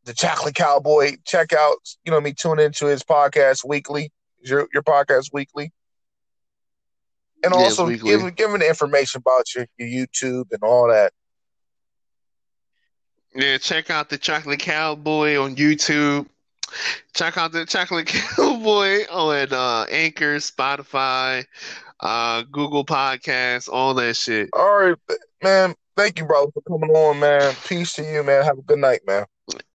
The 0.04 0.14
Chocolate 0.14 0.54
Cowboy, 0.54 1.12
check 1.24 1.52
out, 1.52 1.76
you 2.04 2.12
know, 2.12 2.20
me 2.20 2.32
tune 2.32 2.58
into 2.58 2.86
his 2.86 3.02
podcast 3.02 3.66
weekly, 3.66 4.12
your 4.42 4.68
your 4.72 4.82
podcast 4.82 5.30
weekly, 5.32 5.72
and 7.42 7.52
Yes, 7.54 7.78
also 7.78 7.86
weekly. 7.86 8.10
give 8.10 8.36
give 8.36 8.50
him 8.50 8.60
the 8.60 8.68
information 8.68 9.18
about 9.18 9.54
your, 9.54 9.66
your 9.78 9.88
YouTube 10.06 10.52
and 10.52 10.62
all 10.62 10.88
that. 10.88 11.12
Yeah, 13.34 13.58
check 13.58 13.90
out 13.90 14.10
the 14.10 14.18
Chocolate 14.18 14.60
Cowboy 14.60 15.40
on 15.40 15.56
YouTube. 15.56 16.26
Check 17.14 17.36
out 17.36 17.52
the 17.52 17.64
Chocolate 17.66 18.06
Cowboy 18.36 19.04
on 19.10 19.52
uh, 19.52 19.86
Anchor, 19.90 20.36
Spotify, 20.36 21.44
uh, 22.00 22.42
Google 22.52 22.84
Podcasts, 22.84 23.68
all 23.72 23.94
that 23.94 24.16
shit. 24.16 24.50
All 24.52 24.76
right, 24.78 24.96
man. 25.42 25.74
Thank 25.96 26.18
you, 26.18 26.26
brother, 26.26 26.50
for 26.52 26.60
coming 26.62 26.90
on, 26.94 27.20
man. 27.20 27.54
Peace 27.66 27.92
to 27.94 28.02
you, 28.02 28.22
man. 28.22 28.44
Have 28.44 28.58
a 28.58 28.62
good 28.62 28.78
night, 28.80 29.00
man. 29.06 29.24